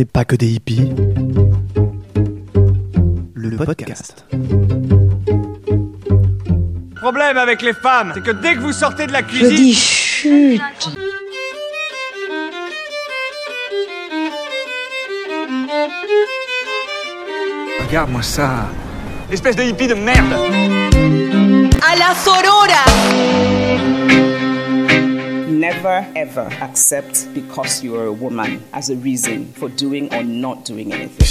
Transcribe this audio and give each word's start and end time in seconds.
n'est 0.00 0.06
pas 0.06 0.24
que 0.24 0.34
des 0.34 0.48
hippies. 0.48 0.90
Le 3.34 3.56
podcast. 3.58 4.24
Problème 6.96 7.36
avec 7.36 7.60
les 7.60 7.74
femmes, 7.74 8.12
c'est 8.14 8.22
que 8.22 8.30
dès 8.30 8.54
que 8.54 8.60
vous 8.60 8.72
sortez 8.72 9.06
de 9.06 9.12
la 9.12 9.20
Je 9.20 9.24
cuisine, 9.24 9.56
dis 9.56 9.74
chut 9.74 10.60
regarde-moi 17.86 18.22
ça. 18.22 18.68
Espèce 19.30 19.56
de 19.56 19.64
hippie 19.64 19.86
de 19.86 19.94
merde. 19.94 20.32
à 21.86 21.96
la 21.96 22.14
sorora 22.14 23.49
Never 25.82 26.04
ever 26.14 26.46
accept 26.60 27.26
because 27.32 27.82
you 27.82 27.96
are 27.96 28.04
a 28.04 28.12
woman 28.12 28.60
as 28.74 28.90
a 28.90 28.96
reason 28.96 29.46
for 29.54 29.70
doing 29.70 30.12
or 30.12 30.22
not 30.22 30.66
doing 30.66 30.92
anything. 30.92 31.26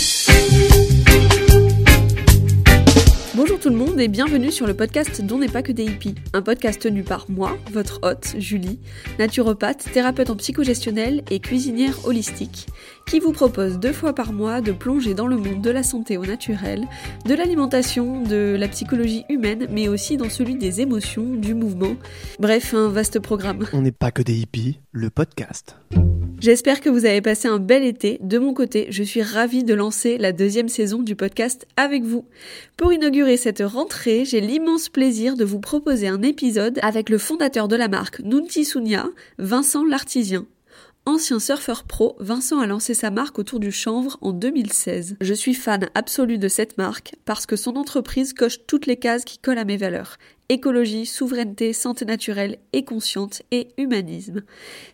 Bonjour 3.35 3.59
tout 3.59 3.69
le 3.69 3.75
monde 3.75 3.99
et 3.99 4.07
bienvenue 4.07 4.51
sur 4.51 4.65
le 4.65 4.73
podcast 4.73 5.21
Dont 5.21 5.37
n'est 5.37 5.49
pas 5.49 5.61
que 5.61 5.71
des 5.71 5.85
hippies, 5.85 6.15
un 6.33 6.41
podcast 6.41 6.81
tenu 6.81 7.03
par 7.03 7.27
moi, 7.29 7.59
votre 7.71 7.99
hôte, 8.01 8.33
Julie, 8.39 8.79
naturopathe, 9.19 9.85
thérapeute 9.93 10.31
en 10.31 10.35
psychogestionnel 10.35 11.23
et 11.29 11.39
cuisinière 11.39 12.07
holistique, 12.07 12.65
qui 13.09 13.19
vous 13.19 13.31
propose 13.31 13.79
deux 13.79 13.91
fois 13.91 14.13
par 14.13 14.33
mois 14.33 14.61
de 14.61 14.71
plonger 14.71 15.15
dans 15.15 15.25
le 15.25 15.35
monde 15.35 15.61
de 15.63 15.71
la 15.71 15.81
santé 15.81 16.15
au 16.17 16.27
naturel, 16.27 16.87
de 17.25 17.33
l'alimentation, 17.33 18.21
de 18.21 18.55
la 18.55 18.67
psychologie 18.67 19.25
humaine, 19.29 19.65
mais 19.71 19.87
aussi 19.87 20.15
dans 20.15 20.29
celui 20.29 20.55
des 20.55 20.81
émotions, 20.81 21.33
du 21.33 21.55
mouvement, 21.55 21.95
bref, 22.37 22.75
un 22.75 22.87
vaste 22.89 23.19
programme. 23.19 23.65
On 23.73 23.81
n'est 23.81 23.91
pas 23.91 24.11
que 24.11 24.21
des 24.21 24.35
hippies. 24.35 24.77
Le 24.91 25.09
podcast. 25.09 25.75
J'espère 26.39 26.81
que 26.81 26.89
vous 26.89 27.05
avez 27.05 27.21
passé 27.21 27.47
un 27.47 27.57
bel 27.57 27.83
été. 27.83 28.19
De 28.21 28.37
mon 28.37 28.53
côté, 28.53 28.85
je 28.91 29.01
suis 29.01 29.23
ravie 29.23 29.63
de 29.63 29.73
lancer 29.73 30.19
la 30.19 30.31
deuxième 30.31 30.69
saison 30.69 31.01
du 31.01 31.15
podcast 31.15 31.65
avec 31.77 32.03
vous. 32.03 32.25
Pour 32.77 32.93
inaugurer 32.93 33.37
cette 33.37 33.63
rentrée, 33.65 34.23
j'ai 34.23 34.39
l'immense 34.39 34.87
plaisir 34.87 35.35
de 35.35 35.45
vous 35.45 35.59
proposer 35.59 36.07
un 36.07 36.21
épisode 36.21 36.77
avec 36.83 37.09
le 37.09 37.17
fondateur 37.17 37.67
de 37.67 37.75
la 37.75 37.87
marque 37.87 38.19
Nunti 38.19 38.65
Sunya, 38.65 39.07
Vincent 39.39 39.83
Lartisien. 39.83 40.45
Ancien 41.09 41.39
surfeur 41.39 41.85
pro, 41.85 42.15
Vincent 42.19 42.59
a 42.59 42.67
lancé 42.67 42.93
sa 42.93 43.09
marque 43.09 43.39
autour 43.39 43.59
du 43.59 43.71
chanvre 43.71 44.19
en 44.21 44.31
2016. 44.31 45.17
Je 45.19 45.33
suis 45.33 45.55
fan 45.55 45.89
absolue 45.95 46.37
de 46.37 46.47
cette 46.47 46.77
marque 46.77 47.15
parce 47.25 47.47
que 47.47 47.55
son 47.55 47.77
entreprise 47.77 48.33
coche 48.33 48.59
toutes 48.67 48.85
les 48.85 48.97
cases 48.97 49.25
qui 49.25 49.39
collent 49.39 49.57
à 49.57 49.65
mes 49.65 49.75
valeurs. 49.75 50.17
Écologie, 50.51 51.05
souveraineté, 51.05 51.73
santé 51.73 52.05
naturelle 52.05 52.57
et 52.73 52.83
consciente 52.83 53.43
et 53.51 53.67
humanisme. 53.77 54.41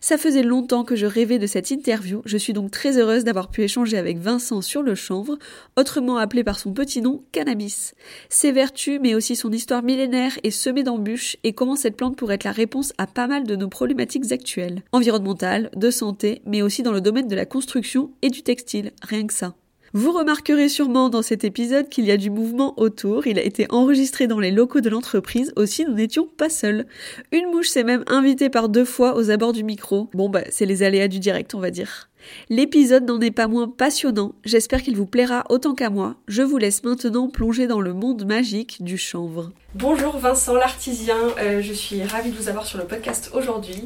Ça 0.02 0.18
faisait 0.18 0.42
longtemps 0.42 0.84
que 0.84 0.96
je 0.96 1.06
rêvais 1.06 1.38
de 1.38 1.46
cette 1.46 1.70
interview, 1.70 2.20
je 2.26 2.36
suis 2.36 2.52
donc 2.52 2.70
très 2.70 2.98
heureuse 2.98 3.24
d'avoir 3.24 3.50
pu 3.50 3.62
échanger 3.62 3.96
avec 3.96 4.18
Vincent 4.18 4.60
sur 4.60 4.82
le 4.82 4.94
chanvre, 4.94 5.38
autrement 5.78 6.18
appelé 6.18 6.44
par 6.44 6.58
son 6.58 6.74
petit 6.74 7.00
nom 7.00 7.24
cannabis. 7.32 7.94
Ses 8.28 8.52
vertus, 8.52 9.00
mais 9.02 9.14
aussi 9.14 9.34
son 9.34 9.50
histoire 9.50 9.82
millénaire 9.82 10.38
est 10.42 10.50
semée 10.50 10.82
d'embûches 10.82 11.38
et 11.42 11.54
comment 11.54 11.74
cette 11.74 11.96
plante 11.96 12.16
pourrait 12.16 12.34
être 12.34 12.44
la 12.44 12.52
réponse 12.52 12.92
à 12.98 13.06
pas 13.06 13.26
mal 13.26 13.44
de 13.44 13.56
nos 13.56 13.68
problématiques 13.68 14.32
actuelles, 14.32 14.82
environnementales, 14.92 15.70
de 15.74 15.90
santé, 15.90 16.42
mais 16.44 16.60
aussi 16.60 16.82
dans 16.82 16.92
le 16.92 17.00
domaine 17.00 17.28
de 17.28 17.34
la 17.34 17.46
construction 17.46 18.10
et 18.20 18.28
du 18.28 18.42
textile, 18.42 18.92
rien 19.02 19.26
que 19.26 19.32
ça. 19.32 19.54
Vous 19.98 20.12
remarquerez 20.12 20.68
sûrement 20.68 21.08
dans 21.08 21.22
cet 21.22 21.42
épisode 21.42 21.88
qu'il 21.88 22.04
y 22.04 22.10
a 22.10 22.18
du 22.18 22.28
mouvement 22.28 22.78
autour, 22.78 23.26
il 23.26 23.38
a 23.38 23.42
été 23.42 23.66
enregistré 23.70 24.26
dans 24.26 24.38
les 24.38 24.50
locaux 24.50 24.82
de 24.82 24.90
l'entreprise, 24.90 25.54
aussi 25.56 25.86
nous 25.86 25.94
n'étions 25.94 26.28
pas 26.36 26.50
seuls. 26.50 26.84
Une 27.32 27.46
mouche 27.46 27.70
s'est 27.70 27.82
même 27.82 28.04
invitée 28.06 28.50
par 28.50 28.68
deux 28.68 28.84
fois 28.84 29.16
aux 29.16 29.30
abords 29.30 29.54
du 29.54 29.64
micro. 29.64 30.10
Bon 30.12 30.28
bah 30.28 30.42
c'est 30.50 30.66
les 30.66 30.82
aléas 30.82 31.08
du 31.08 31.18
direct 31.18 31.54
on 31.54 31.60
va 31.60 31.70
dire. 31.70 32.10
L'épisode 32.50 33.06
n'en 33.06 33.18
est 33.22 33.30
pas 33.30 33.46
moins 33.46 33.68
passionnant, 33.68 34.34
j'espère 34.44 34.82
qu'il 34.82 34.98
vous 34.98 35.06
plaira 35.06 35.44
autant 35.48 35.74
qu'à 35.74 35.88
moi. 35.88 36.16
Je 36.28 36.42
vous 36.42 36.58
laisse 36.58 36.84
maintenant 36.84 37.30
plonger 37.30 37.66
dans 37.66 37.80
le 37.80 37.94
monde 37.94 38.26
magique 38.26 38.84
du 38.84 38.98
chanvre. 38.98 39.50
Bonjour 39.74 40.18
Vincent 40.18 40.52
Lartisien, 40.56 41.16
euh, 41.40 41.62
je 41.62 41.72
suis 41.72 42.02
ravie 42.02 42.32
de 42.32 42.36
vous 42.36 42.50
avoir 42.50 42.66
sur 42.66 42.76
le 42.76 42.84
podcast 42.84 43.30
aujourd'hui. 43.32 43.82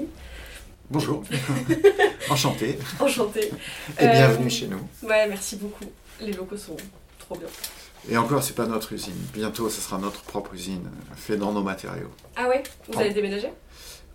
Bonjour, 0.90 1.22
enchanté 2.30 2.76
Enchantée. 2.98 3.48
et 4.00 4.06
Euh, 4.06 4.12
bienvenue 4.12 4.50
chez 4.50 4.66
nous. 4.66 5.08
Ouais 5.08 5.28
merci 5.28 5.54
beaucoup, 5.54 5.84
les 6.20 6.32
locaux 6.32 6.56
sont 6.56 6.76
trop 7.18 7.36
bien. 7.36 7.48
Et 8.08 8.16
encore, 8.16 8.42
c'est 8.42 8.54
pas 8.54 8.66
notre 8.66 8.92
usine. 8.92 9.14
Bientôt, 9.34 9.68
ce 9.68 9.80
sera 9.80 9.98
notre 9.98 10.22
propre 10.22 10.54
usine, 10.54 10.88
fait 11.16 11.36
dans 11.36 11.52
nos 11.52 11.62
matériaux. 11.62 12.10
Ah 12.36 12.48
ouais 12.48 12.62
Vous 12.88 12.98
allez 12.98 13.12
déménager 13.12 13.52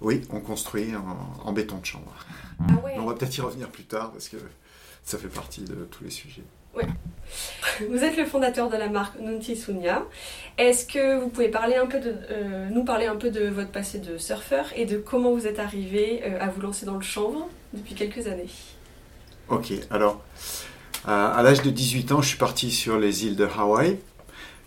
Oui, 0.02 0.24
on 0.32 0.40
construit 0.40 0.96
en, 0.96 1.48
en 1.48 1.52
béton 1.54 1.78
de 1.78 1.86
chambre. 1.86 2.14
Ah 2.60 2.74
ouais 2.84 2.94
Mais 2.96 3.00
on 3.00 3.06
va 3.06 3.14
peut-être 3.14 3.38
y 3.38 3.42
revenir 3.42 3.70
plus 3.70 3.84
tard 3.84 4.12
parce 4.12 4.30
que 4.30 4.38
ça 5.04 5.18
fait 5.18 5.28
partie 5.28 5.62
de 5.62 5.76
tous 5.92 6.04
les 6.04 6.10
sujets. 6.10 6.44
Vous 7.90 8.04
êtes 8.04 8.18
le 8.18 8.26
fondateur 8.26 8.70
de 8.70 8.78
la 8.78 8.90
marque 8.90 9.20
Nunti 9.20 9.56
Sunya. 9.56 10.04
Est-ce 10.58 10.86
que 10.86 11.20
vous 11.20 11.30
pouvez 11.30 11.50
parler 11.50 11.76
un 11.76 11.86
peu 11.86 12.00
de, 12.00 12.16
euh, 12.30 12.70
nous 12.70 12.84
parler 12.84 13.06
un 13.06 13.16
peu 13.16 13.30
de 13.32 13.48
votre 13.48 13.72
passé 13.72 14.00
de 14.00 14.18
surfeur 14.18 14.66
et 14.76 14.86
de 14.86 14.98
comment 14.98 15.32
vous 15.32 15.48
êtes 15.48 15.60
arrivé 15.60 16.22
euh, 16.26 16.38
à 16.40 16.48
vous 16.48 16.62
lancer 16.62 16.86
dans 16.86 16.96
le 16.96 17.02
chanvre 17.02 17.48
depuis 17.74 17.96
quelques 17.96 18.28
années? 18.28 18.50
Ok, 19.50 19.74
alors, 19.92 20.22
à, 21.08 21.44
l'âge 21.44 21.62
de 21.62 21.70
18 21.70 22.12
ans, 22.12 22.22
je 22.22 22.30
suis 22.30 22.38
parti 22.38 22.72
sur 22.72 22.98
les 22.98 23.26
îles 23.26 23.36
de 23.36 23.46
Hawaï. 23.46 24.00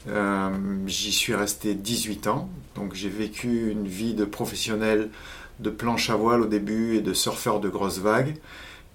Euh, 0.09 0.50
J'y 0.87 1.12
suis 1.12 1.34
resté 1.34 1.75
18 1.75 2.28
ans, 2.28 2.49
donc 2.76 2.94
j'ai 2.94 3.09
vécu 3.09 3.71
une 3.71 3.87
vie 3.87 4.15
de 4.15 4.25
professionnel 4.25 5.10
de 5.59 5.71
planche 5.71 6.10
à 6.10 6.16
voile 6.16 6.43
au 6.43 6.47
début 6.47 6.97
et 6.97 7.00
de 7.00 7.12
surfeur 7.12 7.59
de 7.59 7.69
grosses 7.69 7.98
vagues, 7.98 8.37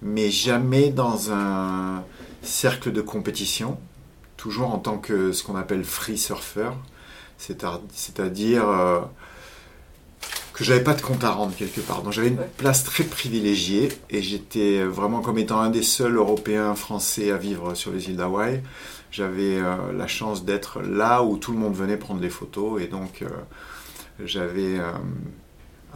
mais 0.00 0.30
jamais 0.30 0.88
dans 0.88 1.32
un 1.32 2.02
cercle 2.42 2.90
de 2.90 3.02
compétition, 3.02 3.78
toujours 4.38 4.72
en 4.72 4.78
tant 4.78 4.96
que 4.96 5.32
ce 5.32 5.42
qu'on 5.42 5.56
appelle 5.56 5.84
free 5.84 6.16
surfer, 6.16 6.70
c'est-à-dire 7.36 8.68
euh, 8.68 9.00
que 10.54 10.64
j'avais 10.64 10.82
pas 10.84 10.94
de 10.94 11.02
compte 11.02 11.24
à 11.24 11.30
rendre 11.32 11.54
quelque 11.54 11.80
part. 11.80 12.02
Donc 12.02 12.12
j'avais 12.12 12.28
une 12.28 12.38
Ouais. 12.38 12.50
place 12.56 12.84
très 12.84 13.04
privilégiée 13.04 13.88
et 14.08 14.22
j'étais 14.22 14.82
vraiment 14.84 15.20
comme 15.20 15.36
étant 15.38 15.60
un 15.60 15.68
des 15.70 15.82
seuls 15.82 16.14
Européens 16.16 16.74
français 16.76 17.30
à 17.32 17.36
vivre 17.36 17.74
sur 17.74 17.90
les 17.92 18.08
îles 18.08 18.16
d'Hawaï. 18.16 18.62
J'avais 19.10 19.58
euh, 19.58 19.92
la 19.92 20.06
chance 20.06 20.44
d'être 20.44 20.80
là 20.80 21.22
où 21.24 21.36
tout 21.38 21.52
le 21.52 21.58
monde 21.58 21.74
venait 21.74 21.96
prendre 21.96 22.20
les 22.20 22.30
photos 22.30 22.80
et 22.80 22.86
donc 22.86 23.22
euh, 23.22 23.28
j'avais 24.24 24.78
euh, 24.78 24.92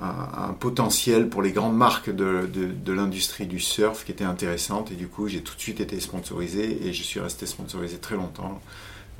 un, 0.02 0.48
un 0.50 0.52
potentiel 0.54 1.28
pour 1.28 1.42
les 1.42 1.52
grandes 1.52 1.76
marques 1.76 2.10
de, 2.10 2.48
de- 2.52 2.66
de 2.66 2.92
l'industrie 2.92 3.46
du 3.46 3.58
surf 3.60 4.04
qui 4.04 4.12
était 4.12 4.25
intéressante 4.25 4.90
et 4.92 4.94
du 4.94 5.08
coup 5.08 5.28
j'ai 5.28 5.40
tout 5.40 5.54
de 5.54 5.60
suite 5.60 5.80
été 5.80 5.98
sponsorisé 6.00 6.86
et 6.86 6.92
je 6.92 7.02
suis 7.02 7.20
resté 7.20 7.46
sponsorisé 7.46 7.98
très 7.98 8.16
longtemps. 8.16 8.60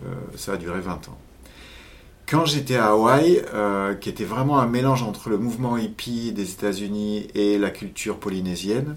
Euh, 0.05 0.15
ça 0.37 0.53
a 0.53 0.56
duré 0.56 0.81
20 0.81 1.09
ans. 1.09 1.19
Quand 2.31 2.44
j'étais 2.44 2.77
à 2.77 2.89
Hawaï, 2.89 3.43
euh, 3.55 3.94
qui 3.94 4.11
était 4.11 4.27
vraiment 4.27 4.59
un 4.59 4.66
mélange 4.66 5.03
entre 5.03 5.31
le 5.31 5.39
mouvement 5.39 5.78
hippie 5.78 6.31
des 6.33 6.53
États-Unis 6.53 7.27
et 7.34 7.56
la 7.56 7.71
culture 7.71 8.19
polynésienne, 8.19 8.97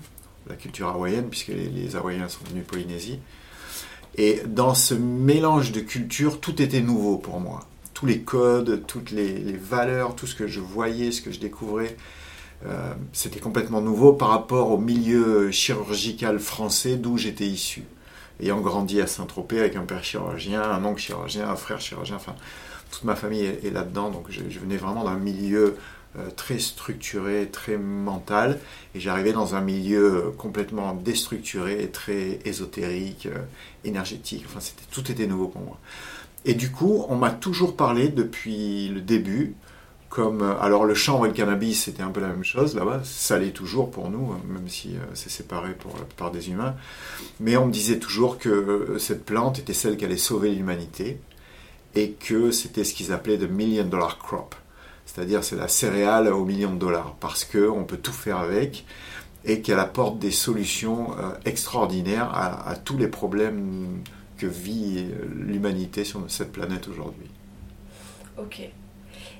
la 0.49 0.55
culture 0.55 0.89
hawaïenne, 0.89 1.29
puisque 1.29 1.47
les, 1.47 1.95
Hawaïens 1.95 2.27
sont 2.27 2.43
venus 2.49 2.65
Polynésie. 2.67 3.19
Et 4.17 4.41
dans 4.45 4.73
ce 4.73 4.95
mélange 4.95 5.71
de 5.71 5.79
cultures, 5.79 6.41
tout 6.41 6.61
était 6.61 6.81
nouveau 6.81 7.17
pour 7.17 7.39
moi. 7.39 7.61
Tous 7.93 8.05
les 8.05 8.19
codes, 8.19 8.83
toutes 8.85 9.11
les, 9.11 9.37
les 9.37 9.55
valeurs, 9.55 10.13
tout 10.13 10.27
ce 10.27 10.35
que 10.35 10.47
je 10.47 10.59
voyais, 10.59 11.13
ce 11.13 11.21
que 11.21 11.31
je 11.31 11.39
découvrais, 11.39 11.95
euh, 12.65 12.93
c'était 13.13 13.39
complètement 13.39 13.79
nouveau 13.79 14.11
par 14.11 14.27
rapport 14.27 14.71
au 14.71 14.77
milieu 14.77 15.51
chirurgical 15.51 16.37
français 16.37 16.97
d'où 16.97 17.17
j'étais 17.17 17.47
issu. 17.47 17.83
Ayant 18.41 18.59
grandi 18.59 18.99
à 18.99 19.07
Saint-Tropez 19.07 19.59
avec 19.59 19.77
un 19.77 19.83
père 19.83 20.03
chirurgien, 20.03 20.61
un 20.61 20.83
oncle 20.83 20.99
chirurgien, 20.99 21.47
un 21.47 21.55
frère 21.55 21.79
chirurgien, 21.79 22.17
enfin, 22.17 22.35
toute 22.91 23.05
ma 23.05 23.15
famille 23.15 23.43
est, 23.43 23.73
là-dedans, 23.73 24.09
donc 24.09 24.25
je, 24.29 24.41
venais 24.59 24.77
vraiment 24.77 25.03
d'un 25.03 25.15
milieu 25.15 25.77
euh, 26.19 26.29
très 26.35 26.59
structuré, 26.59 27.47
très 27.49 27.77
mental, 27.77 28.59
et 28.93 28.99
j'arrivais 28.99 29.31
dans 29.31 29.55
un 29.55 29.61
milieu 29.61 30.15
euh, 30.15 30.31
complètement 30.37 30.93
déstructuré, 30.93 31.89
très 31.89 32.39
ésotérique, 32.43 33.27
euh, 33.27 33.39
énergétique, 33.85 34.43
enfin 34.45 34.59
tout 34.91 35.09
était 35.09 35.25
nouveau 35.25 35.47
pour 35.47 35.61
moi. 35.61 35.79
Et 36.43 36.53
du 36.53 36.69
coup, 36.69 37.05
on 37.07 37.15
m'a 37.15 37.31
toujours 37.31 37.77
parlé 37.77 38.09
depuis 38.09 38.89
le 38.89 38.99
début, 38.99 39.55
comme, 40.09 40.41
alors 40.59 40.83
le 40.83 40.93
chanvre 40.93 41.25
et 41.25 41.29
le 41.29 41.33
cannabis, 41.33 41.83
c'était 41.83 42.03
un 42.03 42.09
peu 42.09 42.19
la 42.19 42.27
même 42.27 42.43
chose 42.43 42.75
là-bas, 42.75 43.01
ça 43.05 43.39
l'est 43.39 43.51
toujours 43.51 43.89
pour 43.89 44.09
nous, 44.09 44.33
hein, 44.33 44.41
même 44.49 44.67
si 44.67 44.95
c'est 45.13 45.29
séparé 45.29 45.73
pour 45.73 45.95
la 45.97 46.03
plupart 46.03 46.31
des 46.31 46.49
humains, 46.49 46.75
mais 47.39 47.55
on 47.55 47.67
me 47.67 47.71
disait 47.71 47.99
toujours 47.99 48.37
que 48.37 48.97
cette 48.99 49.23
plante 49.23 49.59
était 49.59 49.73
celle 49.73 49.95
qui 49.95 50.03
allait 50.03 50.17
sauver 50.17 50.53
l'humanité, 50.53 51.21
et 51.95 52.11
que 52.11 52.51
c'était 52.51 52.83
ce 52.83 52.93
qu'ils 52.93 53.11
appelaient 53.11 53.37
the 53.37 53.49
million 53.49 53.83
dollar 53.85 54.17
crop. 54.17 54.55
C'est-à-dire 55.05 55.43
c'est 55.43 55.57
la 55.57 55.67
céréale 55.67 56.27
au 56.31 56.45
million 56.45 56.73
de 56.73 56.79
dollars 56.79 57.15
parce 57.19 57.43
qu'on 57.43 57.83
peut 57.83 57.97
tout 57.97 58.13
faire 58.13 58.37
avec 58.37 58.85
et 59.43 59.61
qu'elle 59.61 59.79
apporte 59.79 60.19
des 60.19 60.31
solutions 60.31 61.11
euh, 61.19 61.31
extraordinaires 61.45 62.29
à, 62.33 62.69
à 62.69 62.75
tous 62.75 62.97
les 62.97 63.07
problèmes 63.07 64.01
que 64.37 64.45
vit 64.45 64.99
euh, 65.11 65.25
l'humanité 65.35 66.03
sur 66.05 66.21
cette 66.29 66.51
planète 66.51 66.87
aujourd'hui. 66.87 67.27
Ok. 68.37 68.61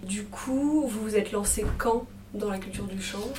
Du 0.04 0.24
coup, 0.26 0.88
vous 0.88 1.02
vous 1.04 1.16
êtes 1.16 1.32
lancé 1.32 1.66
quand 1.78 2.06
dans 2.34 2.50
la 2.50 2.58
culture 2.58 2.86
du 2.86 3.02
chanvre 3.02 3.30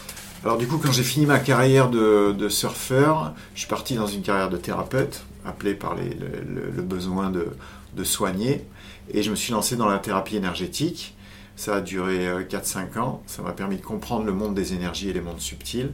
Alors 0.45 0.59
du 0.59 0.67
coup, 0.67 0.79
quand 0.79 0.93
j'ai 0.93 1.03
fini 1.03 1.27
ma 1.27 1.39
carrière 1.39 1.91
de, 1.91 2.33
de 2.33 2.49
surfeur, 2.49 3.35
je 3.55 3.61
suis 3.61 3.69
parti 3.69 3.95
dans 3.95 4.07
une 4.07 4.23
carrière 4.23 4.51
de 4.51 4.57
thérapeute, 4.57 5.25
appelé 5.45 5.75
par 5.75 5.95
les- 5.95 6.15
le, 6.15 6.29
le- 6.47 6.71
le 6.71 6.83
besoin 6.83 7.31
de, 7.31 7.49
de 7.97 8.05
soigner, 8.05 8.65
et 9.13 9.23
je 9.23 9.31
me 9.31 9.37
suis 9.37 9.53
lancé 9.53 9.77
dans 9.77 9.87
la 9.87 9.99
thérapie 9.99 10.37
énergétique. 10.37 11.15
Ça 11.57 11.77
a 11.77 11.81
duré 11.81 12.27
euh, 12.27 12.45
4-5 12.45 12.99
ans, 12.99 13.23
ça 13.27 13.43
m'a 13.43 13.53
permis 13.53 13.77
de 13.77 13.83
comprendre 13.83 14.25
le 14.25 14.33
monde 14.33 14.55
des 14.55 14.73
énergies 14.73 15.11
et 15.11 15.13
les 15.13 15.21
mondes 15.21 15.41
subtils. 15.41 15.93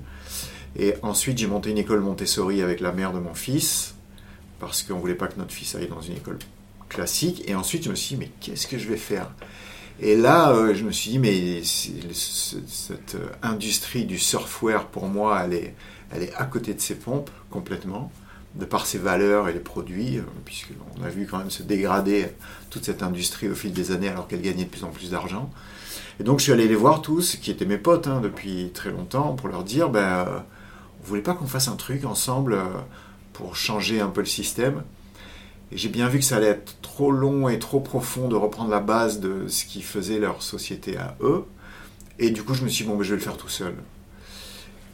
Et 0.76 0.94
ensuite, 1.02 1.38
j'ai 1.38 1.48
monté 1.48 1.70
une 1.70 1.78
école 1.78 2.00
Montessori 2.00 2.62
avec 2.62 2.80
la 2.80 2.92
mère 2.92 3.12
de 3.12 3.18
mon 3.18 3.34
fils, 3.34 3.94
parce 4.60 4.82
qu'on 4.82 4.96
ne 4.96 5.00
voulait 5.00 5.14
pas 5.14 5.26
que 5.26 5.38
notre 5.38 5.52
fils 5.52 5.74
aille 5.74 5.88
dans 5.88 6.00
une 6.00 6.16
école 6.16 6.38
classique. 6.88 7.42
Et 7.48 7.54
ensuite, 7.54 7.84
je 7.84 7.90
me 7.90 7.94
suis 7.96 8.14
dit, 8.14 8.20
mais 8.20 8.30
qu'est-ce 8.40 8.66
que 8.66 8.78
je 8.78 8.88
vais 8.88 8.96
faire? 8.96 9.30
Et 10.00 10.16
là, 10.16 10.52
euh, 10.52 10.74
je 10.74 10.84
me 10.84 10.92
suis 10.92 11.10
dit, 11.10 11.18
mais 11.18 11.62
cette 11.64 13.16
euh, 13.16 13.30
industrie 13.42 14.04
du 14.04 14.18
surfwear, 14.18 14.86
pour 14.86 15.06
moi, 15.06 15.42
elle 15.44 15.54
est, 15.54 15.74
elle 16.12 16.22
est 16.22 16.34
à 16.34 16.44
côté 16.44 16.72
de 16.72 16.80
ses 16.80 16.94
pompes, 16.94 17.30
complètement, 17.50 18.12
de 18.58 18.64
par 18.64 18.86
ses 18.86 18.98
valeurs 18.98 19.48
et 19.48 19.52
les 19.52 19.60
produits, 19.60 20.18
euh, 20.18 20.22
puisqu'on 20.44 21.02
a 21.04 21.08
vu 21.08 21.26
quand 21.26 21.38
même 21.38 21.50
se 21.50 21.62
dégrader 21.62 22.26
toute 22.70 22.84
cette 22.84 23.02
industrie 23.02 23.48
au 23.48 23.54
fil 23.54 23.72
des 23.72 23.92
années, 23.92 24.08
alors 24.08 24.26
qu'elle 24.26 24.42
gagnait 24.42 24.64
de 24.64 24.70
plus 24.70 24.84
en 24.84 24.90
plus 24.90 25.10
d'argent. 25.10 25.50
Et 26.20 26.24
donc, 26.24 26.40
je 26.40 26.44
suis 26.44 26.52
allé 26.52 26.66
les 26.66 26.74
voir 26.74 27.00
tous, 27.00 27.36
qui 27.36 27.50
étaient 27.52 27.64
mes 27.64 27.78
potes 27.78 28.08
hein, 28.08 28.20
depuis 28.20 28.70
très 28.74 28.90
longtemps, 28.90 29.34
pour 29.34 29.48
leur 29.48 29.62
dire, 29.62 29.88
ben, 29.88 30.00
euh, 30.00 30.38
vous 31.00 31.08
voulez 31.08 31.22
pas 31.22 31.34
qu'on 31.34 31.46
fasse 31.46 31.68
un 31.68 31.76
truc 31.76 32.04
ensemble 32.04 32.54
euh, 32.54 32.64
pour 33.32 33.54
changer 33.54 34.00
un 34.00 34.08
peu 34.08 34.20
le 34.20 34.26
système? 34.26 34.82
Et 35.70 35.76
j'ai 35.76 35.88
bien 35.88 36.08
vu 36.08 36.18
que 36.18 36.24
ça 36.24 36.36
allait 36.36 36.46
être 36.46 36.80
trop 36.82 37.12
long 37.12 37.48
et 37.48 37.58
trop 37.58 37.78
profond 37.78 38.26
de 38.26 38.34
reprendre 38.34 38.70
la 38.70 38.80
base 38.80 39.20
de 39.20 39.46
ce 39.48 39.66
qui 39.66 39.82
faisait 39.82 40.18
leur 40.18 40.42
société 40.42 40.96
à 40.96 41.16
eux. 41.20 41.44
Et 42.18 42.30
du 42.30 42.42
coup, 42.42 42.54
je 42.54 42.64
me 42.64 42.68
suis 42.68 42.84
dit, 42.84 42.90
bon, 42.90 42.96
ben, 42.96 43.04
je 43.04 43.10
vais 43.10 43.16
le 43.16 43.22
faire 43.22 43.36
tout 43.36 43.48
seul. 43.48 43.74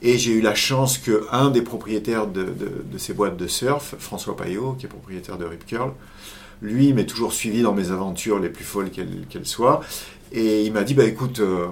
Et 0.07 0.19
j'ai 0.19 0.33
eu 0.33 0.43
la 0.43 0.55
chance 0.55 0.99
que 0.99 1.27
un 1.33 1.49
des 1.49 1.63
propriétaires 1.63 2.27
de, 2.27 2.53
ces 2.99 3.15
boîtes 3.15 3.39
de 3.39 3.47
surf, 3.47 3.95
François 3.99 4.37
Payot, 4.37 4.75
qui 4.79 4.85
est 4.85 4.89
propriétaire 4.89 5.39
de 5.39 5.47
Rip 5.47 5.65
Curl, 5.65 5.93
lui 6.61 6.93
m'a 6.93 7.05
toujours 7.05 7.33
suivi 7.33 7.63
dans 7.63 7.73
mes 7.73 7.91
aventures 7.91 8.39
les 8.39 8.51
plus 8.51 8.65
folles 8.65 8.91
qu'elles 8.91 9.47
soient. 9.47 9.81
Et 10.31 10.63
il 10.63 10.75
m'a 10.75 10.83
dit, 10.83 10.93
bah 10.93 11.05
écoute, 11.05 11.41
euh, 11.41 11.69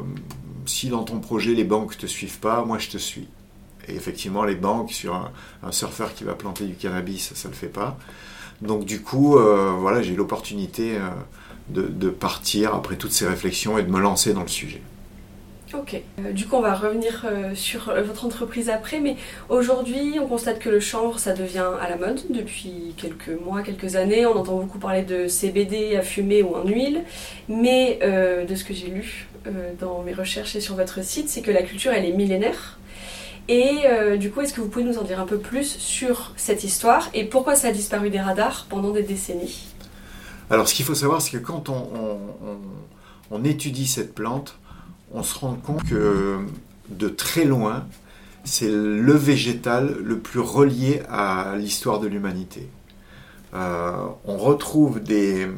si 0.65 0.89
dans 0.89 1.03
ton 1.03 1.21
projet 1.21 1.53
les 1.53 1.65
banques 1.65 1.99
te 1.99 2.07
suivent 2.07 2.39
pas, 2.39 2.65
moi 2.65 2.79
je 2.79 2.89
te 2.89 2.97
suis. 2.97 3.29
Et 3.87 3.95
effectivement, 3.95 4.45
les 4.45 4.55
banques, 4.55 4.93
sur 4.93 5.15
un, 5.63 5.73
surfeur 5.73 6.15
qui 6.15 6.25
va 6.25 6.33
planter 6.33 6.65
du 6.65 6.75
cannabis, 6.75 7.33
ça 7.35 7.49
ne 7.49 7.53
le 7.53 7.59
fait 7.59 7.67
pas. 7.67 7.99
Donc 8.63 8.87
du 8.87 9.03
coup, 9.03 9.37
euh, 9.37 9.75
voilà, 9.79 10.01
j'ai 10.01 10.17
l'opportunité 10.17 10.97
euh, 10.97 11.81
de 11.91 12.09
partir 12.09 12.75
après 12.75 12.97
toutes 12.97 13.13
ces 13.13 13.29
réflexions 13.29 13.77
et 13.77 13.83
de 13.83 13.91
me 13.91 14.01
lancer 14.01 14.33
dans 14.33 14.43
le 14.43 14.49
sujet. 14.49 14.81
Ok. 15.75 16.03
Euh, 16.19 16.33
du 16.33 16.47
coup, 16.47 16.57
on 16.57 16.61
va 16.61 16.75
revenir 16.75 17.25
euh, 17.25 17.55
sur 17.55 17.89
euh, 17.89 18.03
votre 18.03 18.27
entreprise 18.27 18.69
après, 18.69 19.01
mais 19.01 19.17
aujourd'hui, 19.49 20.19
on 20.21 20.27
constate 20.27 20.59
que 20.59 20.69
le 20.69 20.81
chanvre, 20.81 21.19
ça 21.19 21.33
devient 21.33 21.67
à 21.81 21.89
la 21.89 21.97
mode 21.97 22.21
depuis 22.29 22.95
quelques 22.99 23.31
mois, 23.43 23.63
quelques 23.63 23.97
années. 23.97 24.27
On 24.27 24.37
entend 24.37 24.59
beaucoup 24.59 24.79
parler 24.79 25.03
de 25.03 25.29
CBD 25.29 25.97
à 25.97 26.03
fumer 26.03 26.43
ou 26.43 26.57
en 26.57 26.67
huile, 26.67 27.05
mais 27.49 27.99
de 28.03 28.55
ce 28.55 28.65
que 28.65 28.75
j'ai 28.75 28.89
lu 28.89 29.29
dans 29.81 30.03
mes 30.03 30.13
recherches 30.13 30.55
et 30.57 30.61
sur 30.61 30.77
votre 30.77 31.03
site, 31.03 31.29
c'est 31.29 31.41
que 31.41 31.51
la 31.51 31.63
culture, 31.63 31.93
elle 31.93 32.05
est 32.05 32.13
millénaire. 32.13 32.79
Et 33.49 33.83
du 34.19 34.31
coup, 34.31 34.41
est-ce 34.41 34.53
que 34.53 34.61
vous 34.61 34.69
pouvez 34.69 34.85
nous 34.85 34.99
en 34.99 35.03
dire 35.03 35.21
un 35.21 35.27
peu 35.27 35.39
plus 35.39 35.77
sur 35.79 36.33
cette 36.37 36.65
histoire 36.65 37.09
et 37.15 37.25
pourquoi 37.25 37.57
ça 37.57 37.69
a 37.69 37.73
disparu 37.73 38.11
des 38.11 38.21
radars 38.21 38.67
pendant 38.69 38.91
des 38.91 39.03
décennies? 39.03 39.67
Alors, 40.51 40.69
ce 40.69 40.75
qu'il 40.75 40.85
faut 40.85 40.95
savoir, 40.95 41.23
c'est 41.23 41.33
que 41.33 41.43
quand 41.43 41.69
on 43.31 43.45
étudie 43.45 43.87
cette 43.87 44.15
plante, 44.15 44.59
on 45.13 45.23
se 45.23 45.39
rend 45.39 45.55
compte 45.55 45.85
que 45.89 46.39
de 46.89 47.09
très 47.09 47.45
loin, 47.45 47.87
c'est 48.45 48.71
le 48.71 49.13
végétal 49.13 49.97
le 50.03 50.19
plus 50.19 50.41
relié 50.41 51.03
à 51.09 51.55
l'histoire 51.57 52.01
de 52.01 52.09
l'humanité. 52.09 52.69
Euh, 53.55 54.07
on 54.25 54.39
retrouve 54.39 55.01
des, 55.01 55.49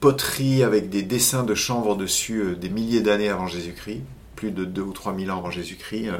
poteries 0.00 0.62
avec 0.62 0.90
des 0.90 1.02
dessins 1.02 1.44
de 1.44 1.54
chanvre 1.54 1.96
dessus 1.96 2.40
euh, 2.40 2.54
des 2.56 2.68
milliers 2.68 3.00
d'années 3.00 3.28
avant 3.28 3.46
Jésus-Christ, 3.46 4.02
plus 4.34 4.50
de 4.50 4.64
2 4.64 4.82
ou 4.82 4.92
3 4.92 5.16
000 5.16 5.30
ans 5.30 5.38
avant 5.38 5.50
Jésus-Christ 5.50 6.08
euh, 6.08 6.18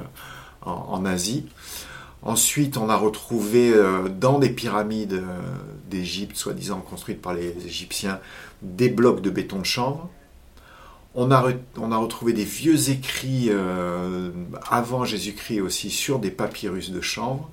en, 0.63 1.05
Asie. 1.05 1.47
Ensuite, 2.23 2.77
on 2.77 2.89
a 2.89 2.97
retrouvé 2.97 3.73
dans 4.19 4.41
des 4.41 4.49
pyramides 4.51 5.23
d'Égypte, 5.89 6.37
soi-disant 6.37 6.81
construites 6.81 7.23
par 7.23 7.35
les 7.35 7.55
Égyptiens, 7.65 8.19
des 8.63 8.89
blocs 8.89 9.21
de 9.21 9.31
béton 9.31 9.61
de 9.61 9.65
chanvre. 9.65 10.09
On 11.19 11.31
a, 11.31 11.97
retrouvé 11.97 12.35
des 12.35 12.45
vieux 12.45 12.91
écrits 12.91 13.47
euh, 13.49 14.29
avant 14.71 15.07
Jésus-Christ 15.07 15.63
aussi 15.63 15.89
sur 15.89 16.19
des 16.19 16.31
papyrus 16.31 16.91
de 16.91 17.01
chanvre. 17.01 17.49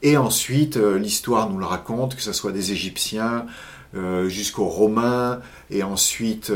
Et 0.00 0.16
ensuite, 0.16 0.78
euh, 0.78 0.98
l'histoire 0.98 1.50
nous 1.50 1.58
le 1.58 1.66
raconte, 1.66 2.16
que 2.16 2.22
ce 2.22 2.32
soit 2.32 2.50
des 2.50 2.72
Égyptiens 2.72 3.44
euh, 3.94 4.30
jusqu'aux 4.30 4.64
Romains, 4.64 5.40
et 5.70 5.82
ensuite 5.82 6.50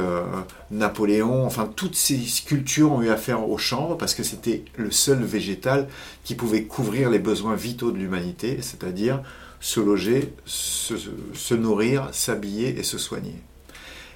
Napoléon. 0.71 1.45
Enfin, 1.45 1.71
toutes 1.77 1.95
ces 1.95 2.17
sculptures 2.17 2.93
ont 2.93 3.03
eu 3.03 3.11
affaire 3.11 3.47
au 3.47 3.59
chanvre 3.59 3.99
parce 3.99 4.15
que 4.15 4.23
c'était 4.23 4.65
le 4.79 4.91
seul 4.91 5.23
végétal 5.23 5.87
qui 6.25 6.35
pouvait 6.35 6.65
couvrir 6.65 7.11
les 7.11 7.19
besoins 7.19 7.57
vitaux 7.57 7.93
de 7.93 7.99
l'humanité, 7.99 8.61
c'est-à-dire 8.63 9.21
se 9.61 9.81
loger, 9.81 10.33
se 10.47 11.55
nourrir, 11.55 12.09
s'habiller 12.13 12.79
et 12.79 12.83
se 12.83 12.97
soigner. 12.97 13.37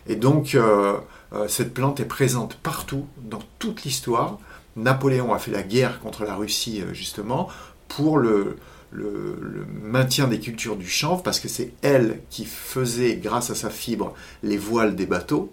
Et 0.07 0.17
donc, 0.17 0.55
euh, 0.55 0.97
euh, 1.33 1.49
cette 1.49 1.73
plante 1.75 2.01
est 2.01 2.05
présente 2.05 2.55
partout, 2.57 3.07
dans 3.19 3.43
toute 3.59 3.85
l'histoire. 3.85 4.39
Napoléon 4.77 5.33
a 5.33 5.39
fait 5.39 5.51
la 5.51 5.63
guerre 5.63 6.01
contre 6.01 6.25
la 6.25 6.35
Russie, 6.35 6.83
euh, 6.83 6.93
justement, 6.95 7.49
pour 7.89 8.19
le, 8.19 8.57
le- 8.91 9.39
le 9.41 9.65
maintien 9.83 10.27
des 10.29 10.41
cultures 10.41 10.77
du 10.77 10.89
chanvre, 10.89 11.23
parce 11.23 11.41
que 11.41 11.49
c'est 11.49 11.73
elle 11.83 12.21
qui 12.31 12.45
faisait, 12.45 13.17
grâce 13.17 13.51
à 13.51 13.55
sa 13.55 13.71
fibre, 13.71 14.15
les 14.43 14.57
voiles 14.59 14.97
des 14.97 15.07
bateaux. 15.07 15.53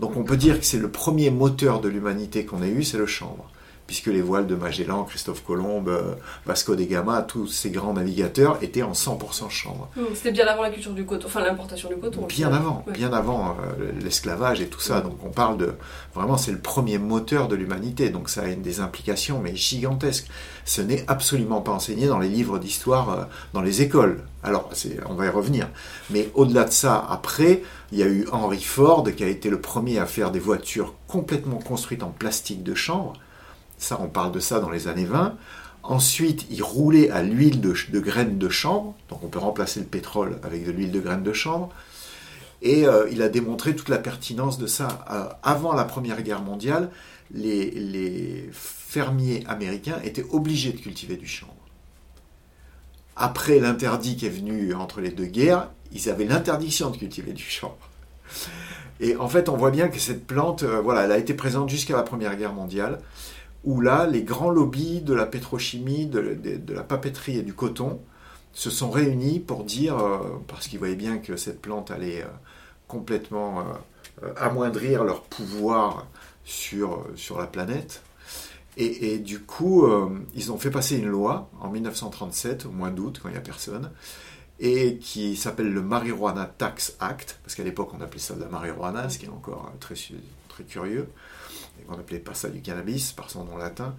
Donc 0.00 0.16
on 0.16 0.24
peut 0.24 0.36
dire 0.36 0.58
que 0.60 0.66
c'est 0.66 0.78
le 0.78 0.90
premier 0.90 1.30
moteur 1.30 1.80
de 1.80 1.88
l'humanité 1.88 2.44
qu'on 2.44 2.62
ait 2.62 2.68
eu, 2.68 2.84
c'est 2.84 2.98
le 2.98 3.06
chanvre. 3.06 3.50
Puisque 3.86 4.06
les 4.06 4.20
voiles 4.20 4.48
de 4.48 4.56
Magellan, 4.56 5.04
Christophe 5.04 5.44
Colomb, 5.44 5.84
euh, 5.86 6.14
Vasco 6.44 6.74
de 6.74 6.82
Gama, 6.82 7.22
tous 7.22 7.46
ces 7.46 7.70
grands 7.70 7.92
navigateurs 7.92 8.58
étaient 8.60 8.82
en 8.82 8.92
100% 8.94 9.48
chanvre. 9.48 9.88
Hmm, 9.94 10.02
C'était 10.12 10.32
bien 10.32 10.46
avant 10.46 10.62
la 10.62 10.70
culture 10.70 10.92
du 10.92 11.04
coton, 11.04 11.26
enfin 11.28 11.40
l'importation 11.40 11.88
du 11.88 11.96
coton. 11.96 12.26
Bien 12.26 12.52
avant, 12.52 12.82
Ouais. 12.86 12.92
bien 12.94 13.12
avant 13.12 13.50
euh, 13.78 13.92
l'esclavage 14.02 14.60
et 14.60 14.66
tout 14.66 14.80
ça. 14.80 15.00
Donc 15.02 15.18
on 15.24 15.30
parle 15.30 15.56
de 15.58 15.74
vraiment 16.14 16.36
c'est 16.36 16.50
le 16.50 16.58
premier 16.58 16.98
moteur 16.98 17.46
de 17.46 17.54
l'humanité. 17.54 18.10
Donc 18.10 18.28
ça 18.28 18.42
a 18.42 18.46
une 18.48 18.62
des 18.62 18.80
implications 18.80 19.38
mais 19.40 19.54
gigantesques. 19.54 20.26
Ce 20.64 20.80
n'est 20.82 21.04
absolument 21.06 21.60
pas 21.60 21.70
enseigné 21.72 22.08
dans 22.08 22.18
les 22.18 22.28
livres 22.28 22.58
d'histoire 22.58 23.10
euh, 23.10 23.24
dans 23.52 23.62
les 23.62 23.82
écoles. 23.82 24.24
Alors 24.42 24.68
on 25.08 25.14
va 25.14 25.26
y 25.26 25.28
revenir. 25.28 25.68
Mais 26.10 26.28
au-delà 26.34 26.64
de 26.64 26.72
ça, 26.72 27.06
après 27.08 27.62
il 27.92 27.98
y 27.98 28.02
a 28.02 28.06
eu 28.06 28.26
Henry 28.32 28.60
Ford 28.60 29.04
qui 29.16 29.22
a 29.22 29.28
été 29.28 29.48
le 29.48 29.60
premier 29.60 29.98
à 30.00 30.06
faire 30.06 30.32
des 30.32 30.40
voitures 30.40 30.94
complètement 31.06 31.58
construites 31.58 32.02
en 32.02 32.10
plastique 32.10 32.64
de 32.64 32.74
chanvre. 32.74 33.12
Ça, 33.78 33.98
on 34.00 34.08
parle 34.08 34.32
de 34.32 34.40
ça 34.40 34.60
dans 34.60 34.70
les 34.70 34.88
années 34.88 35.04
20. 35.04 35.36
Ensuite, 35.82 36.46
il 36.50 36.62
roulait 36.62 37.10
à 37.10 37.22
l'huile 37.22 37.60
de, 37.60 38.00
graines 38.00 38.38
de 38.38 38.48
chanvre, 38.48 38.94
donc 39.08 39.22
on 39.22 39.28
peut 39.28 39.38
remplacer 39.38 39.80
le 39.80 39.86
pétrole 39.86 40.38
avec 40.42 40.66
de 40.66 40.72
l'huile 40.72 40.90
de 40.90 41.00
graines 41.00 41.22
de 41.22 41.32
chanvre. 41.32 41.70
Et 42.62 42.86
euh, 42.86 43.08
il 43.12 43.22
a 43.22 43.28
démontré 43.28 43.76
toute 43.76 43.88
la 43.88 43.98
pertinence 43.98 44.58
de 44.58 44.66
ça. 44.66 45.04
Euh, 45.10 45.28
avant 45.42 45.74
la 45.74 45.84
Première 45.84 46.22
Guerre 46.22 46.42
mondiale, 46.42 46.90
les, 47.30 47.70
les 47.70 48.48
fermiers 48.52 49.44
américains 49.46 50.00
étaient 50.02 50.24
obligés 50.30 50.72
de 50.72 50.78
cultiver 50.78 51.16
du 51.16 51.28
chanvre. 51.28 51.52
Après 53.14 53.60
l'interdit 53.60 54.16
qui 54.16 54.26
est 54.26 54.30
venu 54.30 54.74
entre 54.74 55.00
les 55.00 55.10
deux 55.10 55.26
guerres, 55.26 55.68
ils 55.92 56.08
avaient 56.10 56.24
l'interdiction 56.24 56.90
de 56.90 56.96
cultiver 56.96 57.32
du 57.32 57.44
chanvre. 57.44 57.90
Et 59.00 59.16
en 59.16 59.28
fait, 59.28 59.48
on 59.48 59.56
voit 59.56 59.70
bien 59.70 59.88
que 59.88 59.98
cette 59.98 60.26
plante, 60.26 60.62
euh, 60.62 60.80
voilà, 60.80 61.04
elle 61.04 61.12
a 61.12 61.18
été 61.18 61.34
présente 61.34 61.68
jusqu'à 61.68 61.96
la 61.96 62.02
Première 62.02 62.36
Guerre 62.36 62.52
mondiale, 62.52 63.00
où 63.66 63.80
là, 63.80 64.06
les 64.06 64.22
grands 64.22 64.50
lobbies 64.50 65.02
de 65.02 65.12
la 65.12 65.26
pétrochimie, 65.26 66.06
de, 66.06 66.38
la 66.72 66.84
papeterie 66.84 67.38
et 67.38 67.42
du 67.42 67.52
coton 67.52 68.00
se 68.52 68.70
sont 68.70 68.90
réunis 68.90 69.40
pour 69.40 69.64
dire, 69.64 69.98
euh, 69.98 70.18
parce 70.46 70.68
qu'ils 70.68 70.78
voyaient 70.78 70.94
bien 70.94 71.18
que 71.18 71.36
cette 71.36 71.60
plante 71.60 71.90
allait 71.90 72.22
euh, 72.22 72.28
complètement 72.86 73.60
euh, 74.22 74.32
amoindrir 74.36 75.02
leur 75.04 75.22
pouvoir 75.22 76.06
sur, 76.44 77.04
sur 77.16 77.38
la 77.38 77.46
planète. 77.46 78.02
Et, 78.78 79.18
du 79.18 79.40
coup, 79.40 79.88
ils 80.34 80.52
ont 80.52 80.58
fait 80.58 80.70
passer 80.70 80.98
une 80.98 81.06
loi 81.06 81.48
en 81.62 81.70
1937, 81.70 82.66
au 82.66 82.70
mois 82.70 82.90
d'août, 82.90 83.20
quand 83.22 83.30
il 83.30 83.32
n'y 83.32 83.38
a 83.38 83.40
personne, 83.40 83.90
et 84.60 84.98
qui 84.98 85.34
s'appelle 85.34 85.72
le 85.72 85.80
Marijuana 85.80 86.44
Tax 86.44 86.94
Act, 87.00 87.38
parce 87.42 87.54
qu'à 87.54 87.62
l'époque 87.62 87.94
on 87.94 88.02
appelait 88.02 88.20
ça 88.20 88.34
de 88.34 88.40
la 88.42 88.48
marijuana, 88.48 89.08
ce 89.08 89.16
qui 89.18 89.24
est 89.24 89.30
encore 89.30 89.72
très, 89.80 89.94
très 90.50 90.64
curieux, 90.64 91.08
qu'on 91.86 91.96
n'appelait 91.96 92.18
pas 92.18 92.34
ça 92.34 92.48
du 92.48 92.60
cannabis 92.60 93.12
par 93.12 93.30
son 93.30 93.44
nom 93.44 93.56
latin. 93.56 93.94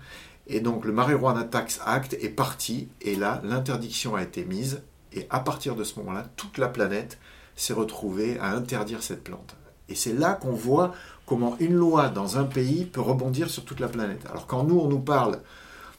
Et 0.48 0.60
donc 0.60 0.86
le 0.86 0.92
Marijuana 0.92 1.44
Tax 1.44 1.82
Act 1.86 2.14
est 2.22 2.30
parti, 2.30 2.90
et 3.02 3.16
là 3.16 3.42
l'interdiction 3.44 4.16
a 4.16 4.24
été 4.24 4.46
mise, 4.46 4.82
et 5.14 5.28
à 5.30 5.40
partir 5.40 5.76
de 5.76 5.84
ce 5.84 6.00
moment-là, 6.00 6.26
toute 6.36 6.58
la 6.58 6.68
planète 6.68 7.18
s'est 7.56 7.74
retrouvée 7.74 8.40
à 8.40 8.52
interdire 8.52 9.04
cette 9.04 9.24
plante. 9.24 9.56
Et 9.90 9.96
c'est 9.96 10.14
là 10.14 10.34
qu'on 10.34 10.52
voit 10.52 10.94
comment 11.26 11.58
une 11.60 11.74
loi 11.74 12.10
dans 12.10 12.38
un 12.38 12.44
pays 12.44 12.86
peut 12.86 13.02
rebondir 13.02 13.50
sur 13.50 13.66
toute 13.66 13.80
la 13.80 13.88
planète. 13.88 14.26
Alors 14.30 14.48
quand 14.48 14.64
nous, 14.64 14.80
on 14.80 14.88
nous 14.88 15.00
parle 15.00 15.40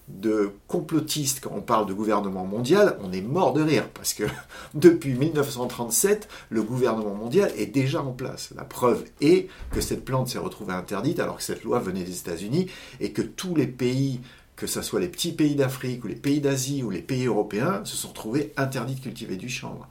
de 0.09 0.53
complotistes, 0.67 1.41
quand 1.41 1.53
on 1.55 1.61
parle 1.61 1.87
de 1.87 1.93
gouvernement 1.93 2.45
mondial, 2.45 2.99
on 3.03 3.12
est 3.12 3.21
mort 3.21 3.53
de 3.53 3.62
rire, 3.62 3.88
parce 3.91 4.15
que 4.15 4.25
depuis 4.75 5.15
1937, 5.15 6.29
le 6.50 6.62
gouvernement 6.62 7.15
mondial 7.15 7.53
est 7.57 7.67
déjà 7.67 8.03
en 8.03 8.12
place. 8.12 8.50
La 8.57 8.65
preuve 8.65 9.05
est 9.21 9.49
que 9.71 9.81
cette 9.81 10.05
plante 10.05 10.29
s'est 10.29 10.38
retrouvée 10.38 10.73
interdite 10.73 11.21
alors 11.21 11.37
que 11.37 11.43
cette 11.43 11.62
loi 11.62 11.79
venait 11.79 12.05
des 12.05 12.19
États-Unis 12.19 12.71
et 13.00 13.12
que 13.12 13.23
tous 13.23 13.55
les 13.55 13.67
pays, 13.67 14.21
que 14.57 14.67
ce 14.67 14.83
soit 14.83 15.00
les 15.00 15.09
petits 15.09 15.33
pays 15.33 15.55
d'Afrique 15.55 16.05
ou 16.05 16.09
les 16.09 16.17
pays 16.17 16.41
d'Asie 16.41 16.83
ou 16.83 16.91
les 16.91 17.03
pays 17.03 17.27
européens, 17.27 17.83
se 17.85 17.97
sont 17.97 18.09
retrouvés 18.09 18.53
interdits 18.57 18.95
de 18.95 19.00
cultiver 19.00 19.37
du 19.37 19.49
chanvre. 19.49 19.88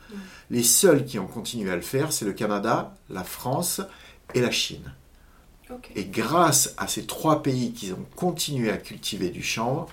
Les 0.50 0.64
seuls 0.64 1.06
qui 1.06 1.20
ont 1.20 1.28
continué 1.28 1.72
à 1.72 1.76
le 1.76 1.82
faire, 1.82 2.12
c'est 2.12 2.26
le 2.26 2.34
Canada, 2.34 2.96
la 3.10 3.24
France 3.24 3.82
et 4.34 4.42
la 4.42 4.52
Chine. 4.52 4.94
Et 5.96 6.06
grâce 6.06 6.74
à 6.78 6.88
ces 6.88 7.06
trois 7.06 7.44
pays 7.44 7.72
qui 7.74 7.92
ont 7.92 8.06
continué 8.16 8.70
à 8.70 8.78
cultiver 8.78 9.30
du 9.30 9.44
chanvre, 9.44 9.88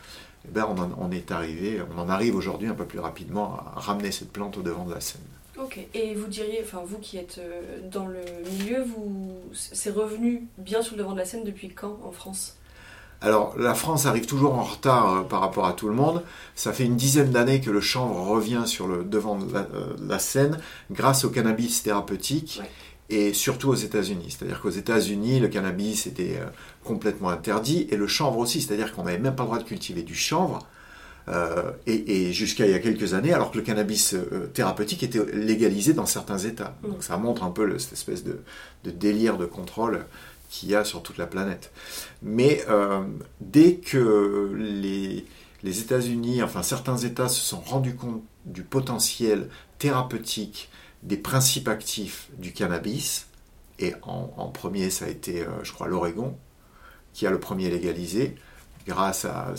eh 0.47 0.51
ben 0.51 0.67
on, 0.69 0.79
en, 0.81 0.91
on 1.01 1.11
est 1.11 1.31
arrivé, 1.31 1.81
on 1.95 2.01
en 2.01 2.09
arrive 2.09 2.37
aujourd'hui 2.37 2.69
un 2.69 2.75
peu 2.75 2.85
plus 2.85 3.01
rapidement 3.01 3.57
à 3.75 3.81
ramener 3.81 4.13
cette 4.13 4.33
plante 4.33 4.57
au 4.57 4.63
devant 4.63 4.85
de 4.85 4.95
la 4.95 5.01
scène. 5.01 5.23
Ok. 5.59 5.79
Et 5.95 6.15
vous 6.15 6.27
diriez, 6.27 6.61
enfin 6.63 6.83
vous 6.85 6.99
qui 6.99 7.17
êtes 7.17 7.39
euh, 7.39 7.81
dans 7.91 8.07
le 8.07 8.21
milieu, 8.59 8.83
vous, 8.83 9.33
c'est 9.53 9.91
revenu 9.91 10.47
bien 10.59 10.83
sur 10.83 10.97
le 10.97 11.03
devant 11.03 11.13
de 11.13 11.19
la 11.19 11.25
scène 11.25 11.45
depuis 11.45 11.69
quand 11.69 11.99
en 12.05 12.13
France? 12.13 12.57
Alors 13.21 13.57
la 13.57 13.75
France 13.75 14.05
arrive 14.05 14.27
toujours 14.27 14.55
en 14.55 14.65
retard 14.65 15.13
euh, 15.13 15.23
par 15.23 15.41
rapport 15.41 15.67
à 15.67 15.73
tout 15.73 15.89
le 15.89 15.95
monde. 15.95 16.23
Ça 16.55 16.73
fait 16.73 16.85
une 16.85 16.97
dizaine 16.97 17.31
d'années 17.31 17.61
que 17.61 17.71
le 17.71 17.81
chanvre 17.81 18.21
revient 18.27 18.65
sur 18.67 18.87
le 18.87 19.05
devant 19.05 19.39
de 19.39 19.53
la, 19.53 19.61
euh, 19.61 19.97
la 20.01 20.19
scène 20.19 20.59
grâce 20.91 21.25
au 21.25 21.31
cannabis 21.31 21.83
thérapeutique. 21.83 22.59
Ouais. 22.61 22.71
Et 23.11 23.35
surtout 23.35 23.69
aux 23.69 23.75
États-Unis. 23.75 24.29
C'est-à-dire 24.31 24.61
qu'aux 24.61 24.71
États-Unis, 24.71 25.39
le 25.39 25.49
cannabis 25.49 26.07
était 26.07 26.39
euh, 26.41 26.47
complètement 26.85 27.29
interdit 27.29 27.87
et 27.91 27.97
le 27.97 28.07
chanvre 28.07 28.39
aussi. 28.39 28.63
C'est-à-dire 28.63 28.93
qu'on 28.95 29.05
n'avait 29.05 29.19
même 29.19 29.37
pas 29.37 29.43
le 29.43 29.49
droit 29.49 29.59
de 29.59 29.65
cultiver 29.65 30.03
du 30.03 30.15
chanvre. 30.15 30.67
Euh, 31.29 31.71
et, 31.87 32.29
et 32.29 32.33
jusqu'à 32.33 32.67
il 32.67 32.73
y 32.73 32.75
a 32.75 32.79
quelques 32.79 33.15
années, 33.15 33.33
alors 33.33 33.51
que 33.51 33.59
le 33.59 33.63
cannabis 33.63 34.15
euh, 34.15 34.51
thérapeutique 34.55 35.03
était 35.03 35.25
légalisé 35.35 35.93
dans 35.93 36.07
certains 36.07 36.39
États. 36.39 36.77
Mm. 36.83 36.89
Donc 36.91 37.03
ça 37.05 37.17
montre 37.19 37.45
un 37.45 37.51
peu 37.51 37.65
le- 37.67 37.79
cette 37.79 37.93
espèce 37.95 38.25
de, 38.25 38.41
de 38.85 38.91
délire 38.91 39.37
de 39.39 39.47
contrôle 39.47 40.07
qu'il 40.51 40.71
y 40.71 40.75
a 40.75 40.85
sur 40.85 41.03
toute 41.03 41.19
la 41.19 41.27
planète. 41.27 41.73
Mais 42.23 42.65
dès 43.41 43.75
que 43.77 44.53
les, 44.57 45.25
les 45.63 45.81
États-Unis, 45.81 46.43
enfin 46.43 46.63
certains 46.63 46.97
États 46.97 47.29
se 47.29 47.41
sont 47.41 47.61
rendus 47.61 47.97
compte 47.97 48.23
du 48.45 48.63
potentiel 48.63 49.49
thérapeutique 49.79 50.69
des 51.05 51.17
principes 51.17 51.69
actifs 51.69 52.29
du 52.39 52.53
cannabis, 52.53 53.29
et 53.79 53.95
en, 54.03 54.33
en 54.37 54.49
premier 54.49 54.91
ça 54.91 55.05
a 55.05 55.09
été, 55.09 55.43
euh, 55.43 55.63
je 55.63 55.73
crois, 55.73 55.87
l'Oregon, 55.87 56.37
qui 57.13 57.27
a 57.27 57.31
le 57.31 57.39
premier 57.39 57.71
légalisé, 57.71 58.35
grâce 58.87 59.25
à 59.25 59.55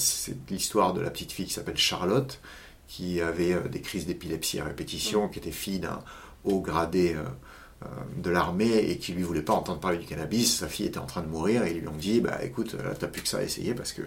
l'histoire 0.49 0.93
de 0.93 1.01
la 1.01 1.09
petite 1.09 1.31
fille 1.31 1.45
qui 1.45 1.53
s'appelle 1.53 1.77
Charlotte, 1.77 2.39
qui 2.87 3.21
avait 3.21 3.53
euh, 3.53 3.67
des 3.67 3.81
crises 3.81 4.05
d'épilepsie 4.05 4.59
à 4.59 4.65
répétition, 4.65 5.29
qui 5.29 5.39
était 5.39 5.51
fille 5.51 5.79
d'un 5.79 6.03
haut 6.43 6.61
gradé 6.61 7.13
euh, 7.13 7.23
de 8.17 8.29
l'armée 8.29 8.77
et 8.89 8.97
qui 8.97 9.11
lui 9.11 9.23
voulait 9.23 9.41
pas 9.41 9.53
entendre 9.53 9.79
parler 9.79 9.97
du 9.97 10.05
cannabis. 10.05 10.57
Sa 10.59 10.67
fille 10.67 10.85
était 10.85 10.97
en 10.97 11.05
train 11.05 11.21
de 11.21 11.27
mourir 11.27 11.63
et 11.63 11.71
ils 11.71 11.79
lui 11.79 11.87
ont 11.87 11.95
dit 11.95 12.21
bah 12.21 12.43
écoute 12.43 12.73
là 12.73 12.95
t'as 12.97 13.07
plus 13.07 13.21
que 13.21 13.27
ça 13.27 13.39
à 13.39 13.43
essayer 13.43 13.73
parce 13.73 13.91
que 13.91 14.01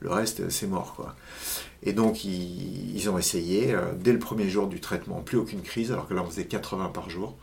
le 0.00 0.10
reste 0.10 0.50
c'est 0.50 0.66
mort 0.66 0.94
quoi. 0.94 1.16
Et 1.82 1.92
donc 1.92 2.24
ils, 2.24 2.94
ils 2.94 3.10
ont 3.10 3.18
essayé 3.18 3.74
euh, 3.74 3.92
dès 3.98 4.12
le 4.12 4.18
premier 4.18 4.48
jour 4.48 4.68
du 4.68 4.80
traitement 4.80 5.22
plus 5.22 5.38
aucune 5.38 5.62
crise 5.62 5.90
alors 5.90 6.06
que 6.06 6.14
là 6.14 6.22
on 6.22 6.30
faisait 6.30 6.44
80 6.44 6.88
par 6.88 7.10
jour 7.10 7.36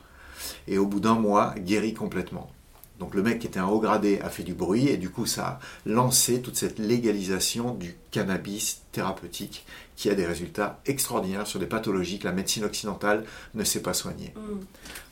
et 0.68 0.78
au 0.78 0.86
bout 0.86 1.00
d'un 1.00 1.16
mois 1.16 1.56
guéri 1.58 1.94
complètement. 1.94 2.52
Donc 3.02 3.16
le 3.16 3.24
mec 3.24 3.40
qui 3.40 3.48
était 3.48 3.60
un 3.60 3.66
haut 3.66 3.80
gradé 3.80 4.20
a 4.22 4.30
fait 4.30 4.44
du 4.44 4.54
bruit 4.54 4.88
et 4.88 4.98
du 4.98 5.10
coup 5.10 5.26
ça 5.26 5.44
a 5.44 5.60
lancé 5.88 6.40
toute 6.40 6.56
cette 6.56 6.78
légalisation 6.78 7.74
du 7.74 7.98
cannabis 8.12 8.84
thérapeutique 8.92 9.66
qui 9.96 10.12
a 10.12 10.14
des 10.14 10.28
résultats 10.28 10.80
extraordinaires 10.86 11.48
sur 11.48 11.60
des 11.60 11.66
pathologies 11.66 12.20
que 12.20 12.26
la 12.26 12.32
médecine 12.32 12.64
occidentale 12.64 13.26
ne 13.56 13.64
sait 13.64 13.82
pas 13.82 13.96
soigner. 13.96 14.32
Hmm. 14.36 14.60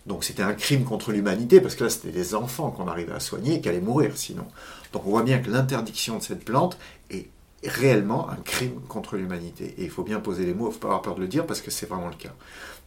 Donc 0.06 0.24
c'était 0.24 0.44
un 0.44 0.54
crime 0.54 0.84
contre 0.84 1.12
l'humanité, 1.12 1.62
parce 1.62 1.74
que 1.74 1.86
là 1.86 1.90
c'était 1.90 2.12
des 2.12 2.36
enfants 2.36 2.70
qu'on 2.70 2.88
arrivait 2.88 3.14
à 3.14 3.20
soigner 3.20 3.56
et 3.56 3.62
qui 3.62 3.70
allaient 3.70 3.82
mourir 3.82 4.12
sinon. 4.16 4.46
Donc 4.94 5.08
on 5.08 5.10
voit 5.10 5.24
bien 5.24 5.40
que 5.40 5.50
l'interdiction 5.50 6.20
de 6.20 6.24
cette 6.24 6.46
plante 6.46 6.78
réellement 7.66 8.30
un 8.30 8.36
crime 8.38 8.80
contre 8.88 9.16
l'humanité. 9.18 9.76
Et 9.78 9.84
il 9.84 9.90
faut 9.90 10.04
bien 10.04 10.20
poser 10.20 10.46
les 10.46 10.54
mots, 10.54 10.66
il 10.66 10.70
ne 10.70 10.74
faut 10.74 10.80
pas 10.80 10.88
avoir 10.88 11.02
peur 11.02 11.16
de 11.16 11.22
le 11.22 11.28
dire, 11.28 11.46
parce 11.46 11.62
que 11.62 11.72
c'est 11.72 11.88
vraiment 11.90 12.08
le 12.08 12.16
cas. 12.16 12.34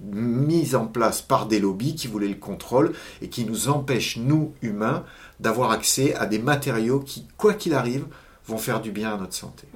Mise 0.01 0.75
en 0.75 0.87
place 0.87 1.21
par 1.23 1.47
des 1.47 1.61
lobbies 1.61 1.95
qui 1.95 2.07
voulaient 2.09 2.29
le 2.29 2.35
contrôle 2.37 2.93
et 3.21 3.29
qui 3.29 3.45
nous 3.45 3.69
empêchent, 3.69 4.17
nous, 4.17 4.55
humains, 4.63 5.05
d'avoir 5.41 5.71
accès 5.71 6.15
à 6.15 6.27
des 6.27 6.39
matériaux 6.39 7.01
qui, 7.01 7.27
quoi 7.37 7.55
qu'il 7.55 7.75
arrive, 7.75 8.07
vont 8.47 8.59
faire 8.59 8.81
du 8.81 8.91
bien 8.91 9.15
à 9.15 9.17
notre 9.19 9.35
santé. 9.35 9.67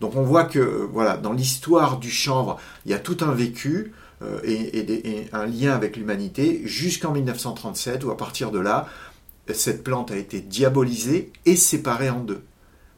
Donc 0.00 0.14
on 0.16 0.22
voit 0.22 0.44
que 0.44 0.58
euh, 0.58 0.88
voilà, 0.92 1.16
dans 1.16 1.32
l'histoire 1.32 1.98
du 1.98 2.10
chanvre, 2.10 2.58
il 2.86 2.90
y 2.92 2.94
a 2.94 2.98
tout 2.98 3.16
un 3.20 3.32
vécu 3.32 3.92
euh, 4.22 4.40
et, 4.44 4.78
et 4.78 4.82
des- 4.84 4.94
et 5.04 5.28
un 5.32 5.46
lien 5.46 5.72
avec 5.74 5.96
l'humanité 5.96 6.62
jusqu'en 6.64 7.12
1937 7.12 8.04
où 8.04 8.10
à 8.10 8.16
partir 8.16 8.50
de 8.50 8.58
là, 8.60 8.88
cette 9.52 9.82
plante 9.82 10.10
a 10.10 10.16
été 10.16 10.40
diabolisée 10.40 11.32
et 11.46 11.56
séparée 11.56 12.10
en 12.10 12.20
deux. 12.20 12.42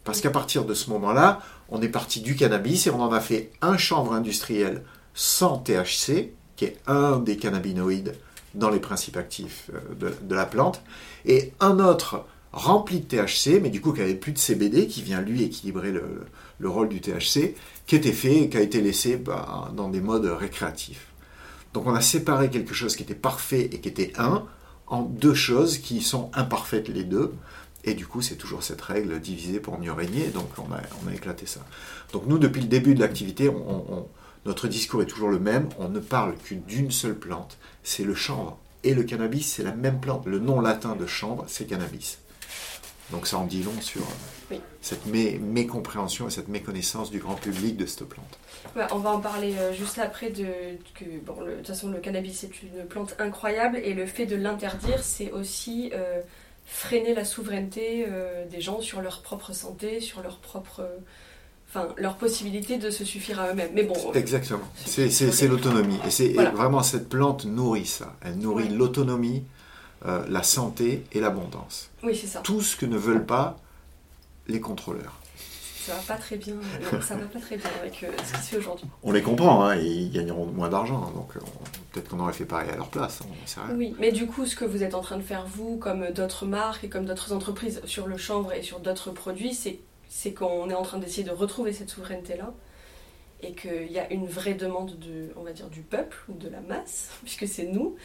Parce 0.05 0.21
qu'à 0.21 0.31
partir 0.31 0.65
de 0.65 0.75
ce 0.75 0.91
moment-là, 0.91 1.41
on 1.69 1.83
est 1.83 1.89
parti 1.89 2.21
du 2.21 2.37
cannabis 2.37 2.87
et 2.87 2.91
on 2.91 3.03
en 3.03 3.13
a 3.13 3.21
fait 3.21 3.53
un 3.61 3.77
chanvre 3.77 4.13
industriel 4.13 4.83
sans 5.15 5.59
THC, 5.59 6.33
qui 6.57 6.65
est 6.65 6.79
un 6.87 7.19
des 7.19 7.37
cannabinoïdes 7.37 8.15
dans 8.55 8.71
les 8.71 8.81
principes 8.81 9.17
actifs 9.17 9.71
euh, 10.03 10.11
de, 10.23 10.35
la 10.35 10.47
plante, 10.47 10.83
et 11.25 11.53
un 11.61 11.79
autre 11.79 12.25
rempli 12.53 13.01
de 13.01 13.05
THC, 13.05 13.61
mais 13.63 13.71
du 13.71 13.81
coup 13.81 13.93
qui 13.93 14.01
avait 14.01 14.15
plus 14.15 14.33
de 14.33 14.39
CBD, 14.39 14.89
qui 14.89 15.03
vient 15.03 15.21
lui 15.21 15.45
équilibrer 15.45 15.93
le, 15.93 16.27
le 16.59 16.69
rôle 16.69 16.89
du 16.89 17.01
THC, 17.01 17.55
qui 17.87 17.97
était 17.97 18.13
fait 18.13 18.43
et 18.43 18.49
qui 18.49 18.57
a 18.57 18.61
été 18.61 18.81
laissé 18.81 19.17
bah, 19.17 19.71
dans 19.77 19.89
des 19.89 20.01
modes 20.01 20.27
récréatifs. 20.27 21.07
Donc 21.73 21.87
on 21.87 21.95
a 21.95 22.01
séparé 22.01 22.51
quelque 22.51 22.75
chose 22.75 22.97
qui 22.97 23.03
était 23.05 23.15
parfait 23.15 23.71
et 23.73 23.81
qui 23.81 23.89
était 23.89 24.13
un 24.19 24.45
en 24.87 25.03
deux 25.03 25.35
choses 25.35 25.79
qui 25.79 26.03
sont 26.03 26.31
imparfaites 26.35 26.89
les 26.89 27.05
deux. 27.05 27.33
Et 27.85 27.95
du 27.95 28.07
coup, 28.07 28.21
c'est 28.21 28.37
toujours 28.37 28.63
cette 28.63 28.81
règle 28.83 29.21
diviser 29.21 29.59
pour 29.61 29.79
mieux 29.79 29.93
régner. 29.93 30.27
Donc 30.29 30.49
on 30.59 30.73
a, 30.73 30.81
on 31.05 31.09
a 31.09 31.15
éclaté 31.15 31.47
ça. 31.47 31.61
Donc 32.13 32.27
nous, 32.27 32.39
depuis 32.39 32.61
le 32.61 32.69
début 32.69 32.95
de 32.95 33.01
l'activité, 33.01 33.49
on- 33.49 33.57
on- 33.71 33.85
on- 33.95 34.09
notre 34.47 34.69
discours 34.69 35.03
est 35.03 35.07
toujours 35.07 35.29
le 35.31 35.39
même. 35.39 35.69
On 35.79 35.89
ne 35.89 36.01
parle 36.01 36.35
que 36.37 36.55
d'une 36.55 36.91
seule 36.91 37.15
plante, 37.19 37.59
c'est 37.83 38.05
le 38.05 38.15
chanvre. 38.15 38.59
Et 38.85 38.95
le 38.95 39.03
cannabis, 39.03 39.51
c'est 39.53 39.63
la 39.63 39.73
même 39.73 40.01
plante. 40.01 40.27
Le 40.27 40.39
nom 40.39 40.61
latin 40.61 40.97
de 40.97 41.07
chanvre, 41.07 41.45
c'est 41.49 41.67
cannabis. 41.67 42.19
Donc 43.11 43.27
ça 43.27 43.39
en 43.39 43.45
dit 43.45 43.63
long 43.63 43.79
sur 43.81 44.03
euh, 44.03 44.53
Oui. 44.53 44.61
cette 44.81 45.07
mé- 45.09 45.39
mécompréhension 45.41 46.29
et 46.29 46.31
cette 46.31 46.47
méconnaissance 46.49 47.11
du 47.11 47.19
grand 47.19 47.35
public 47.35 47.77
de 47.77 47.85
cette 47.85 48.05
plante. 48.05 48.39
On 48.93 48.99
va 48.99 49.11
en 49.11 49.21
parler 49.21 49.55
euh, 49.59 49.73
juste 49.73 49.99
après 49.99 50.31
de 50.31 50.45
que 50.95 51.05
bon, 51.27 51.41
le- 51.41 51.53
de 51.53 51.57
toute 51.57 51.67
façon 51.67 51.89
le 51.89 51.99
cannabis 51.99 52.45
est 52.45 52.63
une 52.63 52.85
plante 52.89 53.17
incroyable 53.19 53.79
et 53.83 53.95
le 53.95 54.07
fait 54.07 54.27
de 54.27 54.37
l'interdire 54.37 55.03
c'est 55.03 55.33
aussi 55.33 55.91
euh, 55.93 56.21
freiner 56.73 57.15
la 57.15 57.25
souveraineté 57.25 58.07
euh, 58.09 58.47
des 58.49 58.61
gens 58.61 58.81
sur 58.81 59.01
leur 59.03 59.23
propre 59.23 59.53
santé, 59.53 60.01
sur 60.01 60.23
leur 60.23 60.39
propre 60.39 60.81
euh, 60.81 60.97
enfin 61.69 61.89
leur 61.99 62.17
possibilité 62.17 62.79
de 62.79 62.91
se 62.91 63.05
suffire 63.05 63.41
à 63.41 63.51
eux-mêmes. 63.51 63.71
Mais 63.75 63.83
bon, 63.83 63.95
euh, 64.09 64.13
Exactement. 64.19 64.63
C'est- 64.87 65.49
l'autonomie. 65.49 65.99
Et 66.07 66.11
c'est 66.11 66.29
Voilà. 66.33 66.51
vraiment 66.51 66.83
cette 66.83 67.09
plante 67.09 67.45
nourrit 67.45 67.87
ça. 67.87 68.15
Elle 68.23 68.39
nourrit 68.39 68.65
Ouais. 68.65 68.71
l'autonomie, 68.71 69.45
euh, 70.07 70.25
la 70.29 70.43
santé 70.43 71.05
et 71.13 71.21
l'abondance. 71.21 71.91
oui 72.03 72.17
c'est 72.17 72.27
ça. 72.29 72.41
Tout 72.41 72.61
ce 72.63 72.77
que 72.77 72.87
ne 72.87 72.97
veulent 72.97 73.27
pas 73.27 73.57
les 74.47 74.61
contrôleurs. 74.61 75.20
Ça 75.81 75.95
va 75.95 76.03
pas 76.03 76.17
très 76.17 76.37
bien. 76.37 76.55
non, 76.55 77.01
ça 77.01 77.17
va 77.17 77.25
pas 77.25 77.41
très 77.41 77.57
bien 77.57 77.71
avec 77.81 78.03
euh, 78.03 78.09
ce 78.23 78.35
qui 78.35 78.43
se 78.43 78.51
fait 78.51 78.57
aujourd'hui. 78.59 78.87
On 79.03 79.13
les 79.13 79.23
comprend, 79.23 79.65
hein, 79.65 79.77
ils 79.77 80.11
gagneront 80.11 80.45
moins 80.45 80.69
d'argent, 80.69 81.07
hein, 81.07 81.13
donc 81.15 81.35
euh, 81.37 81.41
peut-être 81.91 82.09
qu'on 82.11 82.21
aurait 82.21 82.35
fait 82.35 82.45
pareil 82.45 82.69
à 82.71 82.77
leur 82.77 82.89
place, 82.89 83.23
hein, 83.23 83.27
on 83.31 83.41
n'en 83.41 83.47
sait 83.47 83.61
rien. 83.61 83.75
Oui, 83.77 83.95
mais 83.99 84.13
du 84.13 84.27
coup, 84.27 84.45
ce 84.45 84.55
que 84.55 84.67
vous 84.67 84.83
êtes 84.83 84.95
en 84.95 85.01
train 85.01 85.17
de 85.17 85.23
faire, 85.23 85.47
vous, 85.47 85.79
comme 85.79 86.11
d'autres 86.11 86.45
marques 86.45 86.85
et 86.85 86.91
comme 86.91 87.07
d'autres 87.07 87.33
entreprises 87.33 87.81
sur 87.87 88.07
le 88.07 88.19
chanvre 88.19 88.53
et 88.53 88.63
sur 88.63 88.81
d'autres 88.81 89.11
produits, 89.11 89.55
c'est, 89.55 90.35
qu'on 90.35 90.69
est 90.69 90.75
en 90.75 90.83
train 90.83 90.99
d'essayer 90.99 91.25
de 91.25 91.31
retrouver 91.31 91.73
cette 91.73 91.89
souveraineté-là 91.89 92.53
et 93.43 93.55
qu'il 93.55 93.91
y 93.91 93.99
a 93.99 94.13
une 94.13 94.27
vraie 94.27 94.53
demande 94.53 94.99
de, 94.99 95.31
on 95.37 95.45
va 95.45 95.53
dire, 95.53 95.71
du 95.71 95.81
peuple 95.81 96.19
ou 96.29 96.35
de 96.35 96.51
la 96.51 96.61
masse, 96.61 97.09
puisque 97.23 97.49
c'est 97.49 97.65
nous, 97.65 97.97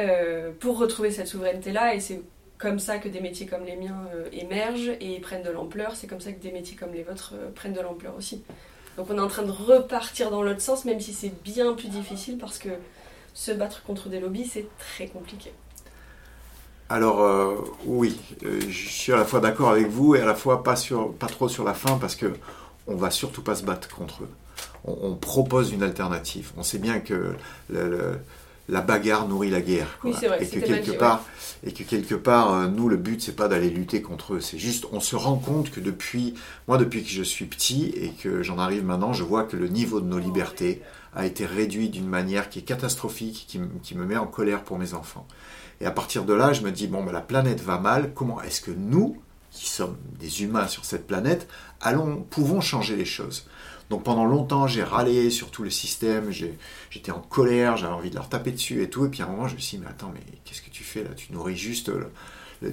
euh, 0.00 0.50
pour 0.58 0.78
retrouver 0.78 1.10
cette 1.10 1.28
souveraineté-là. 1.28 1.94
Et 1.94 2.00
c'est 2.00 2.22
comme 2.58 2.78
ça 2.78 2.98
que 2.98 3.08
des 3.08 3.20
métiers 3.20 3.46
comme 3.46 3.64
les 3.64 3.76
miens 3.76 4.08
euh, 4.14 4.28
émergent 4.32 4.92
et 5.00 5.20
prennent 5.20 5.44
de 5.44 5.50
l'ampleur. 5.50 5.92
C'est 5.94 6.06
comme 6.06 6.20
ça 6.20 6.32
que 6.32 6.42
des 6.42 6.52
métiers 6.52 6.76
comme 6.76 6.92
les 6.92 7.04
vôtres 7.04 7.32
euh, 7.34 7.50
prennent 7.54 7.72
de 7.72 7.80
l'ampleur 7.80 8.14
aussi. 8.16 8.42
Donc 8.96 9.06
on 9.10 9.16
est 9.16 9.20
en 9.20 9.28
train 9.28 9.44
de 9.44 9.52
repartir 9.52 10.30
dans 10.30 10.42
l'autre 10.42 10.60
sens, 10.60 10.84
même 10.84 11.00
si 11.00 11.12
c'est 11.12 11.32
bien 11.44 11.72
plus 11.74 11.88
difficile 11.88 12.36
parce 12.36 12.58
que 12.58 12.70
se 13.32 13.52
battre 13.52 13.84
contre 13.84 14.08
des 14.08 14.18
lobbies, 14.18 14.46
c'est 14.46 14.66
très 14.78 15.06
compliqué. 15.06 15.52
Alors 16.88 17.22
euh, 17.22 17.54
oui, 17.84 18.18
je 18.42 18.88
suis 18.88 19.12
à 19.12 19.16
la 19.16 19.24
fois 19.24 19.40
d'accord 19.40 19.68
avec 19.68 19.86
vous 19.86 20.16
et 20.16 20.20
à 20.20 20.26
la 20.26 20.34
fois 20.34 20.64
pas, 20.64 20.74
sur, 20.74 21.12
pas 21.12 21.26
trop 21.26 21.48
sur 21.48 21.62
la 21.62 21.74
fin 21.74 21.96
parce 21.98 22.16
que 22.16 22.32
on 22.88 22.96
va 22.96 23.10
surtout 23.10 23.42
pas 23.42 23.54
se 23.54 23.62
battre 23.62 23.88
contre 23.94 24.24
eux. 24.24 24.30
On, 24.84 25.14
propose 25.14 25.72
une 25.72 25.82
alternative. 25.82 26.50
On 26.56 26.62
sait 26.62 26.78
bien 26.78 27.00
que 27.00 27.34
le- 27.68 28.18
la 28.68 28.80
bagarre 28.80 29.28
nourrit 29.28 29.50
la 29.50 29.60
guerre. 29.60 29.98
Oui, 30.04 30.10
quoi. 30.10 30.20
c'est 30.20 30.28
vrai, 30.28 30.42
et 30.42 30.48
que 30.48 30.60
quelque 30.60 30.90
dit, 30.90 30.96
part, 30.96 31.24
et 31.64 31.72
que 31.72 31.82
quelque 31.82 32.14
part, 32.14 32.52
euh, 32.52 32.68
nous, 32.68 32.88
le 32.88 32.96
but, 32.96 33.22
c'est 33.22 33.36
pas 33.36 33.48
d'aller 33.48 33.70
lutter 33.70 34.02
contre 34.02 34.34
eux. 34.34 34.40
C'est 34.40 34.58
juste, 34.58 34.86
on 34.92 35.00
se 35.00 35.16
rend 35.16 35.36
compte 35.36 35.70
que 35.70 35.80
depuis, 35.80 36.34
moi, 36.66 36.78
depuis 36.78 37.02
que 37.02 37.10
je 37.10 37.22
suis 37.22 37.46
petit 37.46 37.92
et 37.96 38.10
que 38.10 38.42
j'en 38.42 38.58
arrive 38.58 38.84
maintenant, 38.84 39.12
je 39.12 39.24
vois 39.24 39.44
que 39.44 39.56
le 39.56 39.68
niveau 39.68 40.00
de 40.00 40.06
nos 40.06 40.18
libertés 40.18 40.82
a 41.14 41.24
été 41.24 41.46
réduit 41.46 41.88
d'une 41.88 42.06
manière 42.06 42.50
qui 42.50 42.58
est 42.58 42.62
catastrophique, 42.62 43.46
qui 43.82 43.94
me 43.94 44.04
met 44.04 44.16
en 44.16 44.26
colère 44.26 44.62
pour 44.62 44.78
mes 44.78 44.94
enfants. 44.94 45.26
Et 45.80 45.86
à 45.86 45.90
partir 45.90 46.24
de 46.24 46.34
là, 46.34 46.52
je 46.52 46.62
me 46.62 46.72
dis, 46.72 46.86
bon, 46.86 47.04
ben, 47.04 47.12
la 47.12 47.20
planète 47.20 47.60
va 47.60 47.78
mal, 47.78 48.12
comment 48.14 48.42
est-ce 48.42 48.60
que 48.60 48.70
nous, 48.70 49.16
qui 49.50 49.68
sommes 49.68 49.96
des 50.18 50.42
humains 50.42 50.66
sur 50.66 50.84
cette 50.84 51.06
planète, 51.06 51.48
allons, 51.80 52.26
pouvons 52.28 52.60
changer 52.60 52.96
les 52.96 53.04
choses? 53.04 53.46
Donc 53.90 54.04
pendant 54.04 54.24
longtemps, 54.26 54.66
j'ai 54.66 54.82
râlé 54.82 55.30
sur 55.30 55.50
tout 55.50 55.62
le 55.62 55.70
système, 55.70 56.30
j'étais 56.30 57.10
en 57.10 57.20
colère, 57.20 57.76
j'avais 57.76 57.92
envie 57.94 58.10
de 58.10 58.16
leur 58.16 58.28
taper 58.28 58.52
dessus 58.52 58.82
et 58.82 58.90
tout. 58.90 59.06
Et 59.06 59.08
puis 59.08 59.22
à 59.22 59.26
un 59.26 59.30
moment, 59.30 59.48
je 59.48 59.54
me 59.54 59.60
suis 59.60 59.78
dit, 59.78 59.82
mais 59.84 59.90
attends, 59.90 60.10
mais 60.14 60.20
qu'est-ce 60.44 60.62
que 60.62 60.70
tu 60.70 60.84
fais 60.84 61.02
là? 61.04 61.10
Tu 61.16 61.32
nourris 61.32 61.56
juste, 61.56 61.88
le- 61.88 62.12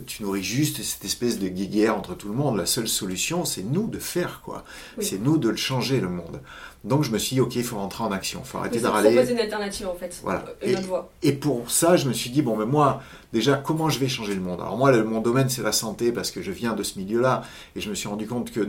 tu 0.05 0.23
nourris 0.23 0.43
juste 0.43 0.81
cette 0.81 1.05
espèce 1.05 1.39
de 1.39 1.47
guéguerre 1.47 1.95
entre 1.97 2.15
tout 2.15 2.27
le 2.27 2.33
monde. 2.35 2.57
La 2.57 2.65
seule 2.65 2.87
solution, 2.87 3.45
c'est 3.45 3.63
nous 3.63 3.87
de 3.87 3.99
faire 3.99 4.41
quoi. 4.43 4.63
Oui. 4.97 5.05
C'est 5.05 5.19
nous 5.19 5.37
de 5.37 5.49
le 5.49 5.55
changer 5.57 5.99
le 5.99 6.09
monde. 6.09 6.41
Donc 6.83 7.03
je 7.03 7.09
me 7.09 7.17
suis 7.17 7.35
dit, 7.35 7.41
ok, 7.41 7.55
il 7.55 7.63
faut 7.63 7.77
rentrer 7.77 8.03
en 8.03 8.11
action, 8.11 8.41
il 8.43 8.47
faut 8.47 8.59
arrêter 8.59 8.79
de 8.79 8.85
râler. 8.85 9.09
proposer 9.11 9.33
une 9.33 9.39
alternative 9.39 9.87
en 9.87 9.95
fait, 9.95 10.19
Voilà. 10.21 10.45
Euh, 10.63 10.67
une 10.69 10.75
autre 10.77 10.87
voie. 10.87 11.11
Et 11.23 11.31
pour 11.31 11.71
ça, 11.71 11.97
je 11.97 12.07
me 12.07 12.13
suis 12.13 12.29
dit, 12.29 12.43
bon, 12.43 12.55
mais 12.55 12.67
moi, 12.67 13.01
déjà, 13.33 13.55
comment 13.55 13.89
je 13.89 13.97
vais 13.97 14.07
changer 14.07 14.35
le 14.35 14.41
monde? 14.41 14.61
Alors 14.61 14.77
moi, 14.77 14.91
le- 14.91 15.03
mon 15.03 15.19
domaine, 15.19 15.49
c'est 15.49 15.63
la 15.63 15.71
santé, 15.71 16.11
parce 16.11 16.29
que 16.29 16.43
je 16.43 16.51
viens 16.51 16.73
de 16.73 16.83
ce 16.83 16.99
milieu-là, 16.99 17.41
et 17.75 17.81
je 17.81 17.89
me 17.89 17.95
suis 17.95 18.07
rendu 18.07 18.27
compte 18.27 18.51
que 18.51 18.67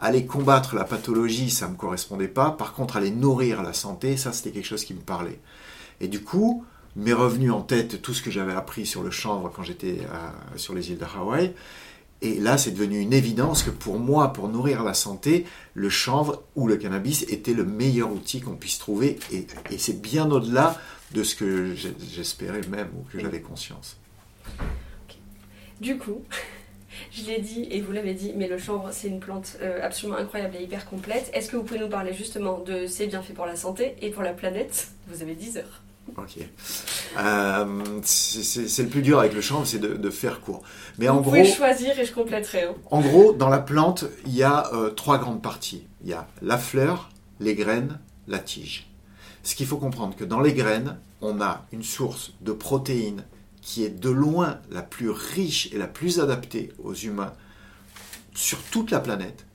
aller 0.00 0.24
combattre 0.24 0.74
la 0.74 0.84
pathologie, 0.84 1.50
ça 1.50 1.66
ne 1.66 1.72
me 1.72 1.76
correspondait 1.76 2.28
pas. 2.28 2.50
Par 2.50 2.72
contre, 2.72 2.96
aller 2.96 3.10
nourrir 3.10 3.62
la 3.62 3.74
santé, 3.74 4.16
ça, 4.16 4.32
c'était 4.32 4.50
quelque 4.50 4.64
chose 4.66 4.84
qui 4.84 4.94
me 4.94 5.00
parlait. 5.00 5.38
Et 6.00 6.08
du 6.08 6.22
coup, 6.22 6.64
m'est 6.96 7.12
revenu 7.12 7.50
en 7.50 7.60
tête 7.62 8.02
tout 8.02 8.14
ce 8.14 8.22
que 8.22 8.30
j'avais 8.30 8.52
appris 8.52 8.86
sur 8.86 9.02
le 9.02 9.10
chanvre 9.10 9.50
quand 9.54 9.62
j'étais 9.62 9.98
à- 10.12 10.56
sur 10.58 10.74
les 10.74 10.90
îles 10.90 10.98
de 10.98 11.04
Hawaï. 11.04 11.52
Et 12.22 12.36
là, 12.38 12.56
c'est 12.56 12.70
devenu 12.70 13.00
une 13.00 13.12
évidence 13.12 13.62
que 13.62 13.70
pour 13.70 13.98
moi, 13.98 14.32
pour 14.32 14.48
nourrir 14.48 14.82
la 14.82 14.94
santé, 14.94 15.44
le 15.74 15.90
chanvre 15.90 16.42
ou 16.56 16.66
le 16.66 16.76
cannabis 16.76 17.22
était 17.24 17.52
le 17.52 17.64
meilleur 17.64 18.10
outil 18.10 18.40
qu'on 18.40 18.56
puisse 18.56 18.78
trouver. 18.78 19.18
Et, 19.30 19.46
c'est 19.76 20.00
bien 20.00 20.30
au-delà 20.30 20.80
de 21.12 21.22
ce 21.22 21.34
que 21.34 21.74
j'espérais 21.74 22.62
même 22.70 22.88
ou 22.98 23.02
que 23.12 23.20
j'avais 23.20 23.40
conscience. 23.40 23.98
Du 25.80 25.98
coup, 25.98 26.22
je 27.12 27.26
l'ai 27.26 27.40
dit 27.40 27.66
et 27.70 27.82
vous 27.82 27.92
l'avez 27.92 28.14
dit, 28.14 28.32
mais 28.34 28.48
le 28.48 28.56
chanvre 28.56 28.88
c'est 28.90 29.08
une 29.08 29.20
plante 29.20 29.58
euh, 29.60 29.80
absolument 29.82 30.18
incroyable 30.18 30.56
et 30.56 30.62
hyper 30.62 30.86
complète. 30.86 31.30
Est-ce 31.34 31.50
que 31.50 31.56
vous 31.56 31.64
pouvez 31.64 31.80
nous 31.80 31.90
parler 31.90 32.14
justement 32.14 32.58
de 32.60 32.86
ses 32.86 33.06
bienfaits 33.06 33.34
pour 33.34 33.44
la 33.46 33.56
santé 33.56 33.96
et 34.00 34.10
pour 34.10 34.22
la 34.22 34.32
planète? 34.32 34.88
Vous 35.08 35.20
avez 35.20 35.34
10 35.34 35.58
heures. 35.58 35.82
Ok. 36.16 36.38
Euh, 37.18 37.64
c'est 38.02 38.82
le 38.82 38.88
plus 38.88 39.02
dur 39.02 39.18
avec 39.18 39.32
le 39.32 39.40
chanvre, 39.40 39.66
c'est 39.66 39.78
de, 39.78 39.94
de 39.94 40.10
faire 40.10 40.40
court. 40.40 40.62
Mais 40.98 41.06
vous 41.06 41.14
en 41.14 41.22
pouvez 41.22 41.42
gros, 41.42 41.54
choisir 41.54 41.98
et 41.98 42.04
je 42.04 42.12
compléterai. 42.12 42.64
hein. 42.64 42.74
En 42.90 43.00
gros, 43.00 43.32
dans 43.32 43.48
la 43.48 43.58
plante, 43.58 44.04
il 44.26 44.34
y 44.34 44.42
a 44.42 44.70
euh, 44.74 44.90
trois 44.90 45.18
grandes 45.18 45.42
parties. 45.42 45.86
Il 46.02 46.08
y 46.10 46.12
a 46.12 46.28
la 46.42 46.58
fleur, 46.58 47.10
les 47.40 47.54
graines, 47.54 47.98
la 48.28 48.38
tige. 48.38 48.88
Ce 49.42 49.54
qu'il 49.54 49.66
faut 49.66 49.76
comprendre, 49.78 50.14
que 50.16 50.24
dans 50.24 50.40
les 50.40 50.52
graines, 50.52 50.98
on 51.20 51.40
a 51.40 51.66
une 51.72 51.82
source 51.82 52.32
de 52.42 52.52
protéines 52.52 53.24
qui 53.62 53.84
est 53.84 53.90
de 53.90 54.10
loin 54.10 54.58
la 54.70 54.82
plus 54.82 55.10
riche 55.10 55.70
et 55.72 55.78
la 55.78 55.86
plus 55.86 56.20
adaptée 56.20 56.72
aux 56.82 56.94
humains 56.94 57.32
sur 58.34 58.58
toute 58.64 58.90
la 58.90 59.00
planète, 59.00 59.46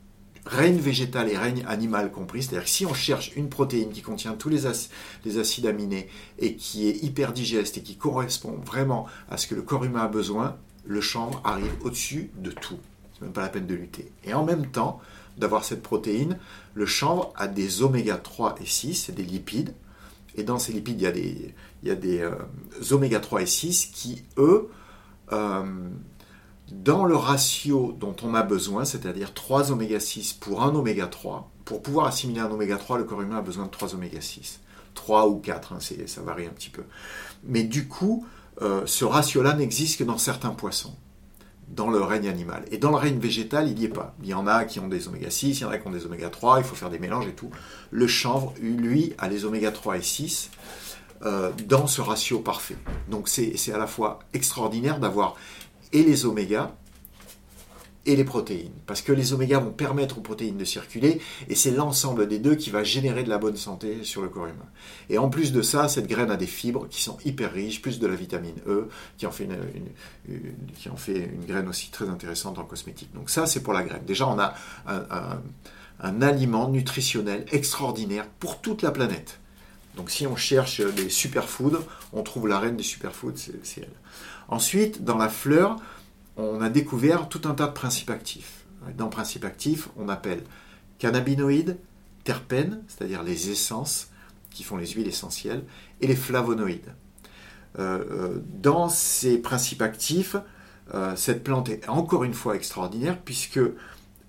règne 0.46 0.78
végétal 0.78 1.30
et 1.30 1.38
règne 1.38 1.64
animal 1.68 2.12
compris. 2.12 2.44
C'est-à-dire 2.44 2.64
que 2.64 2.70
si 2.70 2.86
on 2.86 2.94
cherche 2.94 3.32
une 3.36 3.50
protéine 3.50 3.92
qui 3.92 4.02
contient 4.02 4.34
tous 4.34 4.50
les, 4.50 4.66
ac- 4.66 4.90
les 5.26 5.38
acides 5.38 5.66
aminés 5.66 6.08
et 6.40 6.56
qui 6.56 6.88
est 6.90 7.04
hyper 7.04 7.34
digeste 7.34 7.78
et 7.78 7.82
qui 7.82 7.96
correspond 7.98 8.58
vraiment 8.66 9.06
à 9.30 9.38
ce 9.38 9.48
que 9.48 9.56
le 9.56 9.62
corps 9.62 9.84
humain 9.86 10.02
a 10.04 10.08
besoin, 10.08 10.58
le 10.86 11.02
chanvre 11.02 11.42
arrive 11.44 11.72
au-dessus 11.84 12.32
de 12.38 12.52
tout. 12.52 12.80
C'est 13.14 13.22
même 13.24 13.34
pas 13.34 13.42
la 13.42 13.50
peine 13.50 13.68
de 13.68 13.76
lutter. 13.76 14.12
Et 14.24 14.34
en 14.34 14.44
même 14.46 14.68
temps, 14.68 15.02
d'avoir 15.38 15.64
cette 15.64 15.84
protéine, 15.84 16.38
le 16.74 16.86
chanvre 16.86 17.32
a 17.36 17.48
des 17.48 17.84
oméga 17.84 18.18
3 18.18 18.56
et 18.62 18.66
6, 18.66 18.96
c'est 18.96 19.16
des 19.16 19.24
lipides. 19.24 19.74
Et 20.36 20.44
dans 20.44 20.58
ces 20.60 20.72
lipides, 20.74 21.00
il 21.00 21.04
y 21.04 21.08
a 21.08 21.12
des, 21.12 21.54
il 21.84 21.90
y 21.90 21.92
a 21.92 21.96
des 21.96 22.20
euh, 22.20 22.32
oméga 22.92 23.20
3 23.20 23.42
et 23.42 23.46
6 23.46 23.88
qui, 23.94 24.24
eux, 24.38 24.70
euh, 25.32 25.64
dans 26.72 27.06
le 27.06 27.16
ratio 27.16 27.96
dont 28.00 28.16
on 28.24 28.36
a 28.36 28.44
besoin, 28.44 28.86
c'est-à-dire 28.86 29.34
3 29.34 29.72
oméga 29.72 30.00
6 30.00 30.34
pour 30.34 30.64
un 30.64 30.74
oméga 30.76 31.08
3, 31.08 31.50
pour 31.66 31.82
pouvoir 31.82 32.08
assimiler 32.08 32.42
un 32.42 32.52
oméga 32.52 32.78
3, 32.78 32.98
le 32.98 33.04
corps 33.04 33.22
humain 33.22 33.38
a 33.38 33.42
besoin 33.42 33.66
de 33.66 33.72
3 33.72 33.96
oméga 33.96 34.22
6. 34.22 34.60
3 34.96 35.28
ou 35.28 35.38
4, 35.38 35.74
hein, 35.74 35.78
ça 35.80 36.22
varie 36.22 36.46
un 36.46 36.52
petit 36.52 36.70
peu. 36.70 36.84
Mais 37.44 37.64
du 37.64 37.88
coup, 37.88 38.26
euh, 38.62 38.82
ce 38.86 39.06
ratio-là 39.06 39.54
n'existe 39.54 40.00
que 40.00 40.04
dans 40.04 40.18
certains 40.18 40.50
poissons, 40.50 40.96
dans 41.70 41.90
le 41.90 42.02
règne 42.02 42.28
animal. 42.28 42.66
Et 42.72 42.78
dans 42.78 42.90
le 42.90 42.98
règne 42.98 43.20
végétal, 43.20 43.68
il 43.70 43.76
n'y 43.76 43.86
est 43.86 43.90
pas. 43.90 44.16
Il 44.22 44.28
y 44.28 44.34
en 44.34 44.48
a 44.48 44.66
qui 44.66 44.80
ont 44.80 44.88
des 44.88 45.08
oméga 45.08 45.30
6, 45.30 45.60
il 45.60 45.62
y 45.62 45.66
en 45.66 45.70
a 45.70 45.78
qui 45.78 45.88
ont 45.88 45.92
des 45.92 46.06
oméga 46.06 46.30
3, 46.30 46.60
il 46.60 46.64
faut 46.64 46.76
faire 46.76 46.90
des 46.90 47.00
mélanges 47.00 47.28
et 47.28 47.34
tout. 47.34 47.52
Le 47.92 48.08
chanvre, 48.08 48.54
lui, 48.60 49.14
a 49.18 49.28
les 49.28 49.46
oméga 49.46 49.72
3 49.72 49.98
et 49.98 50.02
6 50.02 50.50
euh, 51.26 51.52
dans 51.68 51.86
ce 51.86 52.02
ratio 52.02 52.40
parfait. 52.40 52.78
Donc 53.10 53.28
c'est 53.28 53.74
à 53.74 53.78
la 53.78 53.88
fois 53.88 54.20
extraordinaire 54.34 55.00
d'avoir 55.00 55.36
et 55.94 56.04
les 56.04 56.26
oméga 56.26 56.76
et 58.06 58.16
les 58.16 58.24
protéines. 58.24 58.72
Parce 58.88 59.02
que 59.02 59.12
les 59.12 59.34
oméga 59.34 59.60
vont 59.60 59.72
permettre 59.72 60.18
aux 60.18 60.22
protéines 60.22 60.58
de 60.58 60.66
circuler 60.66 61.22
et 61.48 61.56
c'est 61.56 61.72
l'ensemble 61.72 62.28
des 62.28 62.40
deux 62.40 62.56
qui 62.56 62.70
va 62.70 62.84
générer 62.84 63.24
de 63.24 63.30
la 63.30 63.38
bonne 63.38 63.58
santé 63.58 64.04
sur 64.04 64.22
le 64.22 64.30
corps 64.30 64.48
humain. 64.48 64.66
Et 65.10 65.18
en 65.18 65.30
plus 65.30 65.52
de 65.52 65.62
ça, 65.62 65.88
cette 65.88 66.08
graine 66.08 66.32
a 66.32 66.38
des 66.38 66.48
fibres 66.48 66.88
qui 66.88 67.02
sont 67.02 67.18
hyper 67.26 67.52
riches, 67.52 67.82
plus 67.82 68.00
de 68.00 68.08
la 68.08 68.16
vitamine 68.16 68.56
E, 68.68 68.90
qui 69.18 69.28
en 69.28 69.32
fait 69.32 69.44
une, 69.44 70.74
qui 70.76 70.90
en 70.90 70.96
fait 70.96 71.18
une 71.18 71.46
graine 71.46 71.68
aussi 71.68 71.92
très 71.92 72.10
intéressante 72.10 72.58
en 72.58 72.64
cosmétique. 72.64 73.14
Donc 73.14 73.30
ça, 73.30 73.46
c'est 73.46 73.62
pour 73.62 73.74
la 73.74 73.84
graine. 73.84 74.04
Déjà, 74.06 74.28
on 74.28 74.40
a 74.40 74.56
un, 74.88 76.22
aliment 76.22 76.70
nutritionnel 76.70 77.46
extraordinaire 77.52 78.26
pour 78.40 78.62
toute 78.62 78.82
la 78.82 78.92
planète. 78.92 79.40
Donc 79.98 80.10
si 80.10 80.26
on 80.26 80.38
cherche 80.38 80.82
des 80.96 81.10
superfoods, 81.10 81.80
on 82.14 82.24
trouve 82.24 82.48
la 82.48 82.58
reine 82.58 82.78
des 82.78 82.84
superfoods, 82.84 83.36
c'est 83.36 83.82
elle. 83.82 83.90
Ensuite, 84.50 85.04
dans 85.04 85.18
la 85.18 85.30
fleur, 85.30 85.78
on 86.38 86.62
a 86.62 86.70
découvert 86.70 87.30
tout 87.30 87.42
un 87.46 87.54
tas 87.54 87.68
de 87.68 87.74
principes 87.74 88.10
actifs. 88.10 88.66
Dans 88.98 89.08
principes 89.08 89.46
actifs, 89.46 89.90
on 89.98 90.10
appelle 90.10 90.44
cannabinoïdes, 90.98 91.78
terpènes, 92.24 92.82
c'est-à-dire 92.88 93.24
les 93.24 93.52
essences 93.52 94.10
qui 94.50 94.64
font 94.64 94.78
les 94.78 94.88
huiles 94.88 95.08
essentielles, 95.08 95.64
et 96.02 96.08
les 96.08 96.16
flavonoïdes. 96.16 96.94
Euh, 97.78 98.04
euh, 98.12 98.40
dans 98.62 98.90
ces 98.90 99.38
principes 99.38 99.82
actifs, 99.82 100.36
euh, 100.94 101.16
cette 101.16 101.44
plante 101.44 101.70
est 101.70 101.88
encore 101.88 102.24
une 102.24 102.34
fois 102.34 102.56
extraordinaire 102.56 103.20
puisque 103.24 103.60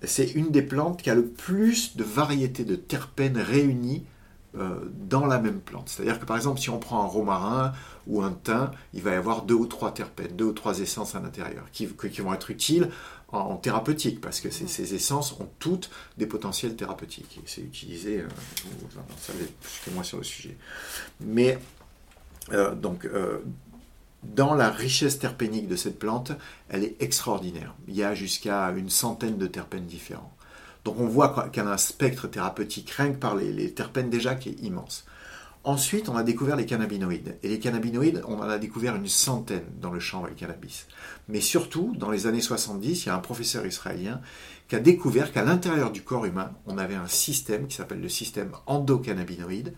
c'est 0.03 0.31
une 0.31 0.51
des 0.51 0.61
plantes 0.61 1.01
qui 1.01 1.09
a 1.09 1.15
le 1.15 1.25
plus 1.25 1.97
de 1.97 2.03
variétés 2.03 2.65
de 2.65 2.75
terpènes 2.75 3.37
réunies 3.37 4.05
dans 4.53 5.25
la 5.25 5.39
même 5.39 5.61
plante. 5.61 5.87
C'est-à-dire 5.87 6.19
que 6.19 6.25
par 6.25 6.35
exemple, 6.35 6.59
si 6.59 6.69
on 6.69 6.77
prend 6.77 7.03
un 7.03 7.07
romarin 7.07 7.73
ou 8.05 8.21
un 8.21 8.31
thym, 8.31 8.71
il 8.93 9.01
va 9.01 9.11
y 9.11 9.15
avoir 9.15 9.43
deux 9.43 9.55
ou 9.55 9.65
trois 9.65 9.93
terpènes, 9.93 10.35
deux 10.35 10.45
ou 10.45 10.51
trois 10.51 10.79
essences 10.79 11.15
à 11.15 11.21
l'intérieur, 11.21 11.63
qui, 11.71 11.85
vont 11.85 12.33
être 12.33 12.51
utiles 12.51 12.89
en, 13.29 13.39
en 13.39 13.55
thérapeutique, 13.55 14.19
parce 14.19 14.41
que 14.41 14.49
ces, 14.49 14.67
ces 14.67 14.93
essences 14.93 15.31
ont 15.39 15.47
toutes 15.59 15.89
des 16.17 16.25
potentiels 16.25 16.75
thérapeutiques. 16.75 17.39
C'est 17.45 17.61
utilisé, 17.61 18.19
euh, 18.19 18.27
vous, 18.65 18.87
vous 18.89 18.97
en 18.99 19.17
savez 19.17 19.45
plus 19.45 19.81
que 19.85 19.91
moi 19.91 20.03
sur 20.03 20.17
le 20.17 20.23
sujet. 20.23 20.57
Mais 21.21 21.57
euh, 22.51 22.75
donc, 22.75 23.05
euh, 23.05 23.39
dans 24.23 24.53
la 24.53 24.69
richesse 24.69 25.19
terpénique 25.19 25.67
de 25.67 25.75
cette 25.75 25.97
plante, 25.97 26.31
elle 26.69 26.83
est 26.83 27.01
extraordinaire. 27.01 27.75
Il 27.87 27.95
y 27.95 28.03
a 28.03 28.13
jusqu'à 28.13 28.69
une 28.71 28.89
centaine 28.89 29.37
de 29.37 29.47
terpènes 29.47 29.85
différents. 29.85 30.35
Donc 30.83 30.99
on 30.99 31.07
voit 31.07 31.49
qu'elle 31.51 31.67
a 31.67 31.73
un 31.73 31.77
spectre 31.77 32.27
thérapeutique 32.27 32.89
rien 32.91 33.11
que 33.11 33.17
par 33.17 33.35
les, 33.35 33.71
terpènes 33.73 34.09
déjà 34.09 34.35
qui 34.35 34.49
est 34.49 34.63
immense. 34.63 35.05
Ensuite, 35.63 36.09
on 36.09 36.17
a 36.17 36.23
découvert 36.23 36.55
les 36.55 36.65
cannabinoïdes. 36.65 37.37
Et 37.43 37.47
les 37.47 37.59
cannabinoïdes, 37.59 38.23
on 38.27 38.39
en 38.39 38.49
a 38.49 38.57
découvert 38.57 38.95
une 38.95 39.07
centaine 39.07 39.65
dans 39.79 39.91
le 39.91 39.99
champ 39.99 40.25
le 40.25 40.33
cannabis. 40.33 40.87
Mais 41.27 41.39
surtout, 41.39 41.93
dans 41.95 42.09
les 42.09 42.25
années 42.25 42.41
70, 42.41 43.03
il 43.03 43.07
y 43.07 43.09
a 43.09 43.15
un 43.15 43.19
professeur 43.19 43.63
israélien 43.67 44.21
qui 44.67 44.75
a 44.75 44.79
découvert 44.79 45.31
qu'à 45.31 45.43
l'intérieur 45.43 45.91
du 45.91 46.01
corps 46.01 46.25
humain, 46.25 46.51
on 46.65 46.79
avait 46.79 46.95
un 46.95 47.07
système 47.07 47.67
qui 47.67 47.75
s'appelle 47.75 48.01
le 48.01 48.09
système 48.09 48.53
endocannabinoïde, 48.65 49.75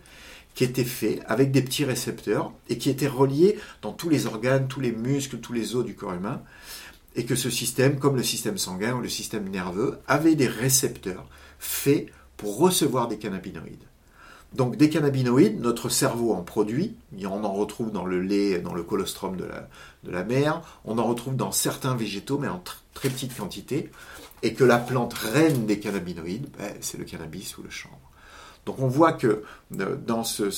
qui 0.54 0.64
était 0.64 0.84
fait 0.84 1.20
avec 1.26 1.50
des 1.50 1.62
petits 1.62 1.84
récepteurs 1.84 2.52
et 2.68 2.78
qui 2.78 2.88
était 2.88 3.08
relié 3.08 3.58
dans 3.82 3.92
tous 3.92 4.08
les 4.08 4.26
organes, 4.26 4.68
tous 4.68 4.80
les 4.80 4.92
muscles, 4.92 5.38
tous 5.38 5.52
les 5.52 5.74
os 5.74 5.84
du 5.84 5.94
corps 5.94 6.14
humain. 6.14 6.42
Et 7.16 7.24
que 7.24 7.36
ce 7.36 7.50
système, 7.50 7.98
comme 7.98 8.16
le 8.16 8.22
système 8.22 8.58
sanguin 8.58 8.94
ou 8.94 9.00
le 9.00 9.08
système 9.08 9.48
nerveux, 9.48 9.98
avait 10.06 10.34
des 10.34 10.48
récepteurs 10.48 11.26
faits 11.58 12.06
pour 12.36 12.58
recevoir 12.58 13.08
des 13.08 13.18
cannabinoïdes. 13.18 13.84
Donc 14.52 14.76
des 14.76 14.88
cannabinoïdes, 14.88 15.60
notre 15.60 15.88
cerveau 15.88 16.32
en 16.32 16.42
produit, 16.42 16.94
on 17.24 17.44
en 17.44 17.52
retrouve 17.52 17.90
dans 17.90 18.04
le 18.04 18.20
lait, 18.20 18.60
dans 18.60 18.74
le 18.74 18.84
colostrum 18.84 19.36
de 19.36 19.44
la, 19.44 19.68
de 20.04 20.10
la 20.10 20.22
mer, 20.22 20.60
on 20.84 20.98
en 20.98 21.04
retrouve 21.04 21.34
dans 21.34 21.50
certains 21.50 21.96
végétaux, 21.96 22.38
mais 22.38 22.48
en 22.48 22.58
tr- 22.58 22.76
très 22.94 23.08
petite 23.08 23.36
quantité, 23.36 23.90
et 24.42 24.54
que 24.54 24.62
la 24.62 24.78
plante 24.78 25.14
reine 25.14 25.66
des 25.66 25.80
cannabinoïdes, 25.80 26.48
ben, 26.56 26.72
c'est 26.80 26.98
le 26.98 27.04
cannabis 27.04 27.58
ou 27.58 27.62
le 27.62 27.70
chanvre. 27.70 28.03
Donc 28.66 28.78
on 28.78 28.88
voit 28.88 29.12
que 29.12 29.42
euh, 29.78 29.96
dans 29.96 30.24
ce, 30.24 30.50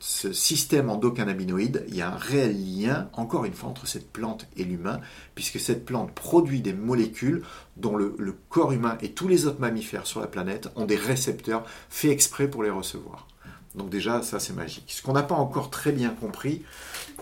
système 0.00 0.90
endocannabinoïde, 0.90 1.84
il 1.88 1.96
y 1.96 2.02
a 2.02 2.12
un 2.12 2.16
réel 2.16 2.56
lien, 2.56 3.08
encore 3.12 3.44
une 3.44 3.52
fois, 3.52 3.68
entre 3.68 3.86
cette 3.86 4.10
plante 4.10 4.46
et 4.56 4.64
l'humain, 4.64 5.00
puisque 5.34 5.60
cette 5.60 5.84
plante 5.84 6.12
produit 6.12 6.60
des 6.60 6.72
molécules 6.72 7.42
dont 7.76 7.96
le 7.96 8.36
corps 8.48 8.72
humain 8.72 8.98
et 9.02 9.12
tous 9.12 9.28
les 9.28 9.46
autres 9.46 9.60
mammifères 9.60 10.06
sur 10.06 10.20
la 10.20 10.26
planète 10.26 10.68
ont 10.76 10.84
des 10.84 10.96
récepteurs 10.96 11.64
faits 11.88 12.10
exprès 12.10 12.48
pour 12.48 12.62
les 12.62 12.70
recevoir. 12.70 13.26
Donc 13.74 13.90
déjà, 13.90 14.22
ça 14.22 14.38
c'est 14.38 14.52
magique. 14.52 14.92
Ce 14.92 15.02
qu'on 15.02 15.14
n'a 15.14 15.22
pas 15.22 15.34
encore 15.34 15.70
très 15.70 15.90
bien 15.90 16.10
compris, 16.10 16.62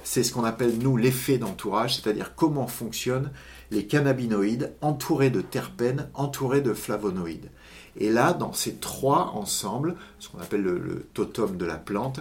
c'est 0.05 0.23
ce 0.23 0.33
qu'on 0.33 0.45
appelle, 0.45 0.79
nous, 0.79 0.97
l'effet 0.97 1.39
d'entourage, 1.39 1.97
c'est-à-dire 1.97 2.35
comment 2.35 2.67
fonctionnent 2.67 3.31
les 3.71 3.87
cannabinoïdes 3.87 4.75
entourés 4.83 5.31
de 5.31 5.41
terpènes, 5.41 6.11
entourés 6.15 6.61
de 6.61 6.75
flavonoïdes. 6.75 7.51
Et 7.97 8.11
là, 8.11 8.33
dans 8.33 8.53
ces 8.53 8.77
trois 8.77 9.33
ensembles, 9.35 9.97
ce 10.19 10.29
qu'on 10.29 10.39
appelle 10.39 10.63
le, 10.63 10.79
le 10.79 11.07
totem 11.15 11.57
de 11.57 11.65
la 11.65 11.77
plante, 11.77 12.21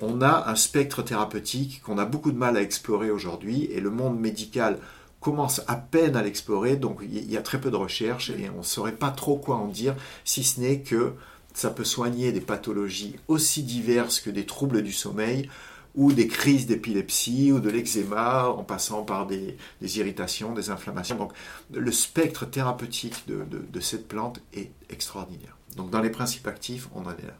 on 0.00 0.20
a 0.20 0.50
un 0.50 0.56
spectre 0.56 1.02
thérapeutique 1.02 1.80
qu'on 1.82 1.98
a 1.98 2.04
beaucoup 2.04 2.32
de 2.32 2.38
mal 2.38 2.56
à 2.56 2.62
explorer 2.62 3.10
aujourd'hui, 3.10 3.64
et 3.70 3.80
le 3.80 3.90
monde 3.90 4.18
médical 4.18 4.78
commence 5.20 5.62
à 5.68 5.76
peine 5.76 6.16
à 6.16 6.22
l'explorer, 6.22 6.76
donc 6.76 7.00
il 7.02 7.30
y 7.30 7.36
a 7.36 7.42
très 7.42 7.60
peu 7.60 7.70
de 7.70 7.76
recherches, 7.76 8.30
et 8.30 8.50
on 8.54 8.58
ne 8.58 8.64
saurait 8.64 8.96
pas 8.96 9.10
trop 9.10 9.36
quoi 9.36 9.56
en 9.56 9.68
dire, 9.68 9.94
si 10.24 10.42
ce 10.42 10.60
n'est 10.60 10.80
que 10.80 11.12
ça 11.54 11.70
peut 11.70 11.84
soigner 11.84 12.32
des 12.32 12.40
pathologies 12.40 13.16
aussi 13.28 13.62
diverses 13.62 14.20
que 14.20 14.30
des 14.30 14.46
troubles 14.46 14.82
du 14.82 14.92
sommeil, 14.92 15.48
ou 15.94 16.12
des 16.12 16.26
crises 16.26 16.66
d'épilepsie, 16.66 17.52
ou 17.52 17.60
de 17.60 17.68
l'eczéma, 17.68 18.48
en 18.48 18.64
passant 18.64 19.02
par 19.02 19.26
des, 19.26 19.56
irritations, 19.82 20.54
des 20.54 20.70
inflammations. 20.70 21.16
Donc 21.16 21.32
le 21.72 21.92
spectre 21.92 22.46
thérapeutique 22.46 23.24
de, 23.26 23.80
cette 23.80 24.08
plante 24.08 24.40
est 24.54 24.70
extraordinaire. 24.90 25.56
Donc 25.76 25.90
dans 25.90 26.00
les 26.00 26.10
principes 26.10 26.46
actifs, 26.46 26.88
on 26.94 27.00
en 27.00 27.10
est 27.10 27.26
là. 27.26 27.36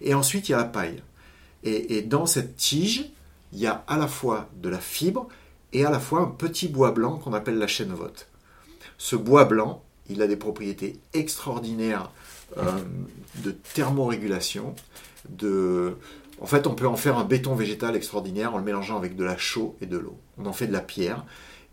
Et 0.00 0.14
ensuite, 0.14 0.48
il 0.48 0.52
y 0.52 0.54
a 0.54 0.58
la 0.58 0.64
paille. 0.64 1.02
Et, 1.64 2.02
dans 2.02 2.26
cette 2.26 2.56
tige, 2.56 3.10
il 3.52 3.58
y 3.58 3.66
a 3.66 3.84
à 3.88 3.96
la 3.96 4.06
fois 4.06 4.48
de 4.62 4.68
la 4.68 4.78
fibre 4.78 5.26
et 5.72 5.84
à 5.84 5.90
la 5.90 5.98
fois 5.98 6.20
un 6.20 6.26
petit 6.26 6.68
bois 6.68 6.92
blanc 6.92 7.18
qu'on 7.18 7.32
appelle 7.32 7.58
la 7.58 7.66
chènevote. 7.66 8.28
Ce 8.98 9.16
bois 9.16 9.46
blanc, 9.46 9.82
il 10.08 10.22
a 10.22 10.28
des 10.28 10.36
propriétés 10.36 11.00
extraordinaires 11.12 12.12
euh, 12.56 12.72
de 13.36 13.50
thermorégulation, 13.50 14.76
de... 15.28 15.96
En 16.40 16.46
fait, 16.46 16.66
on 16.66 16.74
peut 16.74 16.86
en 16.86 16.96
faire 16.96 17.18
un 17.18 17.24
béton 17.24 17.54
végétal 17.54 17.96
extraordinaire 17.96 18.54
en 18.54 18.58
le 18.58 18.64
mélangeant 18.64 18.96
avec 18.96 19.16
de 19.16 19.24
la 19.24 19.36
chaux 19.36 19.76
et 19.80 19.86
de 19.86 19.96
l'eau. 19.96 20.18
On 20.38 20.46
en 20.46 20.52
fait 20.52 20.66
de 20.66 20.72
la 20.72 20.80
pierre, 20.80 21.24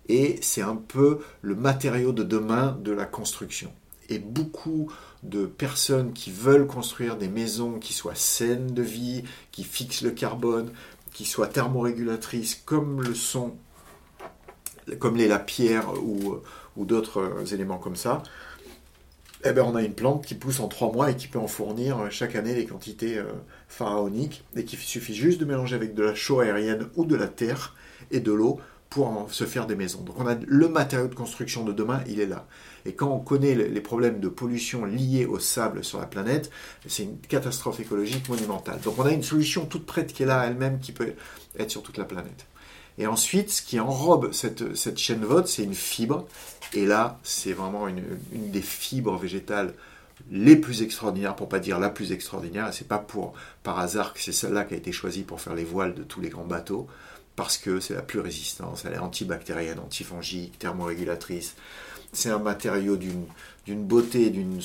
et 0.08 0.38
c'est 0.42 0.62
un 0.62 0.76
peu 0.76 1.20
le 1.42 1.56
matériau 1.56 2.12
de 2.12 2.24
demain 2.24 2.78
de 2.82 2.92
la 2.92 3.06
construction. 3.06 3.72
Et 4.10 4.20
beaucoup 4.20 4.92
de 5.24 5.46
personnes 5.46 6.14
qui 6.14 6.32
veulent 6.32 6.68
construire 6.68 7.16
des 7.18 7.30
maisons 7.30 7.80
qui 7.80 7.94
soient 7.94 8.16
saines 8.16 8.74
de 8.74 8.82
vie, 8.82 9.24
qui 9.52 9.64
fixent 9.64 10.02
le 10.02 10.12
carbone, 10.12 10.72
qui 11.14 11.26
soient 11.26 11.48
thermorégulatrices 11.48 12.62
comme 12.66 13.02
le 13.02 13.16
sont, 13.16 13.56
comme 15.00 15.16
l'est 15.16 15.28
la 15.28 15.40
pierre 15.40 15.94
ou, 16.04 16.42
d'autres 16.78 17.54
éléments 17.54 17.78
comme 17.78 17.96
ça, 17.96 18.24
eh 19.46 19.52
ben, 19.52 19.64
on 19.64 19.76
a 19.76 19.82
une 19.82 19.94
plante 19.94 20.26
qui 20.26 20.36
pousse 20.36 20.60
en 20.60 20.68
trois 20.68 20.92
mois 20.92 21.12
et 21.12 21.16
qui 21.16 21.28
peut 21.28 21.40
en 21.40 21.48
fournir 21.48 22.00
euh, 22.00 22.10
chaque 22.10 22.36
année 22.36 22.54
des 22.56 22.66
quantités 22.66 23.18
euh, 23.18 23.24
pharaoniques 23.68 24.44
et 24.56 24.64
qu'il 24.66 24.80
suffit 24.80 25.16
juste 25.16 25.40
de 25.40 25.46
mélanger 25.46 25.76
avec 25.76 25.94
de 25.94 26.04
la 26.04 26.16
chaux 26.16 26.40
aérienne 26.40 26.88
ou 26.96 27.06
de 27.06 27.16
la 27.16 27.28
terre 27.28 27.76
et 28.12 28.20
de 28.20 28.32
l'eau 28.32 28.60
pour 28.90 29.08
en- 29.08 29.28
se 29.28 29.44
faire 29.46 29.66
des 29.68 29.76
maisons. 29.76 30.02
Donc 30.02 30.20
on 30.20 30.28
a 30.28 30.36
le 30.46 30.68
matériau 30.70 31.08
de 31.08 31.16
construction 31.16 31.64
de 31.66 31.74
demain, 31.74 32.02
il 32.08 32.20
est 32.20 32.26
là. 32.28 32.46
Et 32.86 32.94
quand 32.94 33.10
on 33.10 33.20
connaît 33.20 33.56
le- 33.56 33.66
les 33.68 33.82
problèmes 33.82 34.20
de 34.20 34.28
pollution 34.30 34.86
liés 34.86 35.26
au 35.26 35.40
sable 35.40 35.84
sur 35.84 36.00
la 36.00 36.06
planète, 36.06 36.50
c'est 36.88 37.04
une 37.04 37.18
catastrophe 37.20 37.80
écologique 37.80 38.30
monumentale. 38.30 38.80
Donc 38.82 39.00
on 39.00 39.04
a 39.06 39.12
une 39.12 39.24
solution 39.24 39.66
toute 39.66 39.86
prête 39.86 40.14
qui 40.14 40.24
est 40.24 40.26
là 40.28 40.46
elle-même 40.46 40.80
qui 40.80 40.92
peut 40.92 41.14
être 41.58 41.72
sur 41.72 41.82
toute 41.84 41.98
la 41.98 42.06
planète. 42.06 42.46
Et 42.98 43.08
ensuite, 43.08 43.50
ce 43.50 43.62
qui 43.62 43.80
enrobe 43.80 44.32
cette, 44.32 44.76
cette 44.76 44.98
chaîne 44.98 45.24
vote, 45.26 45.48
c'est 45.48 45.64
une 45.64 45.74
fibre. 45.74 46.28
Et 46.74 46.86
là, 46.86 47.20
c'est 47.24 47.54
vraiment 47.54 47.88
une, 47.88 48.04
une 48.32 48.52
des 48.52 48.62
fibres 48.62 49.18
végétales 49.18 49.74
les 50.32 50.56
plus 50.56 50.82
extraordinaires, 50.82 51.36
pour 51.36 51.50
pas 51.50 51.60
dire 51.60 51.80
la 51.80 51.90
plus 51.90 52.12
extraordinaire. 52.12 52.70
Et 52.70 52.72
c'est 52.72 52.88
pas 52.88 53.00
pour 53.00 53.34
par 53.64 53.80
hasard 53.80 54.14
que 54.14 54.20
c'est 54.20 54.32
celle-là 54.32 54.64
qui 54.64 54.74
a 54.74 54.78
été 54.78 54.92
choisie 54.92 55.24
pour 55.24 55.42
faire 55.42 55.56
les 55.56 55.64
voiles 55.64 55.96
de 55.96 56.04
tous 56.04 56.22
les 56.22 56.30
grands 56.30 56.46
bateaux, 56.46 56.88
parce 57.36 57.58
que 57.58 57.80
c'est 57.80 57.96
la 57.96 58.04
plus 58.04 58.20
résistante. 58.20 58.84
Elle 58.86 58.94
est 58.94 59.00
antibactérienne, 59.00 59.80
antifongique, 59.80 60.60
thermorégulatrice. 60.60 61.56
C'est 62.12 62.30
un 62.30 62.40
matériau 62.40 62.96
d'une 62.96 63.26
d'une 63.66 63.84
beauté, 63.86 64.30
d'une 64.30 64.60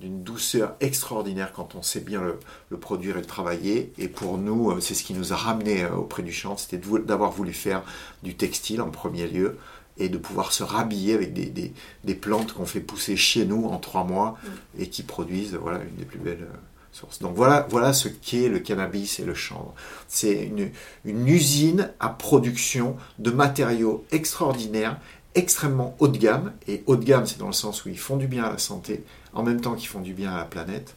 douceur 0.00 0.74
extraordinaire 0.80 1.52
quand 1.52 1.74
on 1.74 1.82
sait 1.82 2.00
bien 2.00 2.20
le, 2.20 2.38
le 2.70 2.76
produire 2.76 3.16
et 3.16 3.20
le 3.20 3.26
travailler. 3.26 3.92
Et 3.98 4.08
pour 4.08 4.36
nous, 4.38 4.70
euh, 4.70 4.80
c'est 4.80 4.94
ce 4.94 5.04
qui 5.04 5.14
nous 5.14 5.32
a 5.32 5.36
ramené 5.36 5.84
euh, 5.84 5.94
auprès 5.94 6.22
du 6.22 6.32
champ, 6.32 6.56
c'était 6.56 6.80
d'avoir 7.06 7.30
voulu 7.30 7.52
faire 7.52 7.82
du 8.22 8.34
textile 8.34 8.80
en 8.82 8.90
premier 8.90 9.28
lieu 9.28 9.58
et 9.96 10.08
de 10.08 10.18
pouvoir 10.18 10.52
se 10.52 10.64
rhabiller 10.64 11.14
avec 11.14 11.32
des, 11.32 11.46
des, 11.46 11.72
des 12.02 12.14
plantes 12.16 12.52
qu'on 12.52 12.66
fait 12.66 12.80
pousser 12.80 13.16
chez 13.16 13.44
nous 13.44 13.66
en 13.66 13.78
trois 13.78 14.02
mois 14.02 14.36
et 14.76 14.88
qui 14.88 15.04
produisent 15.04 15.54
voilà, 15.54 15.78
une 15.84 15.94
des 15.94 16.04
plus 16.04 16.18
belles 16.18 16.42
euh, 16.42 16.56
sources. 16.90 17.20
Donc 17.20 17.36
voilà, 17.36 17.66
voilà 17.70 17.92
ce 17.92 18.08
qu'est 18.08 18.48
le 18.48 18.58
cannabis 18.58 19.20
et 19.20 19.24
le 19.24 19.34
chanvre. 19.34 19.72
C'est 20.08 20.42
une, 20.42 20.70
une 21.04 21.28
usine 21.28 21.92
à 22.00 22.08
production 22.08 22.96
de 23.20 23.30
matériaux 23.30 24.04
extraordinaires, 24.10 24.98
extrêmement 25.34 25.96
haut 25.98 26.08
de 26.08 26.18
gamme. 26.18 26.52
Et 26.68 26.82
haut 26.86 26.96
de 26.96 27.04
gamme, 27.04 27.26
c'est 27.26 27.38
dans 27.38 27.46
le 27.46 27.52
sens 27.52 27.84
où 27.84 27.88
ils 27.88 27.98
font 27.98 28.16
du 28.16 28.26
bien 28.26 28.44
à 28.44 28.52
la 28.52 28.58
santé, 28.58 29.04
en 29.32 29.42
même 29.42 29.60
temps 29.60 29.74
qu'ils 29.74 29.88
font 29.88 30.00
du 30.00 30.12
bien 30.14 30.32
à 30.32 30.38
la 30.38 30.44
planète. 30.44 30.94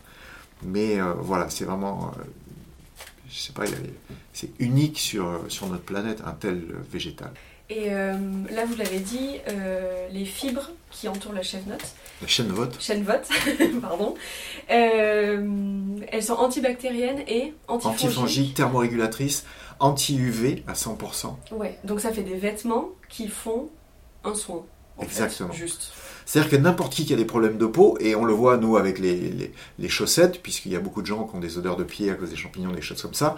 Mais 0.64 1.00
euh, 1.00 1.14
voilà, 1.20 1.50
c'est 1.50 1.66
vraiment, 1.66 2.12
euh, 2.18 2.24
je 3.30 3.38
sais 3.38 3.54
pas, 3.54 3.64
c'est 4.34 4.50
unique 4.60 4.98
sur, 5.00 5.42
sur 5.50 5.68
notre 5.68 5.84
planète, 5.84 6.22
un 6.26 6.32
tel 6.34 6.56
euh, 6.56 6.78
végétal. 6.92 7.32
Et 7.70 7.94
euh, 7.94 8.14
là, 8.50 8.64
vous 8.66 8.76
l'avez 8.78 9.00
dit, 9.00 9.40
euh, 9.50 10.08
les 10.12 10.24
fibres 10.24 10.70
qui 10.90 11.10
entourent 11.10 11.34
la 11.34 11.44
chèvre-note, 11.44 11.84
La 12.22 12.28
pardon, 13.82 14.16
euh, 14.72 16.00
elles 16.10 16.24
sont 16.24 16.36
antibactériennes 16.36 17.24
et 17.28 17.54
antifongiques. 17.68 18.06
antifongique, 18.06 18.54
thermorégulatrice, 18.54 19.46
anti-UV 19.80 20.64
à 20.66 20.74
100%. 20.74 21.36
Ouais, 21.52 21.78
donc 21.84 22.00
ça 22.00 22.14
fait 22.14 22.24
des 22.24 22.38
vêtements 22.38 22.90
qui 23.10 23.28
font 23.28 23.70
un 24.28 24.36
soin. 24.36 24.64
en 24.98 25.02
fait, 25.02 25.06
Exactement. 25.08 25.52
juste. 25.52 25.92
C'est-à-dire 26.26 26.52
que 26.52 26.56
n'importe 26.58 26.94
qui 26.94 27.06
qui 27.06 27.14
a 27.14 27.18
des 27.18 27.26
problèmes 27.26 27.58
de 27.58 27.66
peau, 27.66 27.98
et 28.02 28.16
on 28.16 28.26
le 28.26 28.34
voit 28.34 28.58
nous 28.58 28.76
avec 28.76 29.00
les, 29.00 29.16
les, 29.16 29.54
les 29.80 29.90
chaussettes, 29.90 30.42
puisqu'il 30.44 30.74
y 30.74 30.76
a 30.76 30.80
beaucoup 30.80 31.02
de 31.02 31.08
gens 31.08 31.26
qui 31.26 31.36
ont 31.36 31.40
des 31.40 31.58
odeurs 31.58 31.78
de 31.78 31.86
pied 31.86 32.12
à 32.12 32.16
cause 32.16 32.30
des 32.30 32.36
champignons, 32.36 32.72
des 32.72 32.82
choses 32.82 33.02
comme 33.02 33.14
ça, 33.14 33.38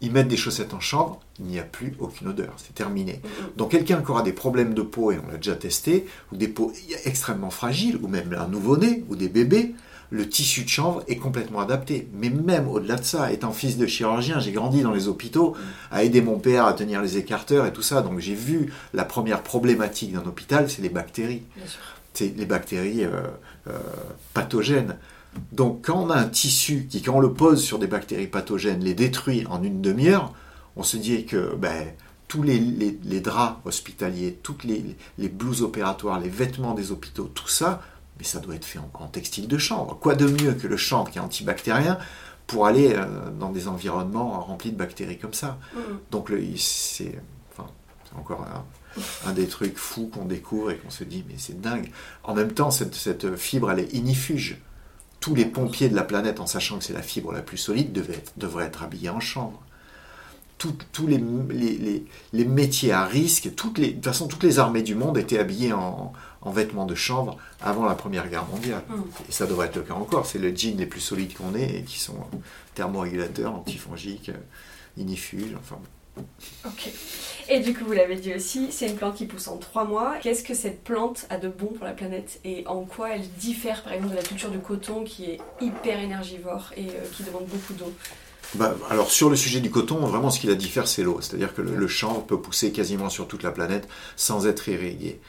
ils 0.00 0.12
mettent 0.12 0.28
des 0.28 0.36
chaussettes 0.36 0.74
en 0.74 0.80
chanvre, 0.80 1.20
il 1.38 1.46
n'y 1.46 1.58
a 1.58 1.62
plus 1.62 1.94
aucune 1.98 2.28
odeur, 2.28 2.54
c'est 2.56 2.74
terminé. 2.74 3.20
Mhm. 3.24 3.46
Donc 3.56 3.70
quelqu'un 3.70 4.02
qui 4.02 4.10
aura 4.10 4.22
des 4.22 4.32
problèmes 4.32 4.74
de 4.74 4.82
peau, 4.82 5.12
et 5.12 5.18
on 5.24 5.30
l'a 5.30 5.36
déjà 5.36 5.56
testé, 5.56 6.06
ou 6.32 6.36
des 6.36 6.48
peaux 6.48 6.72
extrêmement 7.04 7.50
fragiles, 7.50 7.98
ou 8.02 8.08
même 8.08 8.36
un 8.38 8.48
nouveau-né, 8.48 9.04
ou 9.08 9.16
des 9.16 9.28
bébés, 9.28 9.74
le 10.12 10.28
tissu 10.28 10.62
de 10.64 10.68
chanvre 10.68 11.02
est 11.08 11.16
complètement 11.16 11.60
adapté. 11.60 12.06
Mais 12.12 12.28
même 12.30 12.68
au-delà 12.68 12.96
de 12.96 13.04
ça, 13.04 13.32
étant 13.32 13.50
fils 13.50 13.78
de 13.78 13.86
chirurgien, 13.86 14.38
j'ai 14.40 14.52
grandi 14.52 14.82
dans 14.82 14.92
les 14.92 15.08
hôpitaux, 15.08 15.56
à 15.90 16.04
aider 16.04 16.20
mon 16.20 16.38
père 16.38 16.66
à 16.66 16.74
tenir 16.74 17.00
les 17.02 17.16
écarteurs 17.16 17.64
et 17.66 17.72
tout 17.72 17.82
ça, 17.82 18.02
donc 18.02 18.18
j'ai 18.20 18.34
vu 18.34 18.72
la 18.92 19.04
première 19.04 19.42
problématique 19.42 20.12
d'un 20.12 20.24
hôpital, 20.26 20.70
c'est 20.70 20.82
les 20.82 20.90
bactéries 20.90 21.42
c'est 22.14 22.36
les 22.36 22.44
bactéries 22.44 23.04
euh, 23.04 23.22
euh, 23.68 23.78
pathogènes. 24.34 24.96
Donc 25.52 25.86
quand 25.86 26.02
on 26.04 26.10
a 26.10 26.16
un 26.16 26.28
tissu 26.28 26.86
qui, 26.90 27.00
quand 27.00 27.14
on 27.14 27.20
le 27.20 27.32
pose 27.32 27.62
sur 27.62 27.78
des 27.78 27.86
bactéries 27.86 28.26
pathogènes, 28.26 28.84
les 28.84 28.92
détruit 28.94 29.46
en 29.48 29.62
une 29.62 29.80
demi-heure, 29.80 30.32
on 30.76 30.82
se 30.82 30.98
dit 30.98 31.24
que 31.24 31.54
ben, 31.56 31.88
tous 32.28 32.42
les, 32.42 32.58
les- 32.58 32.98
les 33.04 33.20
draps 33.20 33.56
hospitaliers, 33.64 34.38
toutes 34.42 34.64
les, 34.64 34.84
les 35.18 35.28
blouses 35.30 35.62
opératoires, 35.62 36.20
les 36.20 36.28
vêtements 36.28 36.74
des 36.74 36.92
hôpitaux, 36.92 37.30
tout 37.34 37.48
ça, 37.48 37.80
mais 38.22 38.28
ça 38.28 38.38
doit 38.38 38.54
être 38.54 38.64
fait 38.64 38.78
en, 38.78 38.88
en 38.94 39.08
textile 39.08 39.48
de 39.48 39.58
chanvre. 39.58 39.98
Quoi 40.00 40.14
de 40.14 40.26
mieux 40.28 40.52
que 40.54 40.68
le 40.68 40.76
chanvre 40.76 41.10
qui 41.10 41.18
est 41.18 41.20
antibactérien 41.20 41.98
pour 42.46 42.66
aller 42.66 42.92
euh, 42.94 43.04
dans 43.40 43.50
des 43.50 43.66
environnements 43.66 44.40
remplis 44.40 44.70
de 44.70 44.76
bactéries 44.76 45.18
comme 45.18 45.34
ça? 45.34 45.58
Mhm. 45.74 45.98
donc 46.12 46.30
c'est 46.56 47.18
enfin, 47.52 47.68
encore 48.16 48.46
un, 48.46 49.28
un 49.28 49.32
des 49.32 49.48
trucs 49.48 49.76
fous 49.76 50.06
qu'on 50.06 50.24
découvre 50.24 50.70
et 50.70 50.76
qu'on 50.76 50.90
se 50.90 51.02
dit 51.02 51.24
mais 51.28 51.34
c'est 51.36 51.60
dingue. 51.60 51.90
En 52.22 52.34
même 52.34 52.52
temps, 52.52 52.70
cette, 52.70 52.94
cette 52.94 53.34
fibre, 53.36 53.72
elle 53.72 53.80
est 53.80 53.92
inifuge. 53.92 54.58
Tous 55.18 55.34
les 55.34 55.44
pompiers 55.46 55.88
de 55.88 55.96
la 55.96 56.04
planète, 56.04 56.38
en 56.38 56.46
sachant 56.46 56.78
que 56.78 56.84
c'est 56.84 56.92
la 56.92 57.02
fibre 57.02 57.32
la 57.32 57.42
plus 57.42 57.56
solide, 57.58 57.96
être- 58.08 58.32
devraient 58.36 58.66
être 58.66 58.84
habillés 58.84 59.10
en 59.10 59.18
chanvre. 59.20 59.60
Tous 60.58 61.08
les, 61.08 61.18
les, 61.50 61.76
les- 61.76 62.04
les 62.32 62.44
métiers 62.44 62.92
à 62.92 63.04
risque, 63.04 63.52
toutes 63.56 63.78
les, 63.78 63.88
de 63.88 63.92
toute 63.94 64.04
façon, 64.04 64.28
toutes 64.28 64.44
les 64.44 64.60
armées 64.60 64.82
du 64.82 64.94
monde 64.94 65.18
étaient 65.18 65.40
habillées 65.40 65.72
en, 65.72 66.12
en 66.42 66.50
vêtements 66.50 66.86
de 66.86 66.94
chanvre 66.94 67.36
avant 67.60 67.86
la 67.86 67.94
Première 67.94 68.28
Guerre 68.28 68.46
mondiale. 68.46 68.82
Mhm. 68.88 69.04
Et 69.28 69.32
ça 69.32 69.46
devrait 69.46 69.68
être 69.68 69.76
le 69.76 69.82
cas 69.82 69.94
encore. 69.94 70.26
C'est 70.26 70.38
le 70.38 70.54
jean 70.54 70.76
les 70.76 70.86
plus 70.86 71.00
solides 71.00 71.34
qu'on 71.36 71.54
ait 71.54 71.78
et 71.78 71.82
qui 71.82 71.98
sont 71.98 72.16
thermorégulateurs, 72.74 73.54
antifongiques, 73.54 74.30
euh, 74.30 74.38
inifuges. 74.96 75.56
Enfin, 75.58 75.78
Ok. 76.66 76.90
Et 77.48 77.60
du 77.60 77.74
coup, 77.74 77.84
vous 77.86 77.92
l'avez 77.92 78.16
dit 78.16 78.34
aussi, 78.34 78.68
c'est 78.70 78.86
une 78.86 78.96
plante 78.96 79.16
qui 79.16 79.26
pousse 79.26 79.48
en 79.48 79.56
trois 79.56 79.84
mois. 79.84 80.16
Qu'est-ce 80.22 80.44
que 80.44 80.54
cette 80.54 80.84
plante 80.84 81.26
a 81.30 81.38
de 81.38 81.48
bon 81.48 81.66
pour 81.66 81.84
la 81.84 81.92
planète 81.92 82.38
et 82.44 82.64
en 82.66 82.82
quoi 82.84 83.14
elle 83.14 83.26
diffère 83.38 83.82
par 83.82 83.92
exemple 83.94 84.12
de 84.12 84.16
la 84.16 84.22
culture 84.22 84.50
du 84.50 84.58
coton 84.58 85.04
qui 85.04 85.24
est 85.24 85.40
hyper 85.60 85.98
énergivore 85.98 86.72
et 86.76 86.88
euh, 86.88 87.04
qui 87.16 87.22
demande 87.22 87.46
beaucoup 87.46 87.72
d'eau? 87.72 87.92
Bah, 88.54 88.76
alors 88.90 89.10
sur 89.10 89.30
le 89.30 89.36
sujet 89.36 89.60
du 89.60 89.70
coton, 89.70 89.96
vraiment 90.00 90.30
ce 90.30 90.38
qui 90.38 90.46
la 90.46 90.54
diffère, 90.54 90.86
c'est 90.86 91.02
l'eau. 91.02 91.20
C'est-à-dire 91.22 91.54
que 91.54 91.62
le, 91.62 91.74
le 91.74 91.88
chanvre 91.88 92.22
peut 92.22 92.40
pousser 92.40 92.70
quasiment 92.72 93.08
sur 93.08 93.26
toute 93.26 93.42
la 93.42 93.50
planète 93.50 93.88
sans 94.16 94.46
être 94.46 94.68
irrigué. 94.68 95.20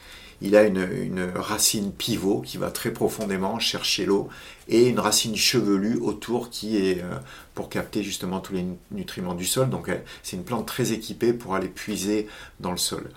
Il 0.46 0.56
a 0.56 0.62
une, 0.64 0.86
racine 1.34 1.90
pivot 1.90 2.42
qui 2.42 2.58
va 2.58 2.70
très 2.70 2.90
profondément 2.90 3.58
chercher 3.58 4.04
l'eau 4.04 4.28
et 4.68 4.88
une 4.88 5.00
racine 5.00 5.36
chevelue 5.36 5.96
autour 5.96 6.50
qui 6.50 6.76
est 6.76 7.00
euh, 7.02 7.14
pour 7.54 7.68
capter 7.70 8.02
justement 8.02 8.40
tous 8.40 8.52
les 8.52 8.62
nu- 8.62 8.76
nutriments 8.90 9.34
du 9.34 9.46
sol. 9.46 9.70
Donc 9.70 9.90
c'est 10.22 10.36
une 10.36 10.44
plante 10.44 10.66
très 10.66 10.92
équipée 10.92 11.32
pour 11.32 11.54
aller 11.54 11.68
puiser 11.68 12.28
dans 12.60 12.72
le 12.72 12.76
sol. 12.76 13.10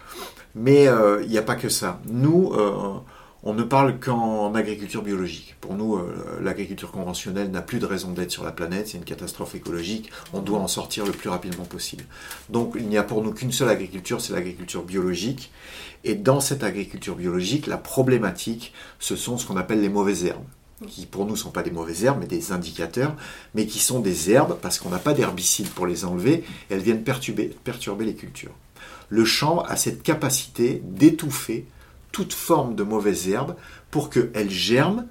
Mais 0.56 0.88
euh, 0.88 1.22
il 1.24 1.30
n'y 1.30 1.38
a 1.38 1.44
pas 1.44 1.56
que 1.56 1.70
ça. 1.70 2.00
Nous, 2.06 2.54
euh, 2.54 2.94
on 3.44 3.54
ne 3.54 3.64
parle 3.64 4.00
qu'en 4.00 4.54
agriculture 4.56 5.04
biologique. 5.04 5.56
Pour 5.62 5.76
nous, 5.76 5.96
euh, 5.96 6.40
l'agriculture 6.42 6.92
conventionnelle 6.92 7.52
n'a 7.52 7.62
plus 7.62 7.80
de 7.80 7.86
raison 7.86 8.12
d'être 8.12 8.32
sur 8.32 8.44
la 8.44 8.52
planète, 8.52 8.88
c'est 8.90 8.98
une 8.98 9.04
catastrophe 9.04 9.56
écologique, 9.56 10.12
on 10.34 10.42
doit 10.42 10.60
en 10.60 10.68
sortir 10.68 11.06
le 11.06 11.12
plus 11.12 11.30
rapidement 11.30 11.66
possible. 11.66 12.06
Donc 12.50 12.76
il 12.78 12.88
n'y 12.88 12.98
a 12.98 13.04
pour 13.04 13.24
nous 13.24 13.32
qu'une 13.32 13.52
seule 13.52 13.70
agriculture, 13.70 14.22
c'est 14.22 14.34
l'agriculture 14.34 14.84
biologique. 14.84 15.52
Et 16.04 16.16
dans 16.16 16.40
cette 16.40 16.64
agriculture 16.64 17.16
biologique, 17.16 17.68
la 17.68 17.78
problématique, 17.78 18.74
ce 19.00 19.16
sont 19.16 19.38
ce 19.38 19.46
qu'on 19.46 19.58
appelle 19.58 19.82
les 19.82 19.90
mauvaises 19.90 20.26
herbes 20.26 20.46
qui 20.86 21.06
pour 21.08 21.26
nous 21.26 21.32
ne 21.32 21.38
sont 21.38 21.50
pas 21.50 21.64
des 21.64 21.72
mauvaises 21.72 22.04
herbes, 22.04 22.20
mais 22.20 22.28
des 22.28 22.52
indicateurs, 22.52 23.16
mais 23.56 23.66
qui 23.66 23.80
sont 23.80 24.00
des 24.00 24.30
herbes 24.30 24.58
parce 24.62 24.78
qu'on 24.78 24.90
n'a 24.90 25.00
pas 25.00 25.14
d'herbicide 25.14 25.70
pour 25.70 25.88
les 25.88 26.06
enlever, 26.06 26.44
elles 26.70 26.82
viennent 26.82 27.04
perturber, 27.04 27.56
les 28.02 28.16
cultures. 28.16 28.54
Le 29.10 29.26
chanvre 29.26 29.66
a 29.68 29.76
cette 29.76 30.04
capacité 30.04 30.82
d'étouffer 30.84 31.66
toute 32.18 32.34
forme 32.34 32.74
de 32.74 32.82
mauvaise 32.82 33.30
herbe 33.30 33.56
pour 33.92 34.10
qu'elle 34.10 34.50
germe 34.50 35.06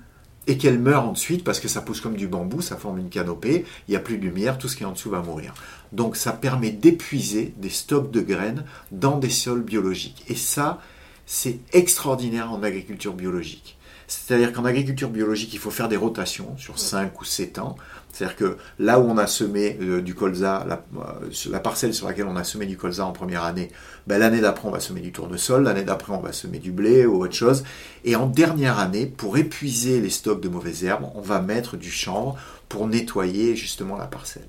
et 0.48 0.58
qu'elle 0.58 0.80
meure 0.80 1.08
ensuite 1.08 1.44
parce 1.44 1.60
que 1.60 1.68
ça 1.68 1.80
pousse 1.80 2.00
comme 2.00 2.16
du 2.16 2.26
bambou, 2.26 2.60
ça 2.60 2.76
forme 2.76 2.98
une 2.98 3.10
canopée, 3.10 3.64
il 3.86 3.92
n'y 3.92 3.96
a 3.96 4.00
plus 4.00 4.18
de 4.18 4.24
lumière, 4.24 4.58
tout 4.58 4.66
ce 4.66 4.74
qui 4.74 4.82
est 4.82 4.86
en 4.86 4.90
dessous 4.90 5.10
va 5.10 5.20
mourir. 5.20 5.54
Donc 5.92 6.16
ça 6.16 6.32
permet 6.32 6.72
d'épuiser 6.72 7.54
des 7.58 7.70
stocks 7.70 8.10
de 8.10 8.20
graines 8.20 8.64
dans 8.90 9.18
des 9.18 9.30
sols 9.30 9.62
biologiques. 9.62 10.24
Et 10.26 10.34
ça, 10.34 10.80
c'est 11.26 11.60
extraordinaire 11.72 12.50
en 12.50 12.60
agriculture 12.64 13.14
biologique. 13.14 13.78
C'est-à-dire 14.08 14.52
qu'en 14.52 14.64
agriculture 14.64 15.08
biologique, 15.08 15.52
il 15.52 15.58
faut 15.58 15.70
faire 15.70 15.88
des 15.88 15.96
rotations 15.96 16.56
sur 16.58 16.78
5 16.78 17.20
ou 17.20 17.24
7 17.24 17.58
ans. 17.58 17.76
C'est-à-dire 18.12 18.36
que 18.36 18.56
là 18.78 18.98
où 18.98 19.02
on 19.02 19.18
a 19.18 19.26
semé 19.26 19.78
euh, 19.82 20.00
du 20.00 20.14
colza, 20.14 20.64
la, 20.66 20.82
euh, 20.98 21.30
la 21.50 21.60
parcelle 21.60 21.92
sur 21.92 22.06
laquelle 22.06 22.26
on 22.26 22.36
a 22.36 22.44
semé 22.44 22.64
du 22.64 22.76
colza 22.76 23.04
en 23.04 23.12
première 23.12 23.44
année, 23.44 23.70
ben, 24.06 24.18
l'année 24.18 24.40
d'après 24.40 24.68
on 24.68 24.70
va 24.70 24.80
semer 24.80 25.00
du 25.00 25.12
tournesol, 25.12 25.64
l'année 25.64 25.84
d'après 25.84 26.12
on 26.12 26.20
va 26.20 26.32
semer 26.32 26.58
du 26.58 26.72
blé 26.72 27.04
ou 27.04 27.22
autre 27.22 27.34
chose. 27.34 27.64
Et 28.04 28.16
en 28.16 28.26
dernière 28.26 28.78
année, 28.78 29.06
pour 29.06 29.36
épuiser 29.36 30.00
les 30.00 30.10
stocks 30.10 30.40
de 30.40 30.48
mauvaises 30.48 30.84
herbes, 30.84 31.10
on 31.14 31.20
va 31.20 31.40
mettre 31.40 31.76
du 31.76 31.90
chanvre 31.90 32.38
pour 32.68 32.86
nettoyer 32.86 33.54
justement 33.54 33.96
la 33.96 34.06
parcelle. 34.06 34.48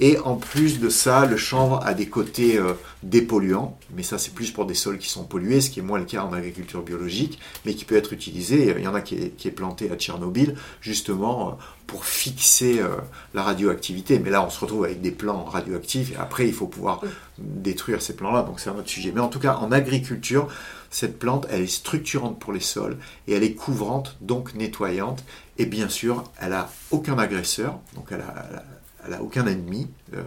Et 0.00 0.16
en 0.18 0.36
plus 0.36 0.78
de 0.78 0.88
ça, 0.88 1.26
le 1.26 1.36
chanvre 1.36 1.80
a 1.84 1.92
des 1.92 2.08
côtés 2.08 2.56
euh, 2.56 2.74
dépolluants, 3.02 3.76
mais 3.94 4.04
ça 4.04 4.16
c'est 4.16 4.32
plus 4.32 4.52
pour 4.52 4.64
des 4.64 4.74
sols 4.74 4.98
qui 4.98 5.08
sont 5.08 5.24
pollués, 5.24 5.60
ce 5.60 5.70
qui 5.70 5.80
est 5.80 5.82
moins 5.82 5.98
le 5.98 6.04
cas 6.04 6.22
en 6.22 6.32
agriculture 6.32 6.82
biologique, 6.82 7.40
mais 7.64 7.74
qui 7.74 7.84
peut 7.84 7.96
être 7.96 8.12
utilisé. 8.12 8.74
Il 8.76 8.84
y 8.84 8.86
en 8.86 8.94
a 8.94 9.00
qui 9.00 9.16
est, 9.16 9.30
qui 9.36 9.48
est 9.48 9.52
planté 9.52 9.90
à 9.90 9.96
Tchernobyl, 9.96 10.54
justement 10.80 11.48
euh, 11.48 11.52
pour 11.88 12.04
fixer 12.04 12.78
euh, 12.78 12.90
la 13.34 13.42
radioactivité. 13.42 14.20
Mais 14.20 14.30
là, 14.30 14.44
on 14.44 14.50
se 14.50 14.60
retrouve 14.60 14.84
avec 14.84 15.00
des 15.00 15.10
plants 15.10 15.44
radioactifs, 15.44 16.12
et 16.12 16.16
après, 16.16 16.46
il 16.46 16.54
faut 16.54 16.68
pouvoir 16.68 17.00
détruire 17.38 18.00
ces 18.00 18.14
plants-là, 18.14 18.42
donc 18.42 18.60
c'est 18.60 18.70
un 18.70 18.76
autre 18.76 18.88
sujet. 18.88 19.10
Mais 19.12 19.20
en 19.20 19.28
tout 19.28 19.40
cas, 19.40 19.56
en 19.56 19.72
agriculture, 19.72 20.46
cette 20.90 21.18
plante, 21.18 21.48
elle 21.50 21.62
est 21.62 21.66
structurante 21.66 22.38
pour 22.38 22.52
les 22.52 22.60
sols, 22.60 22.98
et 23.26 23.32
elle 23.32 23.42
est 23.42 23.54
couvrante, 23.54 24.16
donc 24.20 24.54
nettoyante, 24.54 25.24
et 25.58 25.66
bien 25.66 25.88
sûr, 25.88 26.22
elle 26.40 26.52
a 26.52 26.70
aucun 26.92 27.18
agresseur, 27.18 27.80
donc 27.96 28.06
elle 28.12 28.20
a, 28.20 28.46
elle 28.48 28.56
a 28.58 28.64
elle 29.04 29.10
n'a 29.10 29.22
aucun 29.22 29.46
ennemi. 29.46 29.88
Il 30.12 30.18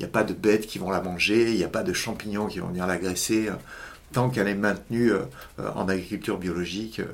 n'y 0.00 0.06
a 0.06 0.08
pas 0.08 0.24
de 0.24 0.32
bêtes 0.32 0.66
qui 0.66 0.78
vont 0.78 0.90
la 0.90 1.02
manger, 1.02 1.50
il 1.50 1.56
n'y 1.56 1.64
a 1.64 1.68
pas 1.68 1.82
de 1.82 1.92
champignons 1.92 2.46
qui 2.46 2.58
vont 2.58 2.68
venir 2.68 2.86
l'agresser. 2.86 3.50
Tant 4.12 4.30
qu'elle 4.30 4.48
est 4.48 4.54
maintenue 4.54 5.12
euh, 5.12 5.26
en 5.74 5.88
agriculture 5.88 6.38
biologique, 6.38 7.00
euh, 7.00 7.12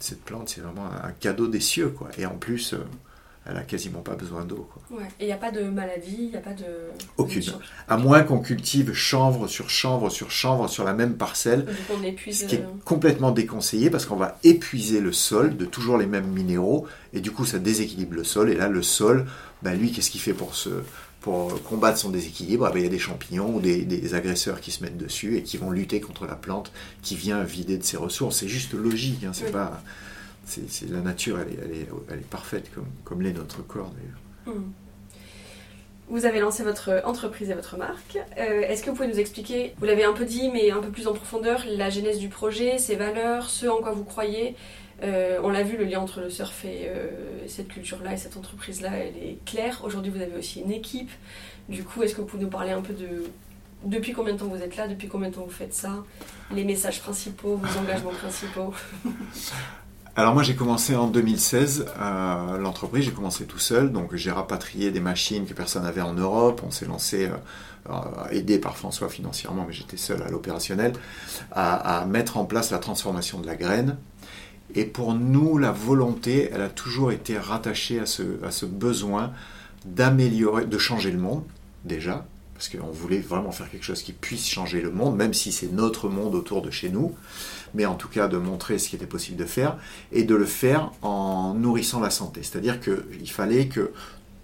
cette 0.00 0.22
plante, 0.22 0.48
c'est 0.48 0.60
vraiment 0.60 0.86
un 0.86 1.12
cadeau 1.12 1.48
des 1.48 1.60
cieux. 1.60 1.88
Quoi. 1.88 2.08
Et 2.18 2.26
en 2.26 2.36
plus, 2.36 2.74
euh, 2.74 2.78
elle 3.48 3.54
n'a 3.54 3.62
quasiment 3.62 4.00
pas 4.00 4.14
besoin 4.14 4.44
d'eau. 4.44 4.68
Ouais. 4.90 5.04
Et 5.18 5.24
il 5.24 5.26
n'y 5.26 5.32
a 5.32 5.38
pas 5.38 5.50
de 5.50 5.62
maladie, 5.62 6.16
il 6.18 6.30
n'y 6.30 6.36
a 6.36 6.40
pas 6.40 6.52
de. 6.52 6.64
Aucune. 7.16 7.40
de 7.40 7.52
À 7.88 7.96
moins 7.96 8.22
qu'on 8.22 8.40
cultive 8.40 8.92
chanvre 8.92 9.48
sur 9.48 9.70
chanvre 9.70 10.10
sur 10.10 10.30
chanvre 10.30 10.68
sur 10.68 10.84
la 10.84 10.92
même 10.92 11.14
parcelle, 11.14 11.66
on 11.90 12.02
épuise. 12.02 12.40
ce 12.40 12.44
qui 12.44 12.56
est 12.56 12.60
euh, 12.60 12.84
complètement 12.84 13.30
déconseillé 13.30 13.88
parce 13.88 14.04
qu'on 14.04 14.16
va 14.16 14.38
épuiser 14.44 15.00
le 15.00 15.12
sol 15.12 15.56
de 15.56 15.64
toujours 15.64 15.96
les 15.96 16.06
mêmes 16.06 16.28
minéraux 16.28 16.86
et 17.14 17.20
du 17.20 17.30
coup 17.30 17.46
ça 17.46 17.58
déséquilibre 17.58 18.14
le 18.14 18.24
sol 18.24 18.50
et 18.50 18.54
là 18.54 18.68
le 18.68 18.82
sol, 18.82 19.26
ben 19.62 19.74
lui 19.74 19.92
qu'est-ce 19.92 20.10
qu'il 20.10 20.20
fait 20.20 20.34
pour 20.34 20.54
se 20.54 20.70
pour 21.20 21.60
combattre 21.64 21.98
son 21.98 22.10
déséquilibre? 22.10 22.68
Eh 22.70 22.72
ben, 22.72 22.78
Il 22.78 22.84
y 22.84 22.86
a 22.86 22.90
des 22.90 22.98
champignons 22.98 23.54
ou 23.56 23.60
des, 23.60 23.82
des 23.84 24.14
agresseurs 24.14 24.60
qui 24.60 24.70
se 24.70 24.82
mettent 24.84 24.96
dessus 24.96 25.36
et 25.36 25.42
qui 25.42 25.56
vont 25.56 25.70
lutter 25.70 26.00
contre 26.00 26.26
la 26.26 26.36
plante 26.36 26.70
qui 27.02 27.16
vient 27.16 27.42
vider 27.42 27.76
de 27.76 27.82
ses 27.84 27.96
ressources. 27.96 28.36
C'est 28.38 28.48
juste 28.48 28.72
logique, 28.72 29.24
hein, 29.24 29.32
c'est 29.32 29.46
Oui. 29.46 29.52
pas 29.52 29.82
c'est 30.44 30.70
c'est- 30.70 30.88
la 30.90 31.00
nature, 31.00 31.38
elle 31.40 31.52
est, 31.54 31.58
elle 31.64 31.72
est, 31.82 31.88
elle 32.10 32.18
est 32.20 32.30
parfaite 32.30 32.70
comme, 32.74 32.86
comme 33.04 33.20
l'est 33.22 33.32
notre 33.32 33.62
corps 33.66 33.90
d'ailleurs. 33.96 34.56
Hmm. 34.58 34.70
Vous 36.10 36.24
avez 36.24 36.40
lancé 36.40 36.62
votre 36.62 37.02
entreprise 37.04 37.50
et 37.50 37.54
votre 37.54 37.76
marque. 37.76 38.16
Euh, 38.38 38.62
Est-ce 38.62 38.82
que 38.82 38.88
vous 38.88 38.96
pouvez 38.96 39.08
nous 39.08 39.18
expliquer, 39.20 39.74
vous 39.78 39.84
l'avez 39.84 40.04
un 40.04 40.14
peu 40.14 40.24
dit, 40.24 40.48
mais 40.50 40.70
un 40.70 40.80
peu 40.80 40.88
plus 40.88 41.06
en 41.06 41.12
profondeur, 41.12 41.64
la 41.68 41.90
genèse 41.90 42.18
du 42.18 42.28
projet, 42.30 42.78
ses 42.78 42.96
valeurs, 42.96 43.50
ce 43.50 43.66
en 43.66 43.82
quoi 43.82 43.90
vous 43.92 44.04
croyez 44.04 44.54
Euh, 45.02 45.38
On 45.42 45.50
l'a 45.50 45.62
vu, 45.62 45.76
le 45.76 45.84
lien 45.84 46.00
entre 46.00 46.20
le 46.20 46.30
surf 46.30 46.64
et 46.64 46.88
euh, 46.88 47.08
cette 47.46 47.68
culture-là 47.68 48.14
et 48.14 48.16
cette 48.16 48.36
entreprise-là, 48.36 48.90
elle 48.94 49.16
est 49.16 49.38
claire. 49.44 49.82
Aujourd'hui, 49.84 50.10
vous 50.10 50.20
avez 50.20 50.36
aussi 50.36 50.60
une 50.60 50.72
équipe. 50.72 51.10
Du 51.68 51.84
coup, 51.84 52.02
est-ce 52.02 52.14
que 52.14 52.20
vous 52.20 52.26
pouvez 52.26 52.42
nous 52.42 52.50
parler 52.50 52.72
un 52.72 52.80
peu 52.82 52.94
de 52.94 53.24
depuis 53.84 54.12
combien 54.12 54.32
de 54.34 54.38
temps 54.40 54.46
vous 54.46 54.60
êtes 54.60 54.76
là, 54.76 54.88
depuis 54.88 55.06
combien 55.06 55.28
de 55.28 55.34
temps 55.36 55.44
vous 55.44 55.50
faites 55.50 55.72
ça, 55.72 56.02
les 56.52 56.64
messages 56.64 57.00
principaux, 57.00 57.54
vos 57.54 57.78
engagements 57.78 58.10
principaux? 58.10 58.74
Alors 60.16 60.34
moi 60.34 60.42
j'ai 60.42 60.56
commencé 60.56 60.96
en 60.96 61.06
2016 61.06 61.86
euh, 61.96 62.58
l'entreprise, 62.58 63.04
j'ai 63.04 63.12
commencé 63.12 63.44
tout 63.44 63.60
seul, 63.60 63.92
donc 63.92 64.16
j'ai 64.16 64.32
rapatrié 64.32 64.90
des 64.90 64.98
machines 64.98 65.46
que 65.46 65.54
personne 65.54 65.84
n'avait 65.84 66.00
en 66.00 66.14
Europe, 66.14 66.60
on 66.66 66.72
s'est 66.72 66.86
lancé, 66.86 67.30
aidé 68.32 68.58
par 68.58 68.76
François 68.76 69.08
financièrement, 69.08 69.64
mais 69.64 69.72
j'étais 69.72 69.96
seul 69.96 70.20
à 70.24 70.28
l'opérationnel, 70.28 70.94
à 71.52 72.04
mettre 72.08 72.36
en 72.36 72.46
place 72.46 72.72
la 72.72 72.78
transformation 72.78 73.38
de 73.38 73.46
la 73.46 73.54
graine. 73.54 73.96
Et 74.74 74.84
pour 74.84 75.14
nous, 75.14 75.58
la 75.58 75.72
volonté, 75.72 76.50
elle 76.52 76.60
a 76.60 76.68
toujours 76.68 77.10
été 77.12 77.38
rattachée 77.38 78.00
à 78.00 78.06
ce, 78.06 78.66
besoin 78.66 79.32
d'améliorer, 79.86 80.66
de 80.66 80.78
changer 80.78 81.10
le 81.10 81.18
monde, 81.18 81.42
déjà, 81.84 82.26
parce 82.54 82.68
qu'on 82.68 82.90
voulait 82.90 83.20
vraiment 83.20 83.52
faire 83.52 83.70
quelque 83.70 83.84
chose 83.84 84.02
qui 84.02 84.12
puisse 84.12 84.46
changer 84.46 84.82
le 84.82 84.90
monde, 84.90 85.16
même 85.16 85.32
si 85.32 85.52
c'est 85.52 85.72
notre 85.72 86.08
monde 86.08 86.34
autour 86.34 86.60
de 86.60 86.70
chez 86.70 86.90
nous, 86.90 87.14
mais 87.74 87.86
en 87.86 87.94
tout 87.94 88.08
cas 88.08 88.28
de 88.28 88.36
montrer 88.36 88.78
ce 88.78 88.88
qui 88.88 88.96
était 88.96 89.06
possible 89.06 89.36
de 89.36 89.44
faire, 89.44 89.78
et 90.12 90.24
de 90.24 90.34
le 90.34 90.44
faire 90.44 90.92
en 91.02 91.54
nourrissant 91.54 92.00
la 92.00 92.10
santé. 92.10 92.42
C'est-à-dire 92.42 92.80
qu'il 92.80 93.30
fallait 93.30 93.68
que 93.68 93.92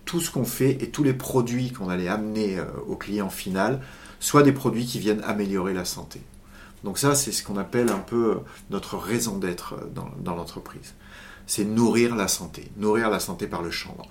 tout 0.05 0.21
ce 0.21 0.31
qu'on 0.31 0.45
fait 0.45 0.83
et 0.83 0.91
tous 0.91 1.03
les 1.03 1.15
produits 1.15 1.73
qu'on 1.73 1.89
allait 1.89 2.09
amener 2.09 2.59
euh, 2.59 2.65
au 2.87 2.97
client 2.97 3.31
final 3.31 3.81
soient 4.21 4.43
des 4.43 4.53
produits 4.53 4.87
qui 4.87 4.99
viennent 4.99 5.23
améliorer 5.25 5.75
la 5.75 5.85
santé. 5.85 6.21
Donc 6.85 6.99
ça, 6.99 7.15
c'est 7.15 7.33
ce 7.33 7.43
qu'on 7.43 7.57
appelle 7.57 7.89
un 7.89 7.99
peu 7.99 8.33
euh, 8.33 8.35
notre 8.71 8.99
raison 8.99 9.39
d'être 9.39 9.75
euh, 9.75 10.05
dans, 10.21 10.37
l'entreprise. 10.37 10.95
C'est 11.47 11.65
nourrir 11.65 12.15
la 12.15 12.29
santé, 12.29 12.71
nourrir 12.77 13.11
la 13.11 13.21
santé 13.21 13.47
par 13.47 13.63
le 13.63 13.71
chanvre. 13.71 14.07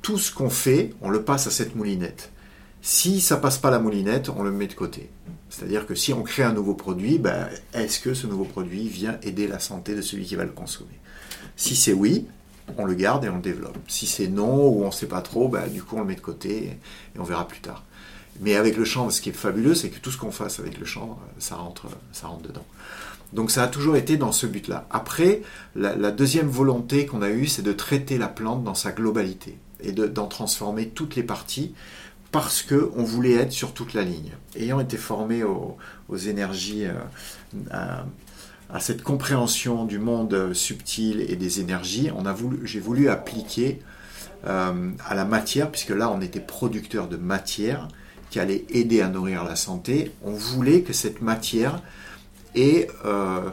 Tout 0.00 0.18
ce 0.18 0.32
qu'on 0.32 0.50
fait, 0.50 0.94
on 1.02 1.10
le 1.10 1.22
passe 1.22 1.46
à 1.46 1.50
cette 1.50 1.76
moulinette. 1.76 2.32
Si 2.80 3.20
ça 3.20 3.36
passe 3.36 3.58
pas 3.58 3.70
la 3.70 3.78
moulinette, 3.78 4.30
on 4.30 4.42
le 4.42 4.50
met 4.50 4.66
de 4.66 4.72
côté. 4.72 5.10
C'est-à-dire 5.50 5.86
que 5.86 5.94
si 5.94 6.14
on 6.14 6.22
crée 6.22 6.44
un 6.44 6.52
nouveau 6.52 6.74
produit, 6.74 7.18
ben, 7.18 7.48
est-ce 7.74 8.00
que 8.00 8.14
ce 8.14 8.26
nouveau 8.26 8.44
produit 8.44 8.88
vient 8.88 9.18
aider 9.22 9.46
la 9.46 9.58
santé 9.58 9.94
de 9.94 10.00
celui 10.00 10.24
qui 10.24 10.36
va 10.36 10.44
le 10.44 10.52
consommer? 10.52 10.98
Si 11.56 11.76
c'est 11.76 11.92
oui, 11.92 12.26
on 12.78 12.84
le 12.84 12.94
garde 12.94 13.24
et 13.24 13.28
on 13.28 13.36
le 13.36 13.42
développe. 13.42 13.76
Si 13.86 14.06
c'est 14.06 14.28
non 14.28 14.68
ou 14.68 14.82
on 14.84 14.86
ne 14.86 14.92
sait 14.92 15.06
pas 15.08 15.20
trop, 15.20 15.48
ben, 15.48 15.68
du 15.68 15.82
coup 15.82 15.96
on 15.96 16.00
le 16.00 16.06
met 16.06 16.14
de 16.14 16.20
côté 16.20 16.78
et 17.14 17.18
on 17.18 17.24
verra 17.24 17.46
plus 17.46 17.60
tard. 17.60 17.84
Mais 18.40 18.54
avec 18.56 18.76
le 18.76 18.84
chanvre, 18.84 19.10
ce 19.10 19.20
qui 19.20 19.30
est 19.30 19.32
fabuleux, 19.32 19.74
c'est 19.74 19.90
que 19.90 19.98
tout 19.98 20.10
ce 20.10 20.18
qu'on 20.18 20.30
fasse 20.30 20.60
avec 20.60 20.78
le 20.78 20.84
chanvre, 20.84 21.18
ça 21.38 21.56
rentre, 21.56 21.86
ça 22.12 22.28
rentre 22.28 22.42
dedans. 22.42 22.64
Donc 23.32 23.50
ça 23.50 23.62
a 23.62 23.68
toujours 23.68 23.96
été 23.96 24.16
dans 24.16 24.32
ce 24.32 24.46
but-là. 24.46 24.86
Après, 24.90 25.42
la, 25.74 26.10
deuxième 26.10 26.48
volonté 26.48 27.06
qu'on 27.06 27.22
a 27.22 27.30
eue, 27.30 27.46
c'est 27.46 27.62
de 27.62 27.72
traiter 27.72 28.16
la 28.16 28.28
plante 28.28 28.64
dans 28.64 28.74
sa 28.74 28.92
globalité 28.92 29.58
et 29.80 29.92
de- 29.92 30.06
d'en 30.06 30.26
transformer 30.26 30.88
toutes 30.88 31.14
les 31.16 31.22
parties 31.22 31.74
parce 32.32 32.62
qu'on 32.62 33.02
voulait 33.02 33.34
être 33.34 33.52
sur 33.52 33.72
toute 33.72 33.94
la 33.94 34.02
ligne. 34.02 34.32
Ayant 34.56 34.80
été 34.80 34.96
formé 34.96 35.44
aux, 35.44 35.76
énergies, 36.16 36.86
euh, 36.86 38.02
à, 38.70 38.80
cette 38.80 39.02
compréhension 39.02 39.84
du 39.84 39.98
monde 39.98 40.34
euh, 40.34 40.54
subtil 40.54 41.22
et 41.22 41.36
des 41.36 41.60
énergies, 41.60 42.10
on 42.14 42.24
j'ai 42.64 42.80
voulu 42.80 43.08
appliquer 43.08 43.80
euh, 44.46 44.90
à 45.06 45.14
la 45.14 45.24
matière, 45.24 45.70
puisque 45.70 45.90
là 45.90 46.10
on 46.10 46.20
était 46.20 46.40
producteur 46.40 47.08
de 47.08 47.16
matière 47.16 47.88
qui 48.30 48.40
allait 48.40 48.64
aider 48.70 49.00
à 49.00 49.08
nourrir 49.08 49.44
la 49.44 49.56
santé, 49.56 50.12
on 50.22 50.32
voulait 50.32 50.82
que 50.82 50.92
cette 50.92 51.22
matière 51.22 51.82
ait 52.54 52.88
euh, 53.04 53.50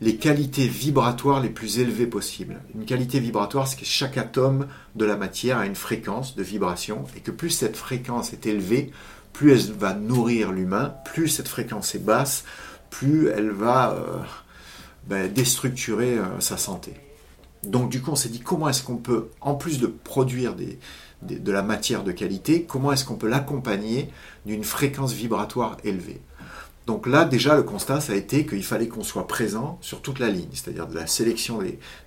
les 0.00 0.16
qualités 0.16 0.68
vibratoires 0.68 1.40
les 1.40 1.48
plus 1.48 1.78
élevées 1.80 2.06
possibles. 2.06 2.60
Une 2.74 2.84
qualité 2.84 3.18
vibratoire, 3.18 3.66
c'est 3.66 3.78
que 3.78 3.84
chaque 3.84 4.16
atome 4.16 4.68
de 4.94 5.04
la 5.04 5.16
matière 5.16 5.58
a 5.58 5.66
une 5.66 5.74
fréquence 5.74 6.36
de 6.36 6.42
vibration, 6.42 7.04
et 7.16 7.20
que 7.20 7.30
plus 7.30 7.50
cette 7.50 7.76
fréquence 7.76 8.32
est 8.32 8.46
élevée, 8.46 8.92
plus 9.32 9.52
elle 9.52 9.72
va 9.72 9.94
nourrir 9.94 10.52
l'humain, 10.52 10.94
plus 11.04 11.28
cette 11.28 11.48
fréquence 11.48 11.94
est 11.94 12.04
basse, 12.04 12.44
plus 12.90 13.28
elle 13.28 13.50
va 13.50 13.92
euh, 13.92 14.18
ben, 15.06 15.32
déstructurer 15.32 16.18
euh, 16.18 16.40
sa 16.40 16.56
santé. 16.56 16.94
Donc 17.64 17.90
du 17.90 18.00
coup, 18.00 18.12
on 18.12 18.16
s'est 18.16 18.28
dit 18.28 18.40
comment 18.40 18.68
est-ce 18.68 18.84
qu'on 18.84 18.96
peut, 18.96 19.30
en 19.40 19.54
plus 19.54 19.80
de 19.80 19.88
produire 19.88 20.54
des, 20.54 20.78
de 21.22 21.52
la 21.52 21.62
matière 21.62 22.04
de 22.04 22.12
qualité, 22.12 22.62
comment 22.64 22.92
est-ce 22.92 23.04
qu'on 23.04 23.16
peut 23.16 23.28
l'accompagner 23.28 24.08
d'une 24.46 24.64
fréquence 24.64 25.12
vibratoire 25.12 25.76
élevée? 25.84 26.20
Donc 26.86 27.06
là, 27.06 27.26
déjà, 27.26 27.54
le 27.54 27.64
constat, 27.64 28.00
ça 28.00 28.14
a 28.14 28.16
été 28.16 28.46
qu'il 28.46 28.64
fallait 28.64 28.88
qu'on 28.88 29.02
soit 29.04 29.26
présent 29.26 29.78
sur 29.82 30.00
toute 30.00 30.18
la 30.18 30.28
ligne, 30.30 30.48
c'est-à-dire 30.52 30.86
de 30.86 30.94
la 30.94 31.06
sélection 31.06 31.58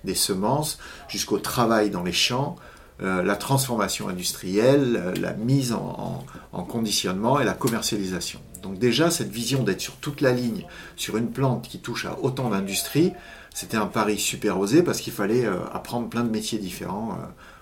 des, 0.02 0.14
semences 0.16 0.78
jusqu'au 1.08 1.38
travail 1.38 1.90
dans 1.90 2.02
les 2.02 2.12
champs, 2.12 2.56
euh, 3.00 3.22
la 3.22 3.36
transformation 3.36 4.08
industrielle, 4.08 4.96
euh, 4.96 5.14
la 5.20 5.34
mise 5.34 5.72
en, 5.72 6.24
en- 6.52 6.58
en 6.58 6.64
conditionnement 6.64 7.38
et 7.38 7.44
la 7.44 7.52
commercialisation. 7.54 8.40
Donc 8.62 8.78
déjà, 8.78 9.10
cette 9.10 9.30
vision 9.30 9.62
d'être 9.62 9.80
sur 9.80 9.94
toute 9.96 10.20
la 10.20 10.32
ligne, 10.32 10.66
sur 10.96 11.16
une 11.16 11.30
plante 11.30 11.68
qui 11.68 11.78
touche 11.78 12.04
à 12.06 12.18
autant 12.20 12.50
d'industries, 12.50 13.12
c'était 13.54 13.76
un 13.76 13.86
pari 13.86 14.18
super 14.18 14.58
osé 14.58 14.82
parce 14.82 15.00
qu'il 15.00 15.12
fallait 15.12 15.44
euh, 15.46 15.58
apprendre 15.72 16.08
plein 16.08 16.24
de 16.24 16.30
métiers 16.30 16.58
différents 16.58 17.18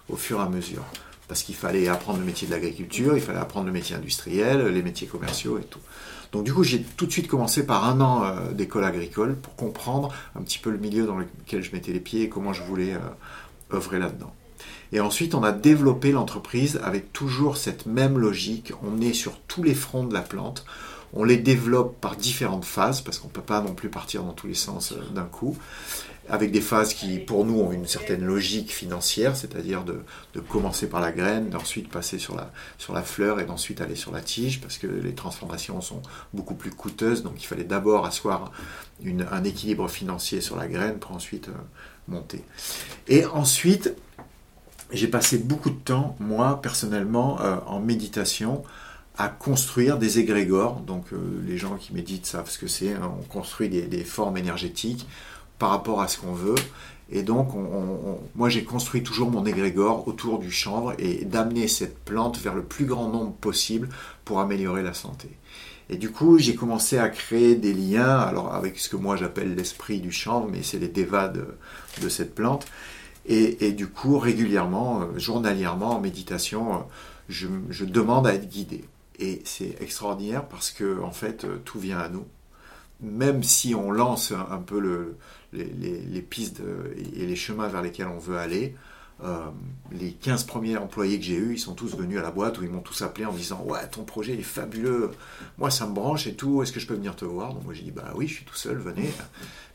au 0.09 0.17
fur 0.17 0.39
et 0.41 0.43
à 0.43 0.49
mesure. 0.49 0.85
Parce 1.31 1.45
qu'il 1.45 1.55
fallait 1.55 1.87
apprendre 1.87 2.19
le 2.19 2.25
métier 2.25 2.49
de 2.49 2.53
l'agriculture, 2.53 3.16
il 3.16 3.23
fallait 3.23 3.38
apprendre 3.38 3.66
le 3.66 3.73
métier 3.73 3.95
industriel, 3.95 4.66
les 4.66 4.83
métiers 4.83 5.07
commerciaux 5.07 5.61
et 5.61 5.62
tout. 5.62 5.79
Donc 6.33 6.43
du 6.43 6.53
coup, 6.53 6.64
j'ai 6.64 6.83
tout 6.83 7.07
de 7.07 7.12
suite 7.12 7.29
commencé 7.29 7.64
par 7.64 7.85
un 7.85 8.01
an 8.01 8.25
euh, 8.25 8.51
d'école 8.51 8.83
agricole 8.83 9.37
pour 9.37 9.55
comprendre 9.55 10.12
un 10.35 10.43
petit 10.43 10.59
peu 10.59 10.71
le 10.71 10.79
milieu 10.79 11.07
dans 11.07 11.16
lequel 11.16 11.62
je 11.62 11.71
mettais 11.71 11.93
les 11.93 12.01
pieds 12.01 12.23
et 12.23 12.29
comment 12.29 12.53
je 12.53 12.64
voulais 12.64 12.95
euh, 12.95 13.77
œuvrer 13.77 14.01
là-dedans. 14.01 14.35
Et 14.90 14.99
ensuite, 14.99 15.37
on 15.37 15.45
a 15.45 15.53
développé 15.53 16.11
l'entreprise 16.11 16.81
avec 16.83 17.12
toujours 17.12 17.59
cette 17.59 17.87
même 17.87 18.19
logique. 18.19 18.73
On 18.83 19.01
est 19.01 19.12
sur 19.12 19.38
tous 19.47 19.62
les 19.62 19.77
fronts 19.77 20.03
de 20.03 20.12
la 20.12 20.23
plante. 20.23 20.64
On 21.12 21.23
les 21.23 21.37
développe 21.37 22.01
par 22.01 22.16
différentes 22.16 22.64
phases, 22.64 23.03
parce 23.03 23.21
qu'on 23.21 23.29
ne 23.29 23.33
peut 23.33 23.40
pas 23.40 23.61
non 23.61 23.75
plus 23.75 23.88
partir 23.88 24.25
dans 24.25 24.33
tous 24.33 24.49
les 24.49 24.55
sens 24.55 24.90
euh, 24.90 25.14
d'un 25.14 25.27
coup, 25.27 25.57
avec 26.31 26.53
des 26.53 26.61
phases 26.61 26.95
qui, 26.95 27.19
pour 27.19 27.45
nous, 27.45 27.61
ont 27.61 27.73
une 27.73 27.87
certaine 27.87 28.25
logique 28.25 28.73
financière, 28.73 29.37
c'est-à-dire 29.37 29.85
de, 29.85 30.01
commencer 30.49 30.88
par 30.88 31.01
la 31.01 31.11
graine, 31.11 31.51
d'ensuite 31.51 31.90
passer 31.90 32.19
sur 32.19 32.37
la, 32.37 32.53
sur 32.79 32.95
la 32.95 33.03
fleur 33.03 33.40
et 33.40 33.45
d'ensuite 33.45 33.81
aller 33.81 33.97
sur 33.97 34.12
la 34.12 34.21
tige, 34.21 34.61
parce 34.61 34.79
que 34.79 34.87
les 34.87 35.14
transformations 35.14 35.81
sont 35.81 36.03
beaucoup 36.33 36.55
plus 36.55 36.71
coûteuses, 36.71 37.25
donc 37.25 37.43
il 37.43 37.47
fallait 37.47 37.64
d'abord 37.64 38.07
asseoir 38.07 38.53
un 39.05 39.45
équilibre 39.45 39.88
financier 39.88 40.40
sur 40.40 40.57
la 40.57 40.69
graine 40.69 40.99
pour 40.99 41.12
ensuite 41.12 41.49
euh, 41.49 41.53
monter. 42.07 42.45
Et 43.09 43.27
ensuite, 43.27 43.95
j'ai 44.93 45.09
passé 45.09 45.38
beaucoup 45.38 45.71
de 45.71 45.79
temps, 45.79 46.16
moi, 46.21 46.61
personnellement, 46.62 47.40
euh, 47.40 47.57
en 47.66 47.81
méditation, 47.81 48.62
à 49.19 49.29
construire 49.29 49.99
des 49.99 50.21
égrégores. 50.21 50.81
Donc, 50.81 51.12
euh, 51.12 51.19
les 51.47 51.59
gens 51.59 51.77
qui 51.77 51.93
méditent 51.93 52.27
savent 52.27 52.49
ce 52.49 52.59
que 52.59 52.69
c'est. 52.69 52.95
hein. 52.95 53.12
On 53.21 53.25
construit 53.25 53.69
des 53.69 54.05
formes 54.05 54.37
énergétiques 54.37 55.07
par 55.61 55.70
rapport 55.70 56.03
à 56.03 56.09
ce 56.09 56.18
qu'on 56.18 56.33
veut. 56.33 56.57
Et 57.12 57.23
donc, 57.23 57.55
on- 57.55 58.18
moi, 58.35 58.49
j'ai 58.49 58.64
construit 58.64 59.03
toujours 59.03 59.31
mon 59.31 59.44
égrégore 59.44 60.07
autour 60.09 60.38
du 60.38 60.51
chanvre 60.51 60.94
et 60.99 61.25
d'amener 61.25 61.68
cette 61.68 61.99
plante 62.05 62.38
vers 62.38 62.55
le 62.55 62.62
plus 62.62 62.85
grand 62.85 63.09
nombre 63.09 63.33
possible 63.33 63.88
pour 64.25 64.40
améliorer 64.40 64.83
la 64.83 64.94
santé. 64.94 65.29
Et 65.90 65.96
du 65.96 66.11
coup, 66.11 66.38
j'ai 66.38 66.55
commencé 66.55 66.99
à 66.99 67.09
créer 67.09 67.57
des 67.57 67.73
liens, 67.73 68.20
alors 68.20 68.55
avec 68.55 68.79
ce 68.79 68.88
que 68.88 68.96
moi 68.96 69.16
j'appelle 69.16 69.57
l'esprit 69.57 70.01
du 70.01 70.12
chanvre, 70.12 70.49
mais 70.51 70.62
c'est 70.62 70.79
les 70.79 70.88
devas 70.88 71.27
de, 71.29 72.09
cette 72.09 72.35
plante. 72.35 72.66
Et, 73.27 73.73
du 73.73 73.87
coup, 73.88 74.18
régulièrement, 74.18 75.03
euh, 75.03 75.18
journalièrement, 75.18 75.96
en 75.96 76.01
méditation, 76.01 76.75
euh, 76.75 76.79
je, 77.29 77.85
demande 77.85 78.27
à 78.27 78.35
être 78.35 78.49
guidé. 78.49 78.85
Et 79.18 79.42
c'est 79.44 79.77
extraordinaire 79.81 80.46
parce 80.46 80.70
que, 80.70 81.01
en 81.03 81.11
fait, 81.12 81.44
euh, 81.44 81.59
tout 81.64 81.79
vient 81.79 81.99
à 81.99 82.09
nous. 82.09 82.25
Même 83.01 83.42
si 83.42 83.75
on 83.75 83.90
lance 83.90 84.33
un 84.33 84.59
peu 84.59 84.79
le- 84.81 85.16
les, 85.53 86.23
pistes 86.23 86.63
et 87.17 87.27
les 87.27 87.37
chemins 87.37 87.69
vers 87.69 87.83
lesquels 87.83 88.09
on 88.09 88.19
veut 88.19 88.39
aller, 88.39 88.75
euh, 89.23 89.51
les 89.93 90.13
15 90.13 90.45
premiers 90.45 90.79
employés 90.79 91.19
que 91.19 91.25
j'ai 91.25 91.35
eus, 91.35 91.53
ils 91.55 91.59
sont 91.59 91.75
tous 91.75 91.95
venus 91.95 92.19
à 92.19 92.23
la 92.23 92.31
boîte 92.31 92.59
où 92.59 92.65
ils 92.65 92.71
m'ont 92.71 92.81
tous 92.81 93.03
appelé 93.03 93.27
en 93.27 93.33
me 93.33 93.37
disant 93.37 93.63
Ouais, 93.67 93.87
ton 93.89 94.05
projet 94.05 94.35
est 94.35 94.43
fabuleux, 94.43 95.11
moi 95.59 95.71
ça 95.71 95.87
me 95.87 95.93
branche 95.93 96.27
et 96.27 96.35
tout, 96.35 96.63
est-ce 96.63 96.73
que 96.73 96.81
je 96.81 96.87
peux 96.87 96.95
venir 96.95 97.17
te 97.17 97.27
voir? 97.27 97.53
Donc 97.53 97.65
moi 97.65 97.75
j'ai 97.75 97.83
dit 97.83 97.91
Bah 97.91 98.13
oui, 98.15 98.29
je 98.29 98.35
suis 98.35 98.45
tout 98.45 98.55
seul, 98.55 98.79
venez. 98.79 99.11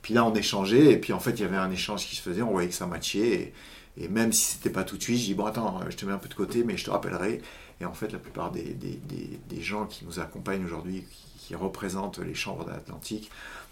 Puis 0.01 0.15
là 0.15 0.25
on 0.25 0.33
échangeait, 0.33 0.93
et 0.93 0.97
puis 0.97 1.13
en 1.13 1.19
fait 1.19 1.31
il 1.31 1.41
y 1.41 1.45
avait 1.45 1.57
un 1.57 1.69
échange 1.69 2.07
qui 2.07 2.15
se 2.15 2.21
faisait, 2.21 2.41
on 2.41 2.51
voyait 2.51 2.69
que 2.69 2.75
ça 2.75 2.87
matchait, 2.87 3.53
et, 3.97 4.07
même 4.07 4.33
si 4.33 4.53
c'était 4.53 4.71
pas 4.71 4.83
tout 4.83 4.97
de 4.97 5.03
suite, 5.03 5.19
je 5.19 5.25
dis 5.25 5.33
Bon, 5.35 5.45
attends, 5.45 5.79
je 5.89 5.95
te 5.95 6.05
mets 6.05 6.13
un 6.13 6.17
peu 6.17 6.29
de 6.29 6.33
côté, 6.33 6.63
mais 6.63 6.75
je 6.77 6.85
te 6.85 6.89
rappellerai. 6.89 7.41
Et 7.81 7.85
en 7.85 7.93
fait, 7.93 8.11
la 8.13 8.19
plupart 8.19 8.51
des 8.51 9.61
gens 9.61 9.85
qui 9.85 10.05
nous 10.05 10.19
accompagnent 10.19 10.63
aujourd'hui, 10.63 11.03
qui, 11.11 11.25
qui 11.45 11.55
représentent 11.55 12.19
les 12.19 12.33
chambres 12.33 12.65
de 12.65 12.71
l'Atlantique, 12.71 13.29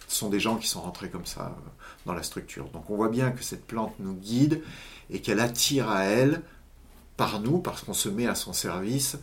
sont 0.08 0.30
des 0.30 0.40
gens 0.40 0.58
qui 0.58 0.68
sont 0.68 0.82
rentrés 0.82 1.10
comme 1.10 1.26
ça 1.26 1.46
euh, 1.46 1.70
dans 2.06 2.14
la 2.14 2.24
structure. 2.24 2.70
Donc 2.70 2.90
on 2.90 2.96
voit 2.96 3.10
bien 3.10 3.32
que 3.32 3.44
cette 3.44 3.66
plante 3.66 3.94
nous 4.00 4.14
guide 4.14 4.62
et 5.10 5.22
qu'elle 5.22 5.40
attire 5.40 5.90
à 5.90 6.04
elle, 6.04 6.42
par 7.18 7.40
nous, 7.40 7.60
parce 7.60 7.84
qu'on 7.84 7.94
se 7.94 8.10
met 8.10 8.28
à 8.28 8.36
son 8.36 8.54
service, 8.54 9.18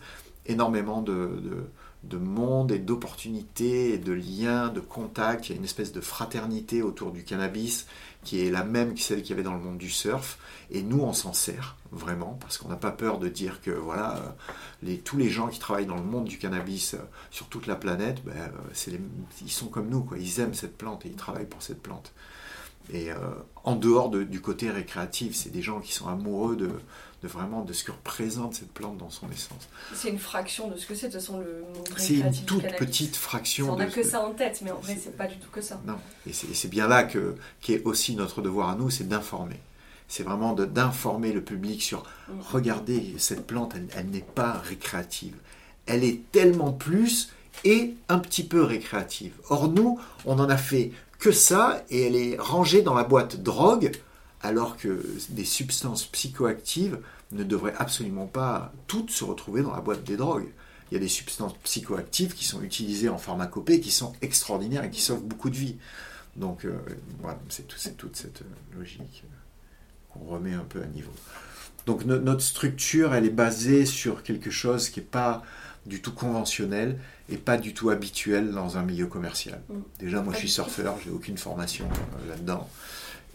énormément 0.45 1.01
de 1.01 2.17
monde 2.17 2.71
et 2.71 2.79
d'opportunités 2.79 3.93
et 3.93 3.97
de 3.97 4.13
liens, 4.13 4.69
de 4.69 4.79
contacts. 4.79 5.49
Il 5.49 5.51
y 5.51 5.55
a 5.55 5.57
une 5.57 5.65
espèce 5.65 5.91
de 5.91 6.01
fraternité 6.01 6.81
autour 6.81 7.11
du 7.11 7.23
cannabis 7.23 7.87
qui 8.23 8.45
est 8.45 8.51
la 8.51 8.63
même 8.63 8.93
que 8.93 8.99
celle 8.99 9.21
qu'il 9.21 9.31
y 9.31 9.33
avait 9.33 9.43
dans 9.43 9.53
le 9.55 9.59
monde 9.59 9.77
du 9.77 9.89
surf. 9.89 10.37
Et 10.69 10.83
nous, 10.83 10.99
on 11.01 11.13
s'en 11.13 11.33
sert 11.33 11.75
vraiment 11.91 12.37
parce 12.39 12.57
qu'on 12.57 12.69
n'a 12.69 12.75
pas 12.75 12.91
peur 12.91 13.17
de 13.19 13.27
dire 13.27 13.61
que 13.61 13.71
voilà, 13.71 14.17
euh, 14.85 14.95
tous 15.03 15.17
les 15.17 15.29
gens 15.29 15.47
qui 15.47 15.59
travaillent 15.59 15.85
dans 15.87 15.95
le 15.97 16.03
monde 16.03 16.25
du 16.25 16.37
cannabis 16.37 16.93
euh, 16.93 16.99
sur 17.31 17.47
toute 17.47 17.67
la 17.67 17.75
planète, 17.75 18.23
ben, 18.23 18.33
euh, 18.35 18.97
ils 19.41 19.51
sont 19.51 19.67
comme 19.67 19.89
nous, 19.89 20.03
quoi. 20.03 20.17
ils 20.19 20.39
aiment 20.39 20.53
cette 20.53 20.77
plante 20.77 21.05
et 21.05 21.09
ils 21.09 21.15
travaillent 21.15 21.47
pour 21.47 21.61
cette 21.63 21.81
plante. 21.81 22.13
Et 22.93 23.09
en 23.63 23.75
dehors 23.75 24.09
de- 24.09 24.23
du 24.23 24.41
côté 24.41 24.69
récréatif, 24.69 25.35
c'est 25.35 25.51
des 25.51 25.61
gens 25.61 25.79
qui 25.79 25.93
sont 25.93 26.07
amoureux 26.09 26.55
de, 26.57 26.71
de 27.23 27.27
vraiment 27.27 27.61
de 27.61 27.71
ce 27.73 27.83
que 27.83 27.91
représente 27.91 28.55
cette 28.55 28.71
plante 28.71 28.97
dans 28.97 29.09
son 29.11 29.29
essence. 29.29 29.67
C'est 29.93 30.09
une 30.09 30.17
fraction 30.17 30.69
de 30.69 30.75
ce 30.77 30.87
que 30.87 30.95
c'est, 30.95 31.07
de 31.07 31.11
toute 31.13 31.21
façon, 31.21 31.39
le 31.39 31.63
C'est 31.97 32.15
une 32.15 32.33
toute 32.45 32.65
petite 32.77 33.15
fraction 33.15 33.71
On 33.71 33.75
n'a 33.75 33.85
que 33.85 34.01
ça 34.03 34.21
en 34.21 34.31
tête, 34.31 34.61
mais 34.63 34.71
en 34.71 34.79
vrai, 34.79 34.97
C'est- 35.01 35.15
pas 35.15 35.27
du 35.27 35.37
tout 35.37 35.49
que 35.51 35.61
ça. 35.61 35.79
Non, 35.85 35.97
et 36.27 36.33
c'est 36.33 36.67
bien 36.69 36.87
là 36.87 37.03
que 37.03 37.35
qu'est 37.61 37.83
aussi 37.83 38.15
notre 38.15 38.41
devoir 38.41 38.69
à 38.69 38.75
nous, 38.75 38.89
c'est 38.89 39.07
d'informer. 39.07 39.59
C'est 40.07 40.23
vraiment 40.23 40.53
d'informer 40.53 41.31
le 41.31 41.41
public 41.41 41.81
sur 41.83 42.03
Mm. 42.27 42.31
regardez, 42.51 43.15
cette 43.17 43.45
plante, 43.47 43.73
elle, 43.75 43.87
elle 43.95 44.07
n'est 44.09 44.19
pas 44.21 44.53
récréative. 44.53 45.35
Elle 45.85 46.03
est 46.03 46.21
tellement 46.31 46.71
plus 46.73 47.29
et 47.63 47.93
un 48.09 48.17
petit 48.19 48.43
peu 48.43 48.63
récréative. 48.63 49.33
Or, 49.49 49.67
nous, 49.67 49.99
on 50.25 50.39
en 50.39 50.49
a 50.49 50.57
fait 50.57 50.91
que 51.19 51.31
ça 51.31 51.83
et 51.91 52.07
elle 52.07 52.15
est 52.15 52.35
rangée 52.39 52.81
dans 52.81 52.93
la 52.95 53.03
boîte 53.03 53.41
drogue, 53.43 53.91
alors 54.43 54.77
que 54.77 55.03
des 55.29 55.45
substances 55.45 56.05
psychoactives 56.05 56.99
ne 57.31 57.43
devraient 57.43 57.75
absolument 57.77 58.25
pas 58.27 58.73
toutes 58.87 59.11
se 59.11 59.23
retrouver 59.23 59.61
dans 59.61 59.73
la 59.73 59.81
boîte 59.81 60.03
des 60.03 60.17
drogues. 60.17 60.49
Il 60.91 60.95
y 60.95 60.97
a 60.97 60.99
des 60.99 61.07
substances 61.07 61.53
psychoactives 61.63 62.33
qui 62.33 62.43
sont 62.45 62.61
utilisées 62.61 63.07
en 63.09 63.17
pharmacopée, 63.17 63.79
qui 63.79 63.91
sont 63.91 64.13
extraordinaires 64.21 64.83
et 64.83 64.89
qui 64.89 64.99
sauvent 65.01 65.23
beaucoup 65.23 65.49
de 65.49 65.55
vies. 65.55 65.77
Donc 66.35 66.65
euh, 66.65 66.77
voilà, 67.21 67.39
c'est 67.49 67.67
tout- 67.67 67.77
c'est 67.77 67.95
toute 67.97 68.15
cette 68.15 68.41
euh, 68.41 68.77
logique 68.77 69.23
euh, 69.25 69.35
qu'on 70.09 70.25
remet 70.25 70.53
un 70.53 70.65
peu 70.67 70.81
à 70.81 70.85
niveau. 70.87 71.11
Donc 71.85 72.05
no- 72.05 72.19
notre 72.19 72.41
structure, 72.41 73.13
elle 73.13 73.25
est 73.25 73.29
basée 73.29 73.85
sur 73.85 74.23
quelque 74.23 74.49
chose 74.51 74.89
qui 74.89 74.99
n'est 74.99 75.05
pas 75.05 75.43
du 75.85 76.01
tout 76.01 76.11
conventionnel 76.13 76.99
et 77.29 77.37
pas 77.37 77.57
du 77.57 77.73
tout 77.73 77.89
habituel 77.89 78.51
dans 78.51 78.77
un 78.77 78.83
milieu 78.83 79.07
commercial. 79.07 79.61
Mm. 79.69 79.73
Déjà, 79.99 80.21
moi, 80.21 80.33
je 80.33 80.39
suis 80.39 80.49
surfeur, 80.49 80.95
j'ai 81.03 81.09
aucune 81.11 81.37
formation 81.37 81.85
euh, 81.85 82.29
là-dedans. 82.29 82.69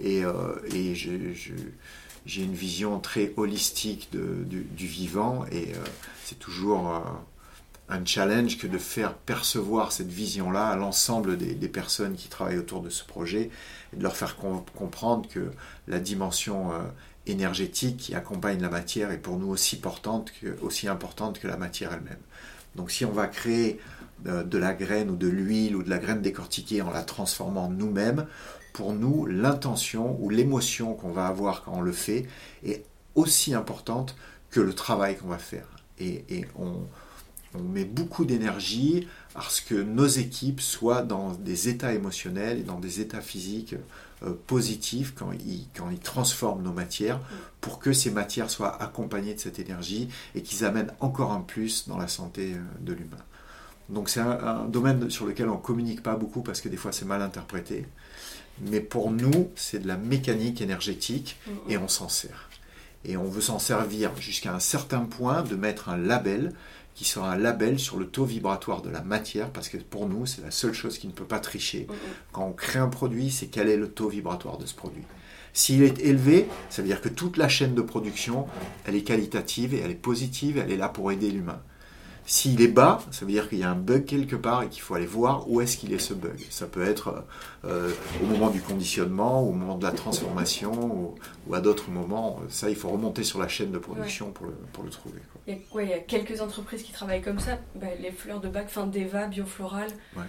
Et, 0.02 0.24
euh, 0.24 0.54
j'ai 2.26 2.42
une 2.42 2.54
vision 2.54 2.98
très 2.98 3.32
holistique 3.36 4.10
du, 4.12 4.86
vivant 4.86 5.46
et 5.52 5.74
euh, 5.74 5.84
c'est 6.24 6.38
toujours 6.38 6.92
euh, 6.92 7.00
un 7.88 8.04
challenge 8.04 8.58
que 8.58 8.66
de 8.66 8.78
faire 8.78 9.14
percevoir 9.14 9.92
cette 9.92 10.08
vision-là 10.08 10.68
à 10.68 10.76
l'ensemble 10.76 11.36
des, 11.36 11.68
personnes 11.68 12.16
qui 12.16 12.28
travaillent 12.28 12.58
autour 12.58 12.82
de 12.82 12.90
ce 12.90 13.04
projet 13.04 13.50
et 13.92 13.96
de 13.96 14.02
leur 14.02 14.16
faire 14.16 14.36
com- 14.36 14.64
comprendre 14.74 15.28
que 15.28 15.52
la 15.86 16.00
dimension 16.00 16.72
énergétique 17.28 17.96
qui 17.96 18.14
accompagne 18.16 18.60
la 18.60 18.70
matière 18.70 19.12
est 19.12 19.18
pour 19.18 19.38
nous 19.38 19.50
aussi, 19.50 19.78
importante 20.88 21.38
que 21.38 21.46
la 21.46 21.56
matière 21.56 21.92
elle-même. 21.92 22.18
Donc 22.74 22.90
si 22.90 23.04
on 23.04 23.12
va 23.12 23.28
créer 23.28 23.78
de 24.24 24.58
la 24.58 24.74
graine 24.74 25.10
ou 25.10 25.16
de 25.16 25.28
l'huile 25.28 25.76
ou 25.76 25.84
de 25.84 25.90
la 25.90 25.98
graine 25.98 26.22
décortiquée 26.22 26.82
en 26.82 26.90
la 26.90 27.02
transformant 27.02 27.68
nous-mêmes, 27.68 28.26
pour 28.76 28.92
nous, 28.92 29.24
l'intention 29.24 30.18
ou 30.20 30.28
l'émotion 30.28 30.92
qu'on 30.92 31.10
va 31.10 31.28
avoir 31.28 31.64
quand 31.64 31.72
on 31.76 31.80
le 31.80 31.92
fait 31.92 32.26
est 32.62 32.84
aussi 33.14 33.54
importante 33.54 34.14
que 34.50 34.60
le 34.60 34.74
travail 34.74 35.16
qu'on 35.16 35.28
va 35.28 35.38
faire. 35.38 35.66
Et, 35.98 36.44
on, 36.58 36.82
met 37.58 37.86
beaucoup 37.86 38.26
d'énergie 38.26 39.08
à 39.34 39.40
ce 39.48 39.62
que 39.62 39.76
nos 39.76 40.06
équipes 40.06 40.60
soient 40.60 41.00
dans 41.00 41.32
des 41.32 41.70
états 41.70 41.94
émotionnels 41.94 42.58
et 42.58 42.62
dans 42.64 42.78
des 42.78 43.00
états 43.00 43.22
physiques 43.22 43.76
euh, 44.22 44.34
positifs 44.46 45.14
quand 45.14 45.32
ils, 45.32 45.66
quand 45.74 45.88
ils 45.88 45.98
transforment 45.98 46.62
nos 46.62 46.74
matières 46.74 47.18
pour 47.62 47.78
que 47.78 47.94
ces 47.94 48.10
matières 48.10 48.50
soient 48.50 48.82
accompagnées 48.82 49.32
de 49.32 49.40
cette 49.40 49.58
énergie 49.58 50.10
et 50.34 50.42
qu'ils 50.42 50.66
amènent 50.66 50.92
encore 51.00 51.32
un 51.32 51.40
plus 51.40 51.88
dans 51.88 51.96
la 51.96 52.08
santé 52.08 52.52
euh, 52.52 52.58
de 52.80 52.92
l'humain. 52.92 53.24
Donc 53.88 54.10
c'est 54.10 54.20
un, 54.20 54.32
un 54.32 54.64
domaine 54.66 55.08
sur 55.08 55.24
lequel 55.24 55.48
on 55.48 55.54
ne 55.56 55.62
communique 55.62 56.02
pas 56.02 56.16
beaucoup 56.16 56.42
parce 56.42 56.60
que 56.60 56.68
des 56.68 56.76
fois 56.76 56.92
c'est 56.92 57.06
mal 57.06 57.22
interprété. 57.22 57.86
Mais 58.60 58.80
pour 58.80 59.10
nous, 59.10 59.50
c'est 59.54 59.80
de 59.80 59.88
la 59.88 59.96
mécanique 59.96 60.60
énergétique 60.60 61.36
et 61.68 61.76
on 61.76 61.88
s'en 61.88 62.08
sert. 62.08 62.48
Et 63.04 63.16
on 63.16 63.24
veut 63.24 63.40
s'en 63.40 63.58
servir 63.58 64.10
jusqu'à 64.18 64.54
un 64.54 64.60
certain 64.60 65.00
point 65.00 65.42
de 65.42 65.54
mettre 65.54 65.88
un 65.88 65.96
label 65.96 66.52
qui 66.96 67.04
sera 67.04 67.32
un 67.32 67.36
label 67.36 67.78
sur 67.78 67.98
le 67.98 68.06
taux 68.06 68.24
vibratoire 68.24 68.80
de 68.80 68.88
la 68.88 69.02
matière, 69.02 69.50
parce 69.50 69.68
que 69.68 69.76
pour 69.76 70.08
nous, 70.08 70.24
c'est 70.24 70.42
la 70.42 70.50
seule 70.50 70.72
chose 70.72 70.98
qui 70.98 71.06
ne 71.06 71.12
peut 71.12 71.26
pas 71.26 71.40
tricher. 71.40 71.86
Quand 72.32 72.46
on 72.46 72.52
crée 72.52 72.78
un 72.78 72.88
produit, 72.88 73.30
c'est 73.30 73.48
quel 73.48 73.68
est 73.68 73.76
le 73.76 73.90
taux 73.90 74.08
vibratoire 74.08 74.56
de 74.56 74.64
ce 74.64 74.74
produit. 74.74 75.04
S'il 75.52 75.82
est 75.82 76.00
élevé, 76.00 76.48
ça 76.70 76.80
veut 76.80 76.88
dire 76.88 77.02
que 77.02 77.10
toute 77.10 77.36
la 77.36 77.48
chaîne 77.48 77.74
de 77.74 77.82
production, 77.82 78.46
elle 78.86 78.94
est 78.94 79.02
qualitative 79.02 79.74
et 79.74 79.80
elle 79.80 79.90
est 79.90 79.94
positive, 79.94 80.56
elle 80.56 80.72
est 80.72 80.76
là 80.76 80.88
pour 80.88 81.12
aider 81.12 81.30
l'humain. 81.30 81.60
S'il 82.28 82.60
est 82.60 82.68
bas, 82.68 83.00
ça 83.12 83.24
veut 83.24 83.30
dire 83.30 83.48
qu'il 83.48 83.58
y 83.58 83.62
a 83.62 83.70
un 83.70 83.76
bug 83.76 84.04
quelque 84.04 84.34
part 84.36 84.64
et 84.64 84.68
qu'il 84.68 84.82
faut 84.82 84.94
aller 84.94 85.06
voir 85.06 85.48
où 85.48 85.60
est-ce 85.60 85.76
qu'il 85.76 85.92
est 85.92 85.98
ce 86.00 86.12
bug. 86.12 86.44
Ça 86.50 86.66
peut 86.66 86.84
être 86.84 87.24
euh, 87.64 87.90
au 88.20 88.26
moment 88.26 88.50
du 88.50 88.60
conditionnement, 88.60 89.40
au 89.42 89.52
moment 89.52 89.76
de 89.78 89.84
la 89.84 89.92
transformation 89.92 90.72
ou, 90.72 91.14
ou 91.46 91.54
à 91.54 91.60
d'autres 91.60 91.88
moments. 91.90 92.40
Ça, 92.48 92.68
il 92.68 92.74
faut 92.76 92.88
remonter 92.88 93.22
sur 93.22 93.38
la 93.38 93.46
chaîne 93.46 93.70
de 93.70 93.78
production 93.78 94.32
pour, 94.32 94.46
le, 94.46 94.52
pour 94.72 94.82
le 94.82 94.90
trouver. 94.90 95.20
quoi. 95.32 95.40
Il 95.46 95.54
y, 95.54 95.56
a, 95.56 95.60
ouais, 95.76 95.84
il 95.84 95.90
y 95.90 95.94
a 95.94 95.98
quelques 96.00 96.40
entreprises 96.40 96.82
qui 96.82 96.92
travaillent 96.92 97.22
comme 97.22 97.38
ça. 97.38 97.58
Bah, 97.76 97.86
les 98.02 98.10
fleurs 98.10 98.40
de 98.40 98.48
bac, 98.48 98.64
enfin 98.66 98.86
d'Eva, 98.86 99.26
Biofloral, 99.28 99.88
Ouais. 100.16 100.24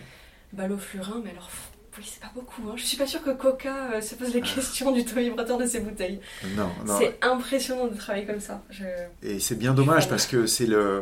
Baloflurin, 0.53 1.21
mais 1.23 1.31
alors, 1.31 1.49
oui, 1.97 2.03
c'est 2.05 2.21
pas 2.21 2.31
beaucoup. 2.33 2.61
Hein. 2.69 2.73
Je 2.77 2.83
suis 2.83 2.95
pas 2.97 3.07
sûre 3.07 3.23
que 3.23 3.31
Coca 3.31 3.91
euh, 3.93 4.01
se 4.01 4.15
pose 4.15 4.33
les 4.33 4.41
questions 4.41 4.91
du 4.91 5.03
taux 5.03 5.15
vibratoire 5.19 5.57
de 5.57 5.65
ses 5.65 5.79
bouteilles. 5.79 6.19
Non, 6.55 6.69
non. 6.85 6.97
C'est 6.99 7.17
impressionnant 7.21 7.87
de 7.87 7.95
travailler 7.95 8.25
comme 8.25 8.39
ça. 8.39 8.61
Je... 8.69 8.83
Et 9.23 9.39
c'est 9.39 9.55
bien 9.57 9.73
dommage 9.73 10.07
parce 10.07 10.25
que 10.27 10.45
c'est 10.45 10.67
le, 10.67 11.01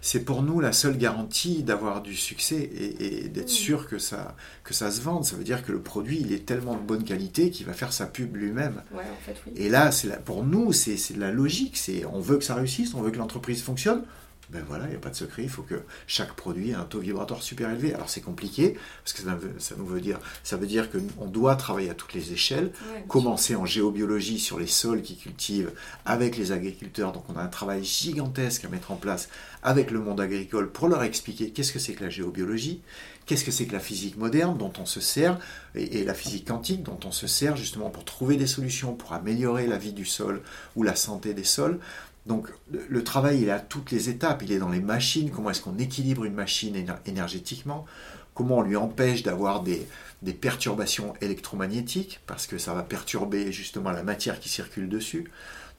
c'est 0.00 0.20
pour 0.24 0.42
nous 0.42 0.60
la 0.60 0.72
seule 0.72 0.96
garantie 0.96 1.62
d'avoir 1.62 2.02
du 2.02 2.14
succès 2.14 2.56
et, 2.56 3.24
et 3.24 3.28
d'être 3.28 3.48
sûr 3.48 3.88
que 3.88 3.98
ça, 3.98 4.36
que 4.64 4.74
ça 4.74 4.90
se 4.90 5.00
vende. 5.00 5.24
Ça 5.24 5.36
veut 5.36 5.44
dire 5.44 5.64
que 5.64 5.72
le 5.72 5.80
produit 5.80 6.18
il 6.20 6.32
est 6.32 6.46
tellement 6.46 6.74
de 6.74 6.80
bonne 6.80 7.04
qualité 7.04 7.50
qu'il 7.50 7.66
va 7.66 7.72
faire 7.72 7.92
sa 7.92 8.06
pub 8.06 8.36
lui-même. 8.36 8.82
Ouais, 8.92 9.00
en 9.00 9.24
fait, 9.24 9.36
oui. 9.46 9.52
Et 9.56 9.68
là, 9.68 9.90
c'est 9.90 10.24
pour 10.24 10.44
nous, 10.44 10.72
c'est 10.72 11.14
de 11.14 11.20
la 11.20 11.30
logique. 11.30 11.76
C'est 11.76 12.04
on 12.06 12.20
veut 12.20 12.38
que 12.38 12.44
ça 12.44 12.54
réussisse, 12.54 12.94
on 12.94 13.02
veut 13.02 13.10
que 13.10 13.18
l'entreprise 13.18 13.62
fonctionne. 13.62 14.02
Ben 14.50 14.64
voilà, 14.66 14.84
il 14.84 14.90
n'y 14.90 14.96
a 14.96 15.00
pas 15.00 15.10
de 15.10 15.16
secret. 15.16 15.42
Il 15.42 15.48
faut 15.48 15.62
que 15.62 15.82
chaque 16.06 16.34
produit 16.34 16.70
ait 16.70 16.74
un 16.74 16.84
taux 16.84 17.00
vibratoire 17.00 17.42
super 17.42 17.70
élevé. 17.70 17.94
Alors 17.94 18.08
c'est 18.08 18.20
compliqué 18.20 18.76
parce 19.02 19.12
que 19.12 19.22
ça, 19.58 19.74
nous 19.76 19.86
veut 19.86 20.00
dire, 20.00 20.20
ça 20.44 20.56
veut 20.56 20.66
dire 20.66 20.90
que 20.90 20.98
on 21.18 21.26
doit 21.26 21.56
travailler 21.56 21.90
à 21.90 21.94
toutes 21.94 22.14
les 22.14 22.32
échelles. 22.32 22.70
Ouais, 22.92 23.04
Commencer 23.08 23.56
en 23.56 23.66
géobiologie 23.66 24.38
sur 24.38 24.58
les 24.58 24.68
sols 24.68 25.02
qui 25.02 25.16
cultivent 25.16 25.72
avec 26.04 26.36
les 26.36 26.52
agriculteurs. 26.52 27.12
Donc 27.12 27.24
on 27.28 27.36
a 27.36 27.42
un 27.42 27.48
travail 27.48 27.84
gigantesque 27.84 28.64
à 28.64 28.68
mettre 28.68 28.92
en 28.92 28.96
place 28.96 29.28
avec 29.62 29.90
le 29.90 29.98
monde 30.00 30.20
agricole 30.20 30.70
pour 30.70 30.88
leur 30.88 31.02
expliquer 31.02 31.50
qu'est-ce 31.50 31.72
que 31.72 31.80
c'est 31.80 31.94
que 31.94 32.04
la 32.04 32.10
géobiologie, 32.10 32.82
qu'est-ce 33.26 33.44
que 33.44 33.50
c'est 33.50 33.66
que 33.66 33.72
la 33.72 33.80
physique 33.80 34.16
moderne 34.16 34.56
dont 34.56 34.72
on 34.78 34.86
se 34.86 35.00
sert, 35.00 35.40
et, 35.74 35.98
et 35.98 36.04
la 36.04 36.14
physique 36.14 36.46
quantique 36.46 36.84
dont 36.84 37.00
on 37.04 37.10
se 37.10 37.26
sert 37.26 37.56
justement 37.56 37.90
pour 37.90 38.04
trouver 38.04 38.36
des 38.36 38.46
solutions, 38.46 38.94
pour 38.94 39.12
améliorer 39.12 39.66
la 39.66 39.78
vie 39.78 39.92
du 39.92 40.04
sol 40.04 40.40
ou 40.76 40.84
la 40.84 40.94
santé 40.94 41.34
des 41.34 41.44
sols. 41.44 41.80
Donc 42.26 42.48
le, 42.70 43.04
travail, 43.04 43.40
il 43.42 43.48
est 43.48 43.52
à 43.52 43.60
toutes 43.60 43.90
les 43.92 44.08
étapes. 44.08 44.42
Il 44.42 44.52
est 44.52 44.58
dans 44.58 44.68
les 44.68 44.80
machines, 44.80 45.30
comment 45.30 45.50
est-ce 45.50 45.60
qu'on 45.60 45.78
équilibre 45.78 46.24
une 46.24 46.34
machine 46.34 46.74
éner- 46.74 46.98
énergétiquement, 47.06 47.86
comment 48.34 48.58
on 48.58 48.62
lui 48.62 48.76
empêche 48.76 49.22
d'avoir 49.22 49.62
des, 49.62 49.86
perturbations 50.40 51.14
électromagnétiques, 51.20 52.20
parce 52.26 52.48
que 52.48 52.58
ça 52.58 52.74
va 52.74 52.82
perturber 52.82 53.52
justement 53.52 53.92
la 53.92 54.02
matière 54.02 54.40
qui 54.40 54.48
circule 54.48 54.88
dessus. 54.88 55.30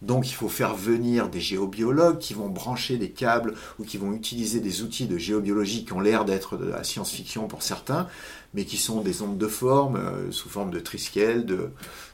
Donc 0.02 0.30
il 0.30 0.34
faut 0.34 0.48
faire 0.48 0.76
venir 0.76 1.28
des 1.28 1.42
géobiologues 1.42 2.20
qui 2.20 2.34
vont 2.34 2.48
brancher 2.48 2.98
des 2.98 3.10
câbles 3.10 3.56
ou 3.78 3.84
qui 3.84 3.98
vont 3.98 4.14
utiliser 4.14 4.62
des 4.62 4.84
outils 4.84 5.08
de 5.08 5.18
géobiologie 5.18 5.84
qui 5.84 5.94
ont 5.94 6.00
l'air 6.00 6.24
d'être 6.24 6.56
de 6.56 6.66
la 6.66 6.84
science-fiction 6.84 7.48
pour 7.48 7.62
certains, 7.62 8.08
mais 8.54 8.64
qui 8.64 8.78
sont 8.78 9.02
des 9.02 9.22
ondes 9.22 9.38
de 9.38 9.48
forme, 9.48 9.98
euh, 9.98 10.32
sous 10.32 10.50
forme 10.50 10.72
de 10.72 10.80
triskel, 10.80 11.46
de, 11.46 11.72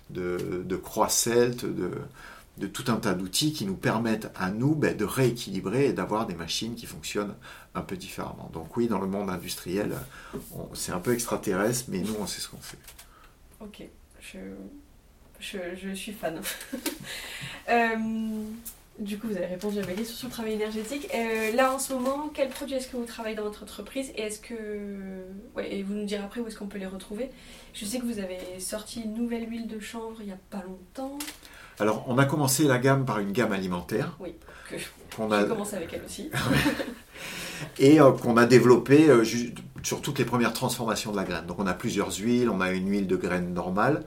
de, 0.09 0.63
de 0.65 0.75
croix 0.75 1.09
celte, 1.09 1.65
de, 1.65 1.91
de 2.57 2.67
tout 2.67 2.85
un 2.87 2.97
tas 2.97 3.13
d'outils 3.13 3.51
qui 3.51 3.65
nous 3.65 3.75
permettent 3.75 4.31
à 4.35 4.51
nous 4.51 4.75
ben, 4.75 4.95
de 4.95 5.05
rééquilibrer 5.05 5.87
et 5.87 5.93
d'avoir 5.93 6.27
des 6.27 6.35
machines 6.35 6.75
qui 6.75 6.85
fonctionnent 6.85 7.35
un 7.73 7.81
peu 7.81 7.97
différemment. 7.97 8.49
Donc 8.53 8.77
oui, 8.77 8.87
dans 8.87 8.99
le 8.99 9.07
monde 9.07 9.29
industriel, 9.29 9.95
c'est 10.73 10.91
un 10.91 10.99
peu 10.99 11.13
extraterrestre, 11.13 11.85
mais 11.87 11.99
nous, 11.99 12.15
on 12.19 12.27
sait 12.27 12.41
ce 12.41 12.49
qu'on 12.49 12.57
fait. 12.57 12.77
Ok, 13.59 13.83
je, 15.39 15.93
suis 15.93 16.13
fan. 16.13 16.39
Euh, 17.69 17.95
du 18.99 19.17
coup, 19.17 19.27
vous 19.27 19.37
avez 19.37 19.45
répondu 19.45 19.79
à 19.79 19.85
ma 19.85 19.93
question 19.93 20.15
sur 20.15 20.27
le 20.27 20.33
travail 20.33 20.53
énergétique. 20.53 21.07
Euh, 21.15 21.53
là, 21.53 21.73
en 21.73 21.79
ce 21.79 21.93
moment, 21.93 22.29
quel 22.33 22.49
produit 22.49 22.75
est-ce 22.75 22.89
que 22.89 22.97
vous 22.97 23.05
travaillez 23.05 23.37
dans 23.37 23.43
votre 23.43 23.63
entreprise 23.63 24.11
Et 24.17 24.23
est-ce 24.23 24.41
que. 24.41 25.23
Et 25.65 25.81
vous 25.81 25.93
nous 25.93 26.03
direz 26.03 26.21
après 26.21 26.41
où 26.41 26.47
est-ce 26.47 26.57
qu'on 26.57 26.67
peut 26.67 26.77
les 26.77 26.85
retrouver. 26.85 27.31
Je 27.73 27.85
sais 27.85 27.99
que 27.99 28.05
vous 28.05 28.19
avez 28.19 28.59
sorti 28.59 29.01
une 29.01 29.13
nouvelle 29.13 29.49
huile 29.49 29.67
de 29.67 29.79
chanvre 29.79 30.17
il 30.19 30.25
n'y 30.25 30.33
a 30.33 30.39
pas 30.49 30.61
longtemps. 30.61 31.17
Alors, 31.79 32.05
on 32.07 32.17
a 32.17 32.25
commencé 32.25 32.65
la 32.65 32.77
gamme 32.77 33.05
par 33.05 33.19
une 33.19 33.31
gamme 33.31 33.51
alimentaire 33.51 34.15
Oui, 34.19 34.35
que 34.69 34.77
je, 34.77 34.85
qu'on 35.15 35.31
a, 35.31 35.43
commence 35.43 35.73
avec 35.73 35.93
elle 35.93 36.03
aussi. 36.05 36.29
et 37.79 37.99
euh, 37.99 38.11
qu'on 38.11 38.37
a 38.37 38.45
développée 38.45 39.09
euh, 39.09 39.23
sur 39.81 40.01
toutes 40.01 40.19
les 40.19 40.25
premières 40.25 40.53
transformations 40.53 41.11
de 41.11 41.17
la 41.17 41.23
graine. 41.23 41.45
Donc, 41.45 41.59
on 41.59 41.67
a 41.67 41.73
plusieurs 41.73 42.15
huiles. 42.15 42.49
On 42.49 42.61
a 42.61 42.71
une 42.71 42.89
huile 42.89 43.07
de 43.07 43.15
graine 43.15 43.53
normale, 43.53 44.05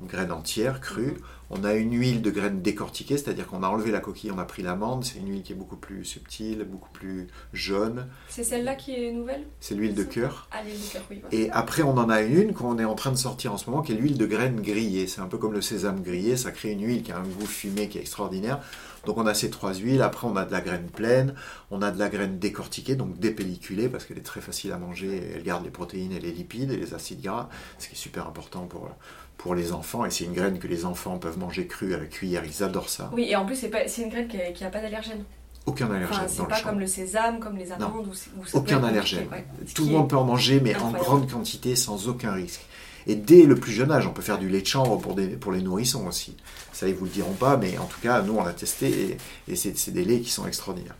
une 0.00 0.08
graine 0.08 0.32
entière, 0.32 0.80
crue. 0.80 1.14
On 1.50 1.62
a 1.62 1.74
une 1.74 1.92
huile 1.92 2.22
de 2.22 2.30
graine 2.30 2.60
décortiquée, 2.60 3.16
c'est-à-dire 3.16 3.46
qu'on 3.46 3.62
a 3.62 3.68
enlevé 3.68 3.92
la 3.92 4.00
coquille, 4.00 4.32
on 4.32 4.38
a 4.38 4.44
pris 4.44 4.62
l'amande. 4.62 5.04
C'est 5.04 5.18
une 5.18 5.30
huile 5.30 5.42
qui 5.42 5.52
est 5.52 5.56
beaucoup 5.56 5.76
plus 5.76 6.04
subtile, 6.04 6.64
beaucoup 6.64 6.90
plus 6.90 7.28
jaune. 7.52 8.08
C'est 8.28 8.42
celle-là 8.42 8.74
qui 8.74 8.94
est 8.94 9.12
nouvelle? 9.12 9.46
C'est 9.60 9.74
l'huile 9.74 9.94
de 9.94 10.02
cœur. 10.02 10.48
Ah, 10.50 10.62
l'huile 10.64 10.80
de 10.80 10.92
cœur, 10.92 11.02
oui. 11.10 11.22
Et 11.30 11.50
après, 11.50 11.82
on 11.82 11.96
en 11.98 12.10
a 12.10 12.22
une 12.22 12.52
qu'on 12.52 12.78
est 12.78 12.84
en 12.84 12.96
train 12.96 13.12
de 13.12 13.16
sortir 13.16 13.52
en 13.52 13.58
ce 13.58 13.70
moment, 13.70 13.82
qui 13.82 13.92
est 13.92 13.96
l'huile 13.96 14.18
de 14.18 14.26
graine 14.26 14.60
grillée. 14.60 15.06
C'est 15.06 15.20
un 15.20 15.26
peu 15.26 15.38
comme 15.38 15.52
le 15.52 15.62
sésame 15.62 16.02
grillé, 16.02 16.36
ça 16.36 16.50
crée 16.50 16.72
une 16.72 16.84
huile 16.84 17.02
qui 17.02 17.12
a 17.12 17.18
un 17.18 17.22
goût 17.22 17.46
fumé 17.46 17.88
qui 17.88 17.98
est 17.98 18.00
extraordinaire. 18.00 18.60
Donc 19.04 19.18
on 19.18 19.26
a 19.26 19.34
ces 19.34 19.50
trois 19.50 19.72
huiles, 19.72 20.02
après 20.02 20.26
on 20.26 20.34
a 20.34 20.44
de 20.44 20.50
la 20.50 20.60
graine 20.60 20.88
pleine, 20.88 21.34
on 21.70 21.80
a 21.80 21.92
de 21.92 21.98
la 21.98 22.08
graine 22.08 22.40
décortiquée, 22.40 22.96
donc 22.96 23.20
dépelliculée, 23.20 23.88
parce 23.88 24.04
qu'elle 24.04 24.18
est 24.18 24.22
très 24.22 24.40
facile 24.40 24.72
à 24.72 24.78
manger, 24.78 25.30
elle 25.32 25.44
garde 25.44 25.64
les 25.64 25.70
protéines 25.70 26.10
et 26.10 26.18
les 26.18 26.32
lipides 26.32 26.72
et 26.72 26.76
les 26.76 26.92
acides 26.92 27.22
gras, 27.22 27.48
ce 27.78 27.86
qui 27.86 27.94
est 27.94 27.98
super 27.98 28.26
important 28.26 28.66
pour, 28.66 28.90
pour 29.38 29.54
les 29.54 29.72
enfants. 29.72 30.04
Et 30.04 30.10
c'est 30.10 30.24
une 30.24 30.32
graine 30.32 30.58
que 30.58 30.66
les 30.66 30.84
enfants 30.84 31.18
peuvent 31.18 31.38
manger 31.38 31.66
crue 31.66 31.94
à 31.94 31.98
la 31.98 32.06
cuillère, 32.06 32.42
ils 32.44 32.62
adorent 32.62 32.88
ça. 32.88 33.10
Oui, 33.14 33.26
et 33.28 33.36
en 33.36 33.44
plus, 33.46 33.56
c'est 33.56 34.02
une 34.02 34.08
graine 34.08 34.28
qui 34.28 34.64
n'a 34.64 34.70
pas 34.70 34.80
d'allergène. 34.80 35.24
Aucun 35.66 35.86
allergène 35.90 36.08
Enfin, 36.12 36.24
c'est 36.28 36.46
pas 36.46 36.60
comme 36.60 36.78
le 36.78 36.86
sésame, 36.86 37.40
comme 37.40 37.56
les 37.56 37.72
amandes. 37.72 38.06
Peut 38.08 38.40
Aucun 38.54 38.82
allergène. 38.84 39.26
ouais. 39.32 39.44
Tout 39.74 39.84
le 39.86 39.90
monde 39.92 40.08
peut 40.08 40.16
en 40.16 40.24
manger, 40.24 40.60
mais 40.60 40.76
en 40.76 40.90
grande 40.92 41.30
quantité, 41.30 41.74
sans 41.74 42.06
aucun 42.08 42.32
risque. 42.32 42.60
Et 43.08 43.14
dès 43.14 43.44
le 43.44 43.54
plus 43.54 43.70
jeune 43.72 43.92
âge, 43.92 44.06
on 44.08 44.12
peut 44.12 44.22
faire 44.22 44.38
du 44.38 44.48
lait 44.48 44.62
de 44.62 44.66
chanvre 44.66 44.96
pour, 44.96 45.14
des- 45.14 45.28
pour 45.28 45.52
les 45.52 45.62
nourrissons 45.62 46.06
aussi. 46.08 46.36
Ça, 46.72 46.88
ils 46.88 46.94
vous 46.94 47.04
le 47.04 47.10
diront 47.10 47.34
pas, 47.34 47.56
mais 47.56 47.78
en 47.78 47.84
tout 47.84 48.00
cas, 48.00 48.20
nous, 48.22 48.34
on 48.34 48.42
l'a 48.44 48.52
testé 48.52 49.16
et, 49.48 49.52
et 49.52 49.56
c'est 49.56 49.90
des 49.92 50.04
laits 50.04 50.22
qui 50.22 50.30
sont 50.30 50.44
extraordinaires. 50.46 50.96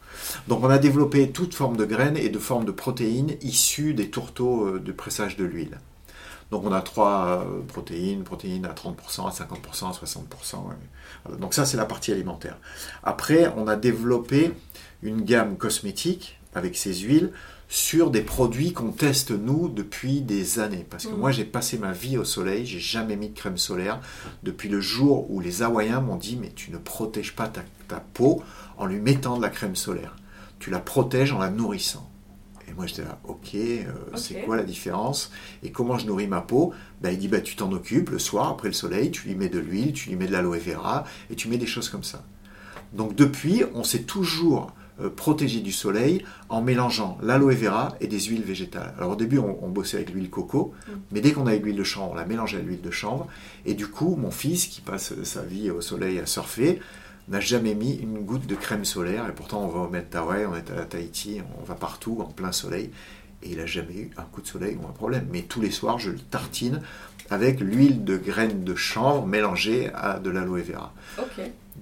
Donc, 0.46 0.62
on 0.62 0.70
a 0.70 0.78
développé 0.78 1.30
toute 1.30 1.54
forme 1.54 1.76
de 1.76 1.84
graines 1.84 2.16
et 2.16 2.28
de 2.28 2.38
formes 2.38 2.64
de 2.64 2.70
protéines 2.72 3.34
issues 3.42 3.92
des 3.94 4.08
tourteaux 4.08 4.66
euh, 4.66 4.78
de 4.80 4.92
pressage 4.92 5.36
de 5.36 5.44
l'huile. 5.44 5.78
Donc, 6.50 6.64
on 6.64 6.72
a 6.72 6.80
trois 6.80 7.44
euh, 7.44 7.60
protéines, 7.66 8.22
protéines 8.22 8.66
à 8.66 8.72
30%, 8.72 9.26
à 9.26 9.30
50%, 9.30 9.88
à 9.88 9.92
60%. 9.92 10.68
ouais. 10.68 10.74
Voilà. 11.24 11.38
Donc, 11.40 11.54
ça, 11.54 11.64
c'est 11.66 11.76
la 11.76 11.86
partie 11.86 12.12
alimentaire. 12.12 12.56
Après, 13.02 13.52
on 13.56 13.66
a 13.66 13.76
développé 13.76 14.52
une 15.02 15.22
gamme 15.22 15.56
cosmétique 15.56 16.38
avec 16.54 16.76
ces 16.76 16.94
huiles 16.94 17.32
sur 17.68 18.10
des 18.12 18.20
produits 18.22 18.72
qu'on 18.72 18.92
teste 18.92 19.32
nous 19.32 19.68
depuis 19.68 20.20
des 20.20 20.60
années. 20.60 20.86
Parce 20.88 21.04
que 21.06 21.10
Mhm. 21.12 21.18
moi 21.18 21.32
j'ai 21.32 21.44
passé 21.44 21.78
ma 21.78 21.90
vie 21.90 22.16
au 22.16 22.22
soleil, 22.24 22.64
j'ai 22.64 22.78
jamais 22.78 23.16
mis 23.16 23.28
de 23.30 23.34
crème 23.36 23.58
solaire 23.58 24.00
depuis 24.44 24.68
le 24.68 24.80
jour 24.80 25.28
où 25.32 25.40
les 25.40 25.62
Hawaïens 25.62 26.00
m'ont 26.00 26.14
dit 26.14 26.38
mais 26.40 26.52
tu 26.54 26.70
ne 26.70 26.78
protèges 26.78 27.34
pas 27.34 27.48
ta, 27.48 27.62
ta 27.88 27.98
peau 28.14 28.40
en 28.78 28.86
lui 28.86 29.00
mettant 29.00 29.36
de 29.36 29.42
la 29.42 29.48
crème 29.48 29.74
solaire. 29.74 30.14
Tu 30.60 30.70
la 30.70 30.78
protèges 30.78 31.32
en 31.32 31.38
la 31.38 31.50
nourrissant. 31.50 32.08
Et 32.68 32.72
moi 32.74 32.86
j'étais 32.86 33.02
là, 33.02 33.18
ok, 33.28 33.54
euh, 33.54 33.82
c'est 34.16 34.40
quoi 34.42 34.56
la 34.56 34.64
différence 34.64 35.30
Et 35.62 35.70
comment 35.70 35.98
je 35.98 36.06
nourris 36.06 36.26
ma 36.26 36.40
peau? 36.40 36.72
Ben, 37.00 37.10
Il 37.10 37.18
dit 37.18 37.28
bah, 37.28 37.40
tu 37.40 37.56
t'en 37.56 37.70
occupes 37.72 38.10
le 38.10 38.18
soir 38.18 38.50
après 38.50 38.68
le 38.68 38.74
soleil, 38.74 39.10
tu 39.10 39.28
lui 39.28 39.34
mets 39.34 39.48
de 39.48 39.58
l'huile, 39.58 39.92
tu 39.92 40.08
lui 40.10 40.16
mets 40.16 40.26
de 40.26 40.32
l'aloe 40.32 40.58
vera 40.58 41.04
et 41.30 41.36
tu 41.36 41.48
mets 41.48 41.58
des 41.58 41.66
choses 41.66 41.88
comme 41.88 42.04
ça. 42.04 42.24
Donc 42.92 43.14
depuis, 43.14 43.62
on 43.74 43.84
s'est 43.84 44.02
toujours 44.02 44.72
euh, 45.00 45.10
protégé 45.10 45.60
du 45.60 45.72
soleil 45.72 46.24
en 46.48 46.62
mélangeant 46.62 47.18
l'aloe 47.22 47.54
vera 47.54 47.94
et 48.00 48.06
des 48.06 48.20
huiles 48.20 48.42
végétales. 48.44 48.94
Alors 48.96 49.10
au 49.12 49.16
début, 49.16 49.38
on, 49.38 49.58
on 49.62 49.68
bossait 49.68 49.98
avec 49.98 50.10
l'huile 50.12 50.30
coco, 50.30 50.72
Mm. 50.88 50.92
mais 51.12 51.20
dès 51.20 51.32
qu'on 51.32 51.46
a 51.46 51.54
eu 51.54 51.58
l'huile 51.60 51.76
de 51.76 51.84
chanvre, 51.84 52.12
on 52.12 52.14
l'a 52.14 52.24
mélangée 52.24 52.56
à 52.58 52.60
l'huile 52.60 52.80
de 52.80 52.90
chanvre. 52.90 53.26
Et 53.64 53.74
du 53.74 53.86
coup, 53.88 54.16
mon 54.16 54.30
fils, 54.30 54.66
qui 54.66 54.80
passe 54.80 55.12
sa 55.24 55.42
vie 55.42 55.70
au 55.70 55.80
soleil 55.80 56.18
à 56.18 56.26
surfer, 56.26 56.80
n'a 57.28 57.40
jamais 57.40 57.74
mis 57.74 57.94
une 57.94 58.18
goutte 58.20 58.46
de 58.46 58.54
crème 58.54 58.84
solaire. 58.84 59.28
Et 59.28 59.32
pourtant, 59.32 59.62
on 59.62 59.68
va 59.68 59.80
au 59.80 59.88
Met 59.88 60.14
Hawaii, 60.14 60.46
on 60.46 60.54
est 60.54 60.70
à 60.70 60.84
Tahiti, 60.84 61.40
on 61.60 61.64
va 61.64 61.74
partout 61.74 62.18
en 62.20 62.30
plein 62.30 62.52
soleil. 62.52 62.90
Et 63.42 63.50
il 63.50 63.58
n'a 63.58 63.66
jamais 63.66 63.94
eu 63.94 64.10
un 64.16 64.22
coup 64.22 64.40
de 64.40 64.46
soleil 64.46 64.78
ou 64.80 64.86
un 64.86 64.92
problème. 64.92 65.26
Mais 65.30 65.42
tous 65.42 65.60
les 65.60 65.70
soirs, 65.70 65.98
je 65.98 66.10
le 66.10 66.18
tartine 66.18 66.80
avec 67.30 67.60
l'huile 67.60 68.04
de 68.04 68.16
graines 68.16 68.64
de 68.64 68.74
chanvre 68.74 69.26
mélangée 69.26 69.90
à 69.94 70.18
de 70.18 70.30
l'aloe 70.30 70.62
vera. 70.62 70.92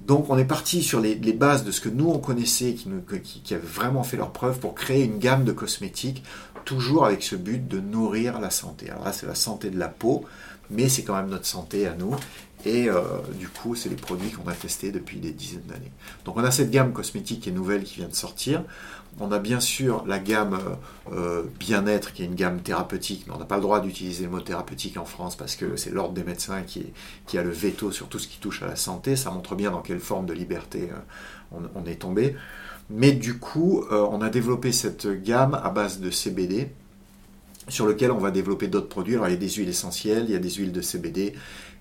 Donc 0.06 0.28
on 0.30 0.38
est 0.38 0.44
parti 0.44 0.82
sur 0.82 1.00
les, 1.00 1.14
les 1.14 1.32
bases 1.32 1.64
de 1.64 1.70
ce 1.70 1.80
que 1.80 1.88
nous 1.88 2.08
on 2.08 2.18
connaissait, 2.18 2.74
qui, 2.74 2.88
nous, 2.88 3.00
qui, 3.22 3.40
qui 3.40 3.54
avaient 3.54 3.66
vraiment 3.66 4.02
fait 4.02 4.16
leur 4.16 4.32
preuve 4.32 4.58
pour 4.58 4.74
créer 4.74 5.04
une 5.04 5.18
gamme 5.18 5.44
de 5.44 5.52
cosmétiques, 5.52 6.24
toujours 6.64 7.06
avec 7.06 7.22
ce 7.22 7.36
but 7.36 7.66
de 7.68 7.78
nourrir 7.78 8.40
la 8.40 8.50
santé. 8.50 8.90
Alors 8.90 9.04
là 9.04 9.12
c'est 9.12 9.26
la 9.26 9.34
santé 9.34 9.70
de 9.70 9.78
la 9.78 9.88
peau, 9.88 10.24
mais 10.70 10.88
c'est 10.88 11.04
quand 11.04 11.14
même 11.14 11.28
notre 11.28 11.46
santé 11.46 11.86
à 11.86 11.94
nous. 11.94 12.16
Et 12.66 12.88
euh, 12.88 13.02
du 13.38 13.48
coup, 13.48 13.74
c'est 13.74 13.90
les 13.90 13.96
produits 13.96 14.30
qu'on 14.30 14.48
a 14.48 14.54
testés 14.54 14.90
depuis 14.90 15.18
des 15.18 15.32
dizaines 15.32 15.66
d'années. 15.68 15.92
Donc 16.24 16.36
on 16.38 16.44
a 16.44 16.50
cette 16.50 16.70
gamme 16.70 16.92
cosmétique 16.92 17.46
est 17.46 17.50
nouvelle 17.50 17.84
qui 17.84 17.96
vient 17.96 18.08
de 18.08 18.14
sortir. 18.14 18.62
On 19.20 19.30
a 19.32 19.38
bien 19.38 19.60
sûr 19.60 20.04
la 20.06 20.18
gamme 20.18 20.54
euh, 20.54 21.12
euh, 21.12 21.42
bien-être 21.60 22.14
qui 22.14 22.22
est 22.22 22.26
une 22.26 22.34
gamme 22.34 22.60
thérapeutique, 22.60 23.24
mais 23.26 23.34
on 23.34 23.38
n'a 23.38 23.44
pas 23.44 23.56
le 23.56 23.62
droit 23.62 23.80
d'utiliser 23.80 24.24
le 24.24 24.30
mot 24.30 24.40
thérapeutique 24.40 24.96
en 24.96 25.04
France 25.04 25.36
parce 25.36 25.56
que 25.56 25.76
c'est 25.76 25.90
l'ordre 25.90 26.14
des 26.14 26.24
médecins 26.24 26.62
qui, 26.62 26.92
a 27.36 27.42
le 27.42 27.50
veto 27.50 27.92
sur 27.92 28.08
tout 28.08 28.18
ce 28.18 28.28
qui 28.28 28.38
touche 28.38 28.62
à 28.62 28.66
la 28.66 28.76
santé. 28.76 29.14
Ça 29.14 29.30
montre 29.30 29.54
bien 29.54 29.70
dans 29.70 29.82
quelle 29.82 30.00
forme 30.00 30.26
de 30.26 30.32
liberté 30.32 30.88
on, 31.52 31.84
est 31.84 31.96
tombé. 31.96 32.34
Mais 32.90 33.12
du 33.12 33.38
coup, 33.38 33.84
on 33.90 34.20
a 34.20 34.30
développé 34.30 34.72
cette 34.72 35.06
gamme 35.22 35.54
à 35.54 35.70
base 35.70 36.00
de 36.00 36.10
CBD 36.10 36.70
sur 37.68 37.86
lequel 37.86 38.10
on 38.10 38.18
va 38.18 38.30
développer 38.30 38.68
d'autres 38.68 38.88
produits. 38.88 39.14
Alors 39.14 39.28
il 39.28 39.32
y 39.32 39.36
a 39.36 39.38
des 39.38 39.48
huiles 39.48 39.68
essentielles, 39.68 40.24
il 40.28 40.32
y 40.32 40.36
a 40.36 40.38
des 40.38 40.50
huiles 40.50 40.72
de 40.72 40.80
CBD, 40.80 41.34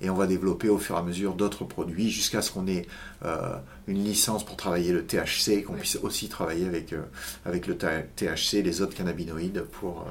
et 0.04 0.10
on 0.10 0.16
va 0.16 0.28
développer 0.28 0.70
au 0.70 0.78
fur 0.78 0.96
et 0.96 1.00
à 1.00 1.02
mesure 1.02 1.34
d'autres 1.34 1.64
produits 1.64 2.12
jusqu'à 2.12 2.42
ce 2.44 2.52
qu'on 2.52 2.68
ait 2.68 2.86
euh, 3.26 3.56
une 3.88 4.04
licence 4.04 4.46
pour 4.46 4.58
travailler 4.58 4.92
le 4.92 5.06
THC 5.06 5.50
et 5.50 5.64
qu'on 5.64 5.74
puisse 5.74 5.98
aussi 6.04 6.28
travailler 6.30 6.68
avec, 6.68 6.94
euh, 6.94 7.02
avec 7.46 7.66
le 7.68 7.76
THC 7.78 8.56
et 8.56 8.62
les 8.62 8.82
autres 8.82 8.96
cannabinoïdes 8.96 9.64
pour 9.72 10.06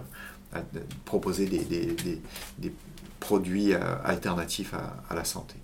euh, 0.57 0.61
proposer 1.05 1.47
des, 1.47 1.59
des- 1.61 1.87
des- 1.93 2.21
des 2.59 2.73
produits 3.21 3.73
alternatifs 4.05 4.75
à- 4.75 4.97
à 5.09 5.15
la 5.15 5.25
santé. 5.25 5.55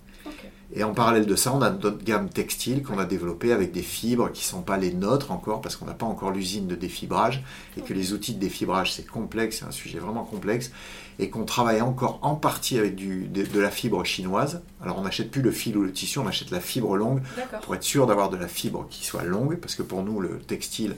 Et 0.71 0.83
en 0.83 0.93
parallèle 0.93 1.25
de 1.25 1.35
ça, 1.35 1.51
on 1.53 1.61
a 1.63 1.71
d'autres 1.71 2.03
gammes 2.03 2.29
textiles 2.29 2.83
qu'on 2.83 2.99
a 2.99 3.05
développées 3.05 3.51
avec 3.53 3.71
des 3.71 3.81
fibres 3.81 4.31
qui 4.31 4.41
ne 4.43 4.49
sont 4.49 4.61
pas 4.61 4.77
les 4.77 4.93
nôtres 4.93 5.31
encore, 5.31 5.61
parce 5.61 5.75
qu'on 5.75 5.85
n'a 5.85 5.95
pas 5.95 6.05
encore 6.05 6.29
l'usine 6.31 6.67
de 6.67 6.75
défibrage, 6.75 7.43
et 7.75 7.81
que 7.81 7.91
les 7.93 8.13
outils 8.13 8.35
de 8.35 8.39
défibrage, 8.39 8.93
c'est 8.93 9.05
complexe, 9.07 9.59
c'est 9.59 9.65
un 9.65 9.71
sujet 9.71 9.97
vraiment 9.97 10.23
complexe, 10.23 10.71
et 11.19 11.29
qu'on 11.29 11.43
travaille 11.43 11.81
encore 11.81 12.19
en 12.21 12.35
partie 12.35 12.79
avec 12.79 12.95
du, 12.95 13.27
de, 13.27 13.43
de 13.43 13.59
la 13.59 13.69
fibre 13.69 14.03
chinoise. 14.05 14.61
Alors 14.81 14.97
on 14.97 15.03
n'achète 15.03 15.29
plus 15.29 15.41
le 15.41 15.51
fil 15.51 15.77
ou 15.77 15.83
le 15.83 15.91
tissu, 15.91 16.17
on 16.17 16.27
achète 16.27 16.49
la 16.49 16.61
fibre 16.61 16.95
longue, 16.95 17.21
pour 17.61 17.75
être 17.75 17.83
sûr 17.83 18.07
d'avoir 18.07 18.29
de 18.29 18.37
la 18.37 18.47
fibre 18.47 18.87
qui 18.89 19.05
soit 19.05 19.23
longue, 19.23 19.57
parce 19.57 19.75
que 19.75 19.83
pour 19.83 20.01
nous, 20.03 20.21
le 20.21 20.39
textile 20.39 20.95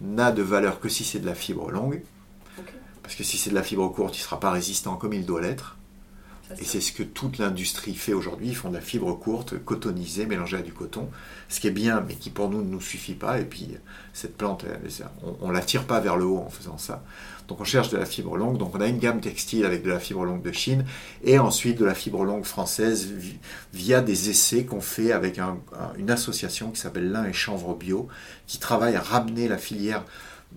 n'a 0.00 0.32
de 0.32 0.42
valeur 0.42 0.80
que 0.80 0.88
si 0.88 1.04
c'est 1.04 1.18
de 1.18 1.26
la 1.26 1.34
fibre 1.34 1.70
longue, 1.70 2.02
parce 3.02 3.16
que 3.16 3.24
si 3.24 3.36
c'est 3.36 3.50
de 3.50 3.54
la 3.54 3.62
fibre 3.62 3.88
courte, 3.88 4.16
il 4.16 4.20
ne 4.20 4.24
sera 4.24 4.40
pas 4.40 4.50
résistant 4.50 4.96
comme 4.96 5.12
il 5.12 5.26
doit 5.26 5.40
l'être. 5.40 5.76
Et 6.60 6.64
c'est 6.64 6.80
ce 6.80 6.92
que 6.92 7.02
toute 7.02 7.38
l'industrie 7.38 7.94
fait 7.94 8.12
aujourd'hui. 8.12 8.48
Ils 8.48 8.54
font 8.56 8.68
de 8.68 8.74
la 8.74 8.80
fibre 8.80 9.12
courte, 9.18 9.58
cotonisée, 9.64 10.26
mélangée 10.26 10.58
à 10.58 10.62
du 10.62 10.72
coton. 10.72 11.08
Ce 11.48 11.58
qui 11.58 11.68
est 11.68 11.72
bien, 11.72 12.04
mais 12.06 12.14
qui 12.14 12.30
pour 12.30 12.50
nous 12.50 12.62
ne 12.62 12.68
nous 12.70 12.80
suffit 12.82 13.14
pas. 13.14 13.40
Et 13.40 13.44
puis, 13.44 13.68
cette 14.12 14.36
plante, 14.36 14.64
on 15.40 15.48
ne 15.48 15.52
la 15.52 15.60
tire 15.62 15.84
pas 15.86 16.00
vers 16.00 16.16
le 16.16 16.24
haut 16.26 16.38
en 16.38 16.50
faisant 16.50 16.76
ça. 16.78 17.02
Donc, 17.48 17.60
on 17.60 17.64
cherche 17.64 17.88
de 17.90 17.96
la 17.96 18.06
fibre 18.06 18.36
longue. 18.36 18.58
Donc, 18.58 18.74
on 18.74 18.80
a 18.80 18.86
une 18.86 18.98
gamme 18.98 19.20
textile 19.20 19.64
avec 19.64 19.82
de 19.82 19.90
la 19.90 19.98
fibre 19.98 20.24
longue 20.24 20.42
de 20.42 20.52
Chine. 20.52 20.84
Et 21.24 21.38
ensuite, 21.38 21.78
de 21.78 21.84
la 21.84 21.94
fibre 21.94 22.24
longue 22.24 22.44
française 22.44 23.06
vi- 23.10 23.38
via 23.72 24.00
des 24.02 24.30
essais 24.30 24.64
qu'on 24.64 24.80
fait 24.80 25.12
avec 25.12 25.38
un- 25.38 25.58
un- 25.78 25.92
une 25.98 26.10
association 26.10 26.70
qui 26.70 26.80
s'appelle 26.80 27.10
Lin 27.10 27.24
et 27.24 27.32
Chanvre 27.32 27.74
Bio, 27.74 28.08
qui 28.46 28.58
travaille 28.58 28.96
à 28.96 29.00
ramener 29.02 29.48
la 29.48 29.58
filière 29.58 30.04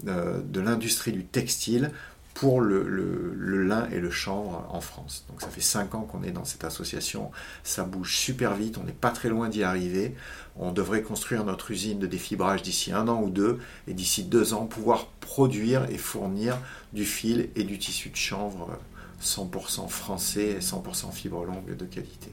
euh, 0.07 0.39
de 0.43 0.59
l'industrie 0.59 1.11
du 1.11 1.25
textile 1.25 1.91
pour 2.39 2.61
le, 2.61 3.63
lin 3.63 3.89
et 3.91 3.99
le 3.99 4.11
chanvre 4.11 4.63
en 4.69 4.79
France. 4.79 5.25
Donc 5.27 5.41
ça 5.41 5.49
fait 5.49 5.59
5 5.59 5.95
ans 5.95 6.01
qu'on 6.01 6.21
est 6.21 6.29
dans 6.29 6.45
cette 6.45 6.63
association, 6.63 7.31
ça 7.63 7.83
bouge 7.83 8.15
super 8.15 8.53
vite, 8.53 8.77
on 8.77 8.83
n'est 8.83 8.91
pas 8.91 9.09
très 9.09 9.29
loin 9.29 9.49
d'y 9.49 9.63
arriver. 9.63 10.15
On 10.55 10.71
devrait 10.71 11.01
construire 11.01 11.43
notre 11.43 11.71
usine 11.71 11.97
de 11.97 12.05
défibrage 12.05 12.61
d'ici 12.61 12.91
un 12.91 13.07
an 13.07 13.23
ou 13.23 13.31
deux, 13.31 13.57
et 13.87 13.95
d'ici 13.95 14.23
deux 14.23 14.53
ans 14.53 14.67
pouvoir 14.67 15.07
produire 15.19 15.89
et 15.89 15.97
fournir 15.97 16.59
du 16.93 17.05
fil 17.05 17.49
et 17.55 17.63
du 17.63 17.79
tissu 17.79 18.09
de 18.09 18.15
chanvre 18.15 18.69
euh, 18.69 19.23
100% 19.23 19.87
français 19.87 20.57
et 20.57 20.59
100% 20.59 21.11
fibre 21.11 21.43
longue 21.43 21.75
de 21.75 21.85
qualité. 21.85 22.29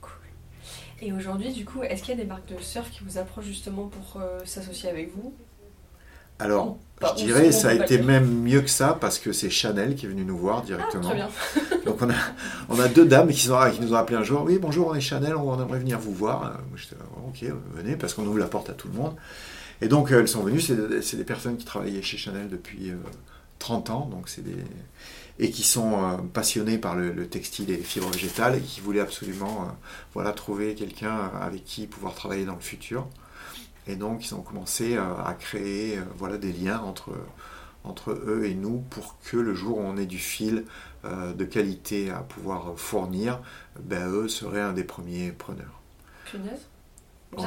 quoi. 0.00 0.10
Et 1.00 1.12
aujourd'hui, 1.12 1.52
du 1.52 1.64
coup, 1.64 1.84
est-ce 1.84 2.02
qu'il 2.02 2.10
y 2.16 2.20
a 2.20 2.20
des 2.20 2.28
marques 2.28 2.48
de 2.48 2.60
surf 2.60 2.90
qui 2.90 3.04
vous 3.04 3.18
approchent 3.18 3.44
justement 3.44 3.86
pour 3.86 4.20
euh, 4.20 4.40
s'associer 4.44 4.90
avec 4.90 5.14
vous? 5.14 5.32
Alors, 6.38 6.78
je 7.18 7.24
dirais, 7.24 7.48
on 7.48 7.52
ça 7.52 7.70
a 7.70 7.74
été 7.74 7.98
même 7.98 8.42
mieux 8.42 8.60
que 8.62 8.70
ça, 8.70 8.96
parce 9.00 9.18
que 9.18 9.32
c'est 9.32 9.50
Chanel 9.50 9.94
qui 9.94 10.06
est 10.06 10.08
venu 10.08 10.24
nous 10.24 10.36
voir 10.36 10.60
Ah, 10.62 10.66
directement. 10.66 11.02
très 11.04 11.14
bien. 11.14 11.28
Donc 11.86 12.00
on 12.02 12.10
a, 12.10 12.14
on 12.68 12.78
a 12.80 12.88
deux 12.88 13.04
dames 13.06 13.28
qui, 13.28 13.40
sont, 13.40 13.58
qui 13.72 13.80
nous 13.80 13.92
ont 13.92 13.96
appelé 13.96 14.18
un 14.18 14.22
jour. 14.24 14.42
Oui, 14.44 14.58
bonjour, 14.60 14.88
on 14.88 14.94
est 14.94 15.00
Chanel, 15.00 15.34
on 15.36 15.60
aimerait 15.60 15.78
venir 15.80 15.98
vous 15.98 16.12
voir. 16.14 16.40
Moi, 16.42 16.76
j'étais, 16.76 16.96
oh, 17.16 17.28
ok, 17.28 17.44
venez, 17.74 17.96
parce 17.96 18.14
qu'on 18.14 18.26
ouvre 18.26 18.38
la 18.38 18.46
porte 18.46 18.70
à 18.70 18.72
tout 18.74 18.88
le 18.88 18.94
monde. 18.94 19.14
Et 19.80 19.88
donc 19.88 20.12
euh, 20.12 20.20
elles 20.20 20.28
sont 20.28 20.42
venues, 20.42 20.60
c'est, 20.60 21.02
c'est 21.02 21.16
des 21.16 21.24
personnes 21.24 21.56
qui 21.56 21.64
travaillaient 21.64 22.02
chez 22.02 22.16
Chanel 22.16 22.48
depuis 22.48 22.90
euh, 22.90 22.96
30 23.58 23.90
ans, 23.90 24.08
donc 24.10 24.28
c'est 24.28 24.42
des, 24.42 24.54
et 25.40 25.50
qui 25.50 25.62
sont 25.64 25.94
euh, 26.04 26.16
passionnées 26.32 26.78
par 26.78 26.94
le, 26.94 27.10
le 27.12 27.26
textile 27.26 27.70
et 27.70 27.76
les 27.76 27.82
fibres 27.82 28.10
végétales 28.10 28.56
et 28.56 28.60
qui 28.60 28.80
voulaient 28.80 29.00
absolument 29.00 29.62
euh, 29.62 29.72
voilà, 30.14 30.32
trouver 30.32 30.74
quelqu'un 30.74 31.32
avec 31.40 31.64
qui 31.64 31.86
pouvoir 31.88 32.14
travailler 32.14 32.44
dans 32.44 32.54
le 32.54 32.60
futur. 32.60 33.06
Et 33.86 33.96
donc 33.96 34.26
ils 34.26 34.34
ont 34.34 34.42
commencé 34.42 34.96
euh, 34.96 35.02
à 35.24 35.34
créer 35.34 35.98
euh, 35.98 36.02
voilà, 36.16 36.38
des 36.38 36.52
liens 36.52 36.80
entre, 36.80 38.10
eux 38.10 38.46
et 38.46 38.54
nous 38.54 38.78
pour 38.90 39.16
que 39.24 39.36
le 39.36 39.54
jour 39.54 39.78
où 39.78 39.80
on 39.80 39.96
ait 39.96 40.06
du 40.06 40.18
fil 40.18 40.64
euh, 41.04 41.32
de 41.32 41.44
qualité 41.44 42.10
à 42.10 42.20
pouvoir 42.20 42.74
fournir, 42.76 43.40
ben, 43.80 44.08
eux 44.08 44.28
seraient 44.28 44.60
un 44.60 44.72
des 44.72 44.84
premiers 44.84 45.32
preneurs. 45.32 45.80
Ouais. 47.36 47.44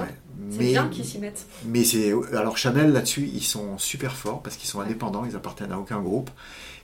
C'est 0.51 0.57
Mais, 0.59 0.65
bien 0.71 0.88
qu'ils 0.89 1.05
s'y 1.05 1.17
mettent. 1.19 1.45
mais 1.65 1.83
c'est 1.83 2.13
alors 2.33 2.57
Chanel 2.57 2.91
là-dessus, 2.91 3.29
ils 3.33 3.43
sont 3.43 3.77
super 3.77 4.15
forts 4.15 4.41
parce 4.43 4.57
qu'ils 4.57 4.69
sont 4.69 4.79
indépendants, 4.81 5.23
ils 5.29 5.36
appartiennent 5.36 5.71
à 5.71 5.79
aucun 5.79 5.99
groupe. 6.01 6.29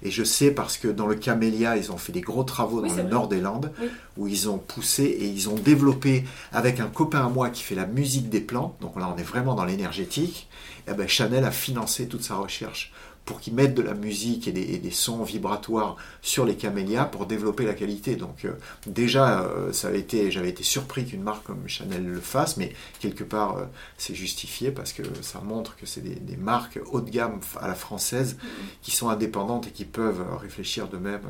Et 0.04 0.10
je 0.10 0.24
sais 0.24 0.50
parce 0.52 0.78
que 0.78 0.88
dans 0.88 1.06
le 1.06 1.16
Camélia, 1.16 1.78
ils 1.78 1.92
ont 1.92 1.98
fait 1.98 2.12
des 2.12 2.22
gros 2.22 2.44
travaux 2.44 2.82
Oui, 2.82 2.90
dans 2.90 2.96
le 2.96 3.02
vrai. 3.04 3.12
nord 3.12 3.28
des 3.28 3.40
Landes 3.42 3.72
Oui. 3.80 3.88
où 4.18 4.28
ils 4.28 4.50
ont 4.50 4.58
poussé 4.58 5.04
et 5.04 5.26
ils 5.28 5.50
ont 5.50 5.56
développé 5.56 6.24
avec 6.54 6.80
un 6.80 6.88
copain 6.88 7.26
à 7.26 7.30
moi 7.30 7.50
qui 7.50 7.62
fait 7.62 7.76
la 7.76 7.86
musique 7.86 8.30
des 8.30 8.42
plantes. 8.42 8.76
Donc 8.82 8.96
là, 8.98 9.14
on 9.16 9.18
est 9.20 9.24
vraiment 9.24 9.54
dans 9.54 9.66
l'énergétique. 9.66 10.48
Et 10.88 10.94
ben 10.94 11.08
Chanel 11.08 11.44
a 11.44 11.52
financé 11.52 12.08
toute 12.08 12.24
sa 12.24 12.36
recherche 12.36 12.92
pour 13.32 13.40
qu'ils 13.40 13.54
mettent 13.54 13.76
de 13.76 13.82
la 13.82 13.94
musique 13.94 14.50
et 14.50 14.52
des, 14.52 14.74
et 14.74 14.78
des 14.78 14.92
sons 14.92 15.24
vibratoires 15.24 15.96
sur 16.22 16.44
les 16.44 16.58
camélias 16.58 17.06
pour 17.06 17.26
développer 17.26 17.64
la 17.64 17.74
qualité. 17.74 18.18
Donc 18.18 18.44
euh, 18.44 18.52
déjà, 18.86 19.44
euh, 19.44 19.72
ça 19.72 19.88
avait 19.88 20.02
été, 20.02 20.30
j'avais 20.32 20.50
été 20.50 20.64
surpris 20.64 21.06
qu'une 21.06 21.24
marque 21.24 21.46
comme 21.46 21.66
Chanel 21.66 22.06
le 22.06 22.20
fasse, 22.20 22.58
mais 22.58 22.74
quelque 23.00 23.24
part, 23.24 23.56
euh, 23.56 23.64
c'est 23.98 24.16
justifié 24.16 24.70
parce 24.70 24.92
que 24.92 25.04
ça 25.22 25.40
montre 25.40 25.78
que 25.78 25.86
c'est 25.86 26.02
des, 26.02 26.16
des 26.16 26.36
marques 26.36 26.78
haut 26.92 27.00
de 27.00 27.10
gamme 27.10 27.40
à 27.62 27.70
la 27.70 27.76
française 27.76 28.36
qui 28.82 28.92
sont 28.92 29.08
indépendantes 29.08 29.68
et 29.68 29.72
qui 29.72 29.86
peuvent 29.86 30.26
réfléchir 30.38 30.90
de 30.90 30.98
même 30.98 31.22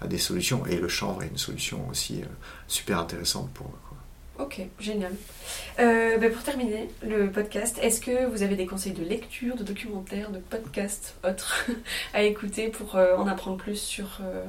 à 0.00 0.08
des 0.08 0.18
solutions. 0.18 0.66
Et 0.66 0.78
le 0.78 0.88
chanvre 0.88 1.22
est 1.22 1.28
une 1.28 1.38
solution 1.38 1.88
aussi 1.88 2.22
super 2.66 2.98
intéressante 2.98 3.48
pour 3.52 3.68
eux. 3.68 3.93
Ok, 4.38 4.60
génial. 4.80 5.12
Euh, 5.78 6.18
bah, 6.18 6.28
pour 6.28 6.42
terminer 6.42 6.88
le 7.06 7.30
podcast, 7.30 7.78
est-ce 7.80 8.00
que 8.00 8.26
vous 8.26 8.42
avez 8.42 8.56
des 8.56 8.66
conseils 8.66 8.92
de 8.92 9.04
lecture, 9.04 9.54
de 9.56 9.62
documentaires, 9.62 10.30
de 10.30 10.38
podcasts, 10.38 11.14
autres 11.24 11.66
à 12.14 12.22
écouter 12.22 12.68
pour 12.68 12.96
euh, 12.96 13.16
en 13.16 13.28
apprendre 13.28 13.58
plus 13.58 13.76
sur 13.80 14.18
euh, 14.22 14.42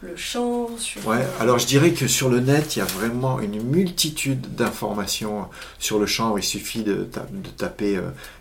le 0.00 0.16
chant, 0.16 0.68
sur... 0.78 1.06
Ouais, 1.06 1.26
alors 1.40 1.58
je 1.58 1.66
dirais 1.66 1.92
que 1.92 2.06
sur 2.06 2.30
le 2.30 2.40
net, 2.40 2.76
il 2.76 2.78
y 2.78 2.82
a 2.82 2.86
vraiment 2.86 3.38
une 3.40 3.62
multitude 3.62 4.54
d'informations 4.54 5.48
sur 5.78 5.98
le 5.98 6.06
chanvre. 6.06 6.38
Il 6.38 6.42
suffit 6.44 6.82
de, 6.82 7.04
ta- 7.04 7.26
de 7.30 7.50
taper. 7.50 8.00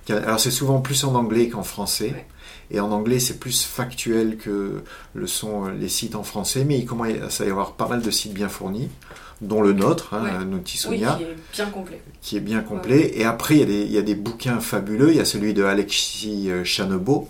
alors 0.09 0.39
c'est 0.39 0.51
souvent 0.51 0.79
plus 0.79 1.03
en 1.03 1.15
anglais 1.15 1.49
qu'en 1.49 1.63
français. 1.63 2.11
Ouais. 2.11 2.25
Et 2.69 2.79
en 2.81 2.91
anglais, 2.91 3.19
c'est 3.19 3.39
plus 3.39 3.63
factuel 3.65 4.37
que 4.37 4.83
le 5.13 5.27
sont 5.27 5.65
les 5.67 5.87
sites 5.89 6.15
en 6.15 6.23
français. 6.23 6.63
Mais 6.65 6.77
il 6.77 6.85
commence 6.85 7.41
à 7.41 7.45
y 7.45 7.49
avoir 7.49 7.73
pas 7.73 7.87
mal 7.87 8.01
de 8.01 8.11
sites 8.11 8.33
bien 8.33 8.49
fournis, 8.49 8.89
dont 9.41 9.61
le 9.61 9.73
nôtre, 9.73 10.13
hein, 10.13 10.23
Ouais. 10.23 10.45
Oui, 10.89 10.97
qui 11.17 11.23
est 11.23 11.35
bien 11.53 11.69
complet. 11.69 12.01
qui 12.21 12.37
est 12.37 12.41
bien 12.41 12.61
complet. 12.61 13.11
Et 13.15 13.23
après, 13.23 13.55
il 13.55 13.59
y, 13.59 13.63
a 13.63 13.65
des, 13.65 13.81
il 13.81 13.91
y 13.91 13.97
a 13.97 14.01
des 14.01 14.15
bouquins 14.15 14.59
fabuleux. 14.59 15.11
Il 15.11 15.17
y 15.17 15.19
a 15.19 15.25
celui 15.25 15.53
de 15.53 15.63
Alexis 15.63 16.49
euh, 16.49 16.63
Chanebeau, 16.63 17.27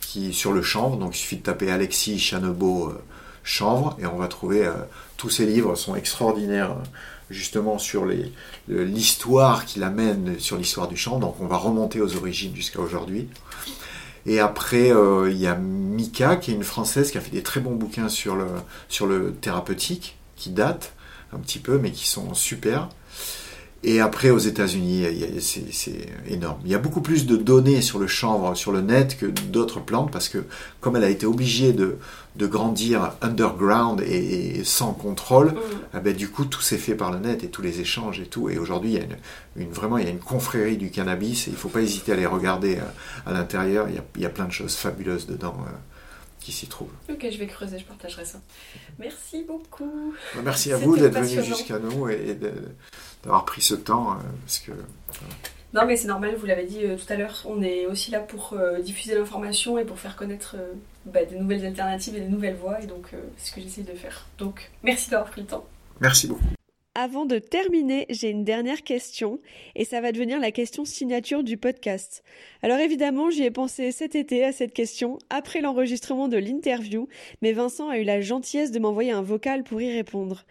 qui 0.00 0.32
sur 0.32 0.52
le 0.52 0.62
chanvre. 0.62 0.96
Donc 0.96 1.16
il 1.16 1.18
suffit 1.18 1.36
de 1.36 1.42
taper 1.42 1.70
Alexis 1.70 2.18
Chanebeau 2.18 2.88
euh, 2.88 3.02
chanvre 3.44 3.96
et 4.00 4.06
on 4.06 4.16
va 4.16 4.26
trouver 4.26 4.66
euh, 4.66 4.72
tous 5.16 5.30
ces 5.30 5.46
livres 5.46 5.76
sont 5.76 5.94
extraordinaires 5.94 6.72
euh, 6.72 6.82
justement 7.30 7.78
sur 7.78 8.06
l'histoire 8.68 9.64
qu'il 9.64 9.82
amène 9.82 10.38
sur 10.38 10.56
l'histoire 10.56 10.88
du 10.88 10.96
chanvre. 10.96 11.20
Donc 11.20 11.36
on 11.40 11.46
va 11.46 11.56
remonter 11.56 12.00
aux 12.00 12.16
origines 12.16 12.54
jusqu'à 12.54 12.80
aujourd'hui. 12.80 13.28
Et 14.26 14.40
après, 14.40 14.90
euh, 14.90 15.30
il 15.30 15.36
y 15.36 15.46
a 15.46 15.54
Mika, 15.54 16.36
qui 16.36 16.50
est 16.50 16.54
une 16.54 16.64
Française 16.64 17.10
qui 17.10 17.18
a 17.18 17.20
fait 17.20 17.30
des 17.30 17.42
très 17.42 17.60
bons 17.60 17.74
bouquins 17.74 18.08
sur 18.08 18.36
le, 18.36 18.46
sur 18.88 19.06
le 19.06 19.34
thérapeutique, 19.34 20.16
qui 20.36 20.50
datent 20.50 20.94
un 21.34 21.38
petit 21.40 21.58
peu, 21.58 21.78
mais 21.78 21.90
qui 21.90 22.06
sont 22.08 22.34
super. 22.34 22.88
Et 23.86 24.00
après, 24.00 24.30
aux 24.30 24.38
États-Unis, 24.38 25.04
c'est 25.40 26.06
énorme. 26.26 26.58
Il 26.64 26.70
y 26.70 26.74
a 26.74 26.78
beaucoup 26.78 27.02
plus 27.02 27.26
de 27.26 27.36
données 27.36 27.82
sur 27.82 27.98
le 27.98 28.06
chanvre, 28.06 28.54
sur 28.54 28.72
le 28.72 28.80
net, 28.80 29.18
que 29.18 29.26
d'autres 29.26 29.78
plantes, 29.80 30.10
parce 30.10 30.30
que 30.30 30.38
comme 30.80 30.96
elle 30.96 31.04
a 31.04 31.10
été 31.10 31.26
obligée 31.26 31.74
de, 31.74 31.98
de 32.36 32.46
grandir 32.46 33.12
underground 33.20 34.00
et, 34.00 34.62
sans 34.64 34.94
contrôle, 34.94 35.48
Mm. 35.48 35.58
ah 35.92 36.00
ben, 36.00 36.16
du 36.16 36.28
coup, 36.30 36.46
tout 36.46 36.62
s'est 36.62 36.78
fait 36.78 36.94
par 36.94 37.12
le 37.12 37.18
net 37.18 37.44
et 37.44 37.48
tous 37.48 37.60
les 37.60 37.80
échanges 37.80 38.20
et 38.20 38.26
tout. 38.26 38.48
Et 38.48 38.56
aujourd'hui, 38.56 38.92
il 38.92 38.94
y 38.94 39.00
a 39.00 39.04
une, 39.04 39.16
une- 39.66 39.72
vraiment, 39.72 39.98
il 39.98 40.04
y 40.04 40.08
a 40.08 40.10
une 40.12 40.18
confrérie 40.18 40.78
du 40.78 40.88
cannabis 40.90 41.46
et 41.48 41.50
il 41.50 41.56
faut 41.56 41.68
pas 41.68 41.82
hésiter 41.82 42.12
à 42.12 42.14
aller 42.14 42.24
regarder 42.24 42.76
euh, 42.76 42.80
à, 43.30 43.34
l'intérieur. 43.34 43.86
Il 43.90 43.96
y, 43.96 43.98
a, 43.98 44.04
il 44.16 44.22
y 44.22 44.26
a 44.26 44.30
plein 44.30 44.46
de 44.46 44.52
choses 44.52 44.76
fabuleuses 44.76 45.26
dedans 45.26 45.56
euh, 45.60 45.70
qui 46.44 46.52
s'y 46.52 46.66
trouvent. 46.66 46.92
Ok, 47.08 47.26
je 47.30 47.38
vais 47.38 47.46
creuser, 47.46 47.78
je 47.78 47.84
partagerai 47.84 48.26
ça. 48.26 48.38
Merci 48.98 49.44
beaucoup. 49.44 50.14
Merci 50.42 50.72
à 50.72 50.76
vous 50.76 50.96
d'être 50.96 51.18
venu 51.18 51.42
jusqu'à 51.42 51.78
nous 51.78 52.08
et, 52.10 52.36
d'avoir 53.22 53.46
pris 53.46 53.62
ce 53.62 53.74
temps 53.74 54.12
euh, 54.12 54.16
parce 54.44 54.58
que 54.58 54.72
Non, 55.72 55.86
mais 55.86 55.96
c'est 55.96 56.08
normal, 56.08 56.36
vous 56.36 56.44
l'avez 56.44 56.64
dit 56.64 56.84
euh, 56.84 56.96
tout 56.96 57.10
à 57.10 57.16
l'heure, 57.16 57.42
on 57.46 57.62
est 57.62 57.86
aussi 57.86 58.10
là 58.10 58.20
pour 58.20 58.52
euh, 58.52 58.80
diffuser 58.80 59.14
l'information 59.14 59.78
et 59.78 59.86
pour 59.86 59.98
faire 59.98 60.16
connaître 60.16 60.56
bah, 61.06 61.24
des 61.24 61.36
nouvelles 61.36 61.64
alternatives 61.64 62.14
et 62.14 62.20
des 62.20 62.28
nouvelles 62.28 62.56
voies, 62.56 62.82
et 62.82 62.86
donc 62.86 63.06
c'est 63.38 63.50
ce 63.50 63.54
que 63.54 63.62
j'essaie 63.62 63.82
de 63.82 63.94
faire. 63.94 64.26
Donc, 64.36 64.70
merci 64.82 65.08
d'avoir 65.08 65.30
pris 65.30 65.40
le 65.40 65.46
temps. 65.46 65.64
merci 66.00 66.26
beaucoup. 66.26 66.44
Avant 66.96 67.26
de 67.26 67.40
terminer, 67.40 68.06
j'ai 68.08 68.30
une 68.30 68.44
dernière 68.44 68.84
question 68.84 69.40
et 69.74 69.84
ça 69.84 70.00
va 70.00 70.12
devenir 70.12 70.38
la 70.38 70.52
question 70.52 70.84
signature 70.84 71.42
du 71.42 71.56
podcast. 71.56 72.22
Alors 72.62 72.78
évidemment, 72.78 73.30
j'y 73.30 73.42
ai 73.42 73.50
pensé 73.50 73.90
cet 73.90 74.14
été 74.14 74.44
à 74.44 74.52
cette 74.52 74.72
question 74.72 75.18
après 75.28 75.60
l'enregistrement 75.60 76.28
de 76.28 76.36
l'interview, 76.36 77.08
mais 77.42 77.52
Vincent 77.52 77.88
a 77.88 77.98
eu 77.98 78.04
la 78.04 78.20
gentillesse 78.20 78.70
de 78.70 78.78
m'envoyer 78.78 79.10
un 79.10 79.22
vocal 79.22 79.64
pour 79.64 79.82
y 79.82 79.92
répondre. 79.92 80.44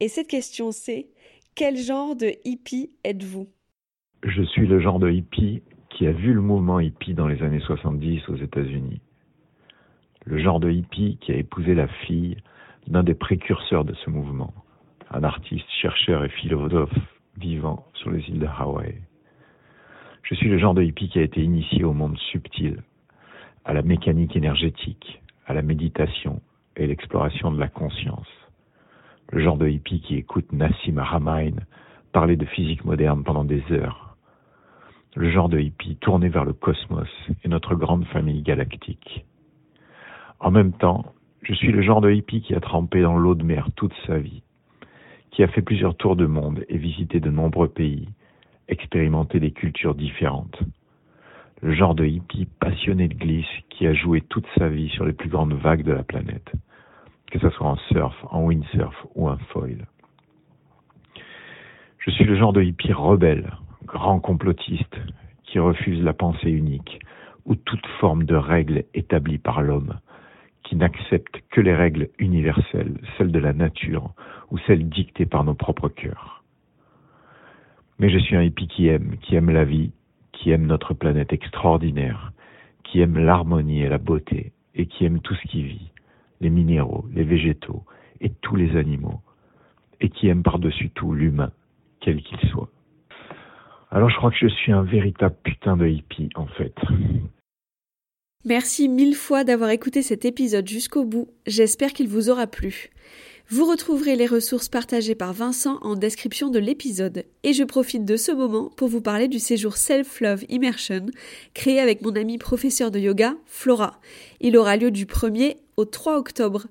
Et 0.00 0.08
cette 0.08 0.28
question 0.28 0.72
c'est 0.72 1.08
quel 1.54 1.76
genre 1.76 2.16
de 2.16 2.32
hippie 2.46 2.92
êtes-vous? 3.04 3.48
Je 4.22 4.42
suis 4.42 4.66
le 4.66 4.80
genre 4.80 5.00
de 5.00 5.10
hippie 5.10 5.62
qui 5.90 6.06
a 6.06 6.12
vu 6.12 6.32
le 6.32 6.40
mouvement 6.40 6.80
hippie 6.80 7.12
dans 7.12 7.28
les 7.28 7.42
années 7.42 7.60
70 7.60 8.26
aux 8.30 8.36
États-Unis. 8.36 9.02
Le 10.24 10.42
genre 10.42 10.60
de 10.60 10.70
hippie 10.70 11.18
qui 11.20 11.32
a 11.32 11.36
épousé 11.36 11.74
la 11.74 11.88
fille 12.06 12.38
d'un 12.86 13.02
des 13.02 13.14
précurseurs 13.14 13.84
de 13.84 13.92
ce 14.02 14.08
mouvement, 14.08 14.54
un 15.10 15.24
artiste, 15.24 15.68
chercheur 15.80 16.24
et 16.24 16.28
philosophe 16.28 16.94
vivant 17.36 17.86
sur 17.94 18.10
les 18.10 18.20
îles 18.28 18.38
de 18.38 18.46
Hawaï. 18.46 18.94
Je 20.22 20.34
suis 20.34 20.48
le 20.48 20.58
genre 20.58 20.74
de 20.74 20.82
hippie 20.82 21.08
qui 21.08 21.18
a 21.18 21.22
été 21.22 21.42
initié 21.42 21.82
au 21.84 21.92
monde 21.92 22.16
subtil, 22.30 22.82
à 23.64 23.72
la 23.72 23.82
mécanique 23.82 24.36
énergétique, 24.36 25.20
à 25.46 25.54
la 25.54 25.62
méditation 25.62 26.40
et 26.76 26.86
l'exploration 26.86 27.50
de 27.50 27.58
la 27.58 27.68
conscience. 27.68 28.28
Le 29.32 29.42
genre 29.42 29.56
de 29.56 29.68
hippie 29.68 30.00
qui 30.00 30.16
écoute 30.16 30.52
Nassim 30.52 30.98
Haramein 30.98 31.56
parler 32.12 32.36
de 32.36 32.44
physique 32.44 32.84
moderne 32.84 33.24
pendant 33.24 33.44
des 33.44 33.62
heures. 33.70 34.16
Le 35.16 35.30
genre 35.30 35.48
de 35.48 35.58
hippie 35.58 35.96
tourné 35.96 36.28
vers 36.28 36.44
le 36.44 36.52
cosmos 36.52 37.08
et 37.42 37.48
notre 37.48 37.74
grande 37.74 38.04
famille 38.06 38.42
galactique. 38.42 39.24
En 40.38 40.50
même 40.50 40.72
temps, 40.72 41.12
je 41.42 41.52
suis 41.54 41.72
le 41.72 41.82
genre 41.82 42.00
de 42.00 42.10
hippie 42.10 42.42
qui 42.42 42.54
a 42.54 42.60
trempé 42.60 43.02
dans 43.02 43.18
l'eau 43.18 43.34
de 43.34 43.42
mer 43.42 43.68
toute 43.74 43.94
sa 44.06 44.18
vie, 44.18 44.42
qui 45.30 45.42
a 45.42 45.48
fait 45.48 45.62
plusieurs 45.62 45.96
tours 45.96 46.16
de 46.16 46.26
monde 46.26 46.64
et 46.68 46.76
visité 46.76 47.20
de 47.20 47.30
nombreux 47.30 47.68
pays, 47.68 48.08
expérimenté 48.68 49.40
des 49.40 49.52
cultures 49.52 49.94
différentes. 49.94 50.60
Le 51.62 51.74
genre 51.74 51.94
de 51.94 52.04
hippie 52.04 52.48
passionné 52.58 53.08
de 53.08 53.14
glisse 53.14 53.46
qui 53.68 53.86
a 53.86 53.92
joué 53.92 54.22
toute 54.22 54.46
sa 54.56 54.68
vie 54.68 54.88
sur 54.88 55.04
les 55.04 55.12
plus 55.12 55.28
grandes 55.28 55.54
vagues 55.54 55.84
de 55.84 55.92
la 55.92 56.02
planète, 56.02 56.52
que 57.30 57.38
ce 57.38 57.50
soit 57.50 57.68
en 57.68 57.76
surf, 57.76 58.16
en 58.30 58.42
windsurf 58.42 59.06
ou 59.14 59.28
en 59.28 59.36
foil. 59.48 59.86
Je 61.98 62.10
suis 62.10 62.24
le 62.24 62.36
genre 62.36 62.52
de 62.52 62.62
hippie 62.62 62.92
rebelle, 62.92 63.52
grand 63.84 64.20
complotiste, 64.20 64.96
qui 65.44 65.58
refuse 65.58 66.02
la 66.02 66.14
pensée 66.14 66.50
unique 66.50 67.00
ou 67.44 67.56
toute 67.56 67.86
forme 67.98 68.24
de 68.24 68.36
règle 68.36 68.84
établie 68.94 69.38
par 69.38 69.62
l'homme, 69.62 69.98
qui 70.70 70.76
n'accepte 70.76 71.42
que 71.50 71.60
les 71.60 71.74
règles 71.74 72.10
universelles, 72.20 72.96
celles 73.18 73.32
de 73.32 73.40
la 73.40 73.52
nature 73.52 74.14
ou 74.52 74.58
celles 74.68 74.88
dictées 74.88 75.26
par 75.26 75.42
nos 75.42 75.54
propres 75.54 75.88
cœurs. 75.88 76.44
Mais 77.98 78.08
je 78.08 78.20
suis 78.20 78.36
un 78.36 78.42
hippie 78.42 78.68
qui 78.68 78.86
aime, 78.86 79.16
qui 79.20 79.34
aime 79.34 79.50
la 79.50 79.64
vie, 79.64 79.90
qui 80.30 80.52
aime 80.52 80.66
notre 80.66 80.94
planète 80.94 81.32
extraordinaire, 81.32 82.32
qui 82.84 83.00
aime 83.00 83.18
l'harmonie 83.18 83.82
et 83.82 83.88
la 83.88 83.98
beauté, 83.98 84.52
et 84.76 84.86
qui 84.86 85.04
aime 85.04 85.18
tout 85.18 85.34
ce 85.34 85.48
qui 85.48 85.64
vit, 85.64 85.90
les 86.40 86.50
minéraux, 86.50 87.04
les 87.12 87.24
végétaux 87.24 87.82
et 88.20 88.30
tous 88.30 88.54
les 88.54 88.76
animaux, 88.76 89.22
et 90.00 90.08
qui 90.08 90.28
aime 90.28 90.44
par-dessus 90.44 90.90
tout 90.90 91.12
l'humain, 91.12 91.50
quel 91.98 92.22
qu'il 92.22 92.38
soit. 92.48 92.70
Alors 93.90 94.08
je 94.08 94.16
crois 94.16 94.30
que 94.30 94.38
je 94.38 94.46
suis 94.46 94.70
un 94.70 94.84
véritable 94.84 95.34
putain 95.42 95.76
de 95.76 95.88
hippie, 95.88 96.28
en 96.36 96.46
fait. 96.46 96.76
Merci 98.46 98.88
mille 98.88 99.16
fois 99.16 99.44
d'avoir 99.44 99.68
écouté 99.68 100.00
cet 100.00 100.24
épisode 100.24 100.66
jusqu'au 100.66 101.04
bout, 101.04 101.28
j'espère 101.46 101.92
qu'il 101.92 102.08
vous 102.08 102.30
aura 102.30 102.46
plu. 102.46 102.88
Vous 103.50 103.66
retrouverez 103.66 104.16
les 104.16 104.26
ressources 104.26 104.70
partagées 104.70 105.14
par 105.14 105.34
Vincent 105.34 105.78
en 105.82 105.94
description 105.94 106.48
de 106.48 106.58
l'épisode. 106.58 107.24
Et 107.42 107.52
je 107.52 107.64
profite 107.64 108.06
de 108.06 108.16
ce 108.16 108.32
moment 108.32 108.70
pour 108.76 108.88
vous 108.88 109.02
parler 109.02 109.28
du 109.28 109.40
séjour 109.40 109.76
Self-Love 109.76 110.44
Immersion, 110.48 111.04
créé 111.52 111.80
avec 111.80 112.00
mon 112.00 112.16
ami 112.16 112.38
professeur 112.38 112.90
de 112.90 112.98
yoga, 112.98 113.34
Flora. 113.44 114.00
Il 114.40 114.56
aura 114.56 114.76
lieu 114.76 114.90
du 114.90 115.04
1er 115.04 115.56
au 115.76 115.84
3 115.84 116.16
octobre. 116.16 116.66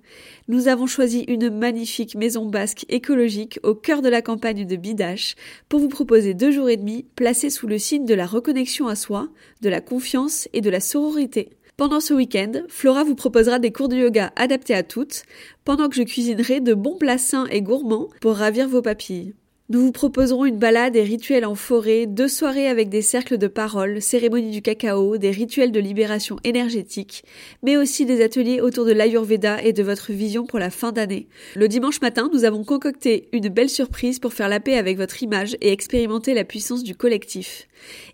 Nous 0.48 0.70
avons 0.70 0.88
choisi 0.88 1.26
une 1.28 1.50
magnifique 1.50 2.16
maison 2.16 2.46
basque 2.46 2.86
écologique 2.90 3.60
au 3.62 3.76
cœur 3.76 4.02
de 4.02 4.10
la 4.10 4.22
campagne 4.22 4.66
de 4.66 4.76
Bidache 4.76 5.36
pour 5.68 5.82
vous 5.82 5.90
proposer 5.90 6.34
deux 6.34 6.52
jours 6.52 6.70
et 6.70 6.78
demi 6.78 7.06
placés 7.16 7.50
sous 7.50 7.68
le 7.68 7.78
signe 7.78 8.06
de 8.06 8.14
la 8.14 8.26
reconnexion 8.26 8.88
à 8.88 8.96
soi, 8.96 9.28
de 9.62 9.70
la 9.70 9.82
confiance 9.82 10.48
et 10.54 10.62
de 10.62 10.70
la 10.70 10.80
sororité. 10.80 11.50
Pendant 11.80 12.02
ce 12.02 12.14
week-end, 12.14 12.52
Flora 12.68 13.06
vous 13.06 13.16
proposera 13.16 13.58
des 13.58 13.72
cours 13.72 13.88
de 13.88 13.96
yoga 13.96 14.34
adaptés 14.36 14.76
à 14.76 14.84
toutes, 14.84 15.24
pendant 15.64 15.88
que 15.88 15.96
je 15.96 16.04
cuisinerai 16.04 16.60
de 16.60 16.74
bons 16.74 16.98
plats 16.98 17.18
sains 17.18 17.46
et 17.52 17.62
gourmands 17.62 18.10
pour 18.20 18.36
ravir 18.36 18.68
vos 18.68 18.82
papilles. 18.82 19.34
Nous 19.72 19.82
vous 19.82 19.92
proposerons 19.92 20.46
une 20.46 20.58
balade 20.58 20.96
et 20.96 21.04
rituels 21.04 21.46
en 21.46 21.54
forêt, 21.54 22.08
deux 22.08 22.28
soirées 22.28 22.68
avec 22.68 22.90
des 22.90 23.04
cercles 23.04 23.38
de 23.38 23.46
parole, 23.46 24.02
cérémonies 24.02 24.50
du 24.50 24.64
cacao, 24.64 25.20
des 25.20 25.30
rituels 25.30 25.72
de 25.72 25.80
libération 25.80 26.38
énergétique, 26.44 27.24
mais 27.62 27.78
aussi 27.78 28.08
des 28.08 28.24
ateliers 28.24 28.62
autour 28.62 28.84
de 28.86 28.94
l'Ayurveda 28.94 29.62
et 29.62 29.72
de 29.72 29.84
votre 29.84 30.12
vision 30.12 30.48
pour 30.48 30.58
la 30.58 30.72
fin 30.72 30.92
d'année. 30.92 31.28
Le 31.56 31.68
dimanche 31.68 32.02
matin, 32.02 32.32
nous 32.34 32.46
avons 32.46 32.64
concocté 32.64 33.30
une 33.32 33.50
belle 33.50 33.70
surprise 33.70 34.18
pour 34.18 34.34
faire 34.34 34.50
la 34.50 34.60
paix 34.60 34.76
avec 34.76 34.98
votre 34.98 35.22
image 35.22 35.56
et 35.62 35.72
expérimenter 35.72 36.34
la 36.34 36.46
puissance 36.46 36.82
du 36.82 36.96
collectif. 36.96 37.68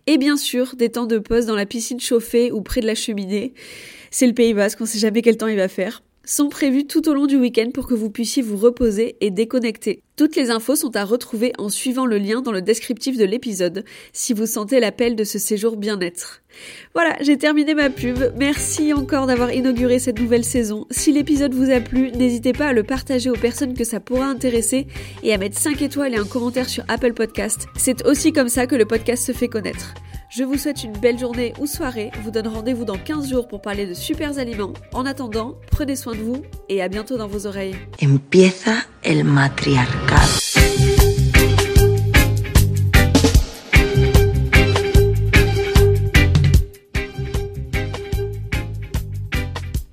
Et 0.07 0.17
bien 0.17 0.35
sûr, 0.35 0.75
des 0.75 0.89
temps 0.89 1.05
de 1.05 1.19
pause 1.19 1.45
dans 1.45 1.55
la 1.55 1.65
piscine 1.65 2.01
chauffée 2.01 2.51
ou 2.51 2.63
près 2.63 2.81
de 2.81 2.87
la 2.87 2.95
cheminée. 2.95 3.53
C'est 4.11 4.27
le 4.27 4.33
Pays 4.33 4.53
Basque, 4.53 4.81
on 4.81 4.85
sait 4.85 4.99
jamais 4.99 5.21
quel 5.21 5.37
temps 5.37 5.47
il 5.47 5.55
va 5.55 5.69
faire 5.69 6.03
sont 6.25 6.49
prévus 6.49 6.85
tout 6.85 7.07
au 7.09 7.13
long 7.13 7.25
du 7.25 7.37
week-end 7.37 7.69
pour 7.73 7.87
que 7.87 7.93
vous 7.93 8.09
puissiez 8.09 8.41
vous 8.41 8.57
reposer 8.57 9.15
et 9.21 9.31
déconnecter. 9.31 10.01
Toutes 10.15 10.35
les 10.35 10.49
infos 10.49 10.75
sont 10.75 10.95
à 10.95 11.03
retrouver 11.03 11.51
en 11.57 11.69
suivant 11.69 12.05
le 12.05 12.17
lien 12.17 12.41
dans 12.41 12.51
le 12.51 12.61
descriptif 12.61 13.17
de 13.17 13.25
l'épisode 13.25 13.83
si 14.13 14.33
vous 14.33 14.45
sentez 14.45 14.79
l'appel 14.79 15.15
de 15.15 15.23
ce 15.23 15.39
séjour 15.39 15.75
bien-être. 15.75 16.41
Voilà, 16.93 17.15
j'ai 17.21 17.37
terminé 17.37 17.73
ma 17.73 17.89
pub. 17.89 18.17
Merci 18.37 18.93
encore 18.93 19.27
d'avoir 19.27 19.51
inauguré 19.53 19.99
cette 19.99 20.19
nouvelle 20.19 20.45
saison. 20.45 20.87
Si 20.89 21.11
l'épisode 21.11 21.53
vous 21.53 21.69
a 21.69 21.81
plu, 21.81 22.11
n'hésitez 22.11 22.53
pas 22.53 22.67
à 22.67 22.73
le 22.73 22.83
partager 22.83 23.29
aux 23.29 23.35
personnes 23.35 23.73
que 23.73 23.83
ça 23.83 23.99
pourra 23.99 24.25
intéresser 24.25 24.87
et 25.23 25.33
à 25.33 25.37
mettre 25.37 25.57
5 25.57 25.81
étoiles 25.81 26.13
et 26.13 26.17
un 26.17 26.25
commentaire 26.25 26.69
sur 26.69 26.85
Apple 26.87 27.13
Podcast. 27.13 27.67
C'est 27.75 28.05
aussi 28.05 28.31
comme 28.31 28.49
ça 28.49 28.67
que 28.67 28.75
le 28.75 28.85
podcast 28.85 29.25
se 29.25 29.33
fait 29.33 29.49
connaître. 29.49 29.93
Je 30.37 30.43
vous 30.43 30.57
souhaite 30.57 30.83
une 30.83 30.91
belle 30.91 31.17
journée 31.17 31.53
ou 31.61 31.65
soirée, 31.65 32.11
vous 32.21 32.29
donne 32.29 32.49
rendez-vous 32.49 32.83
dans 32.83 32.97
15 32.97 33.29
jours 33.29 33.47
pour 33.47 33.61
parler 33.61 33.85
de 33.85 33.93
super 33.93 34.37
aliments. 34.37 34.73
En 34.93 35.05
attendant, 35.05 35.55
prenez 35.71 35.95
soin 35.95 36.13
de 36.13 36.19
vous 36.19 36.43
et 36.67 36.81
à 36.81 36.89
bientôt 36.89 37.17
dans 37.17 37.27
vos 37.27 37.47
oreilles. 37.47 37.77
Empieza 38.03 38.73
el 39.01 39.23
matriarcado. 39.23 40.84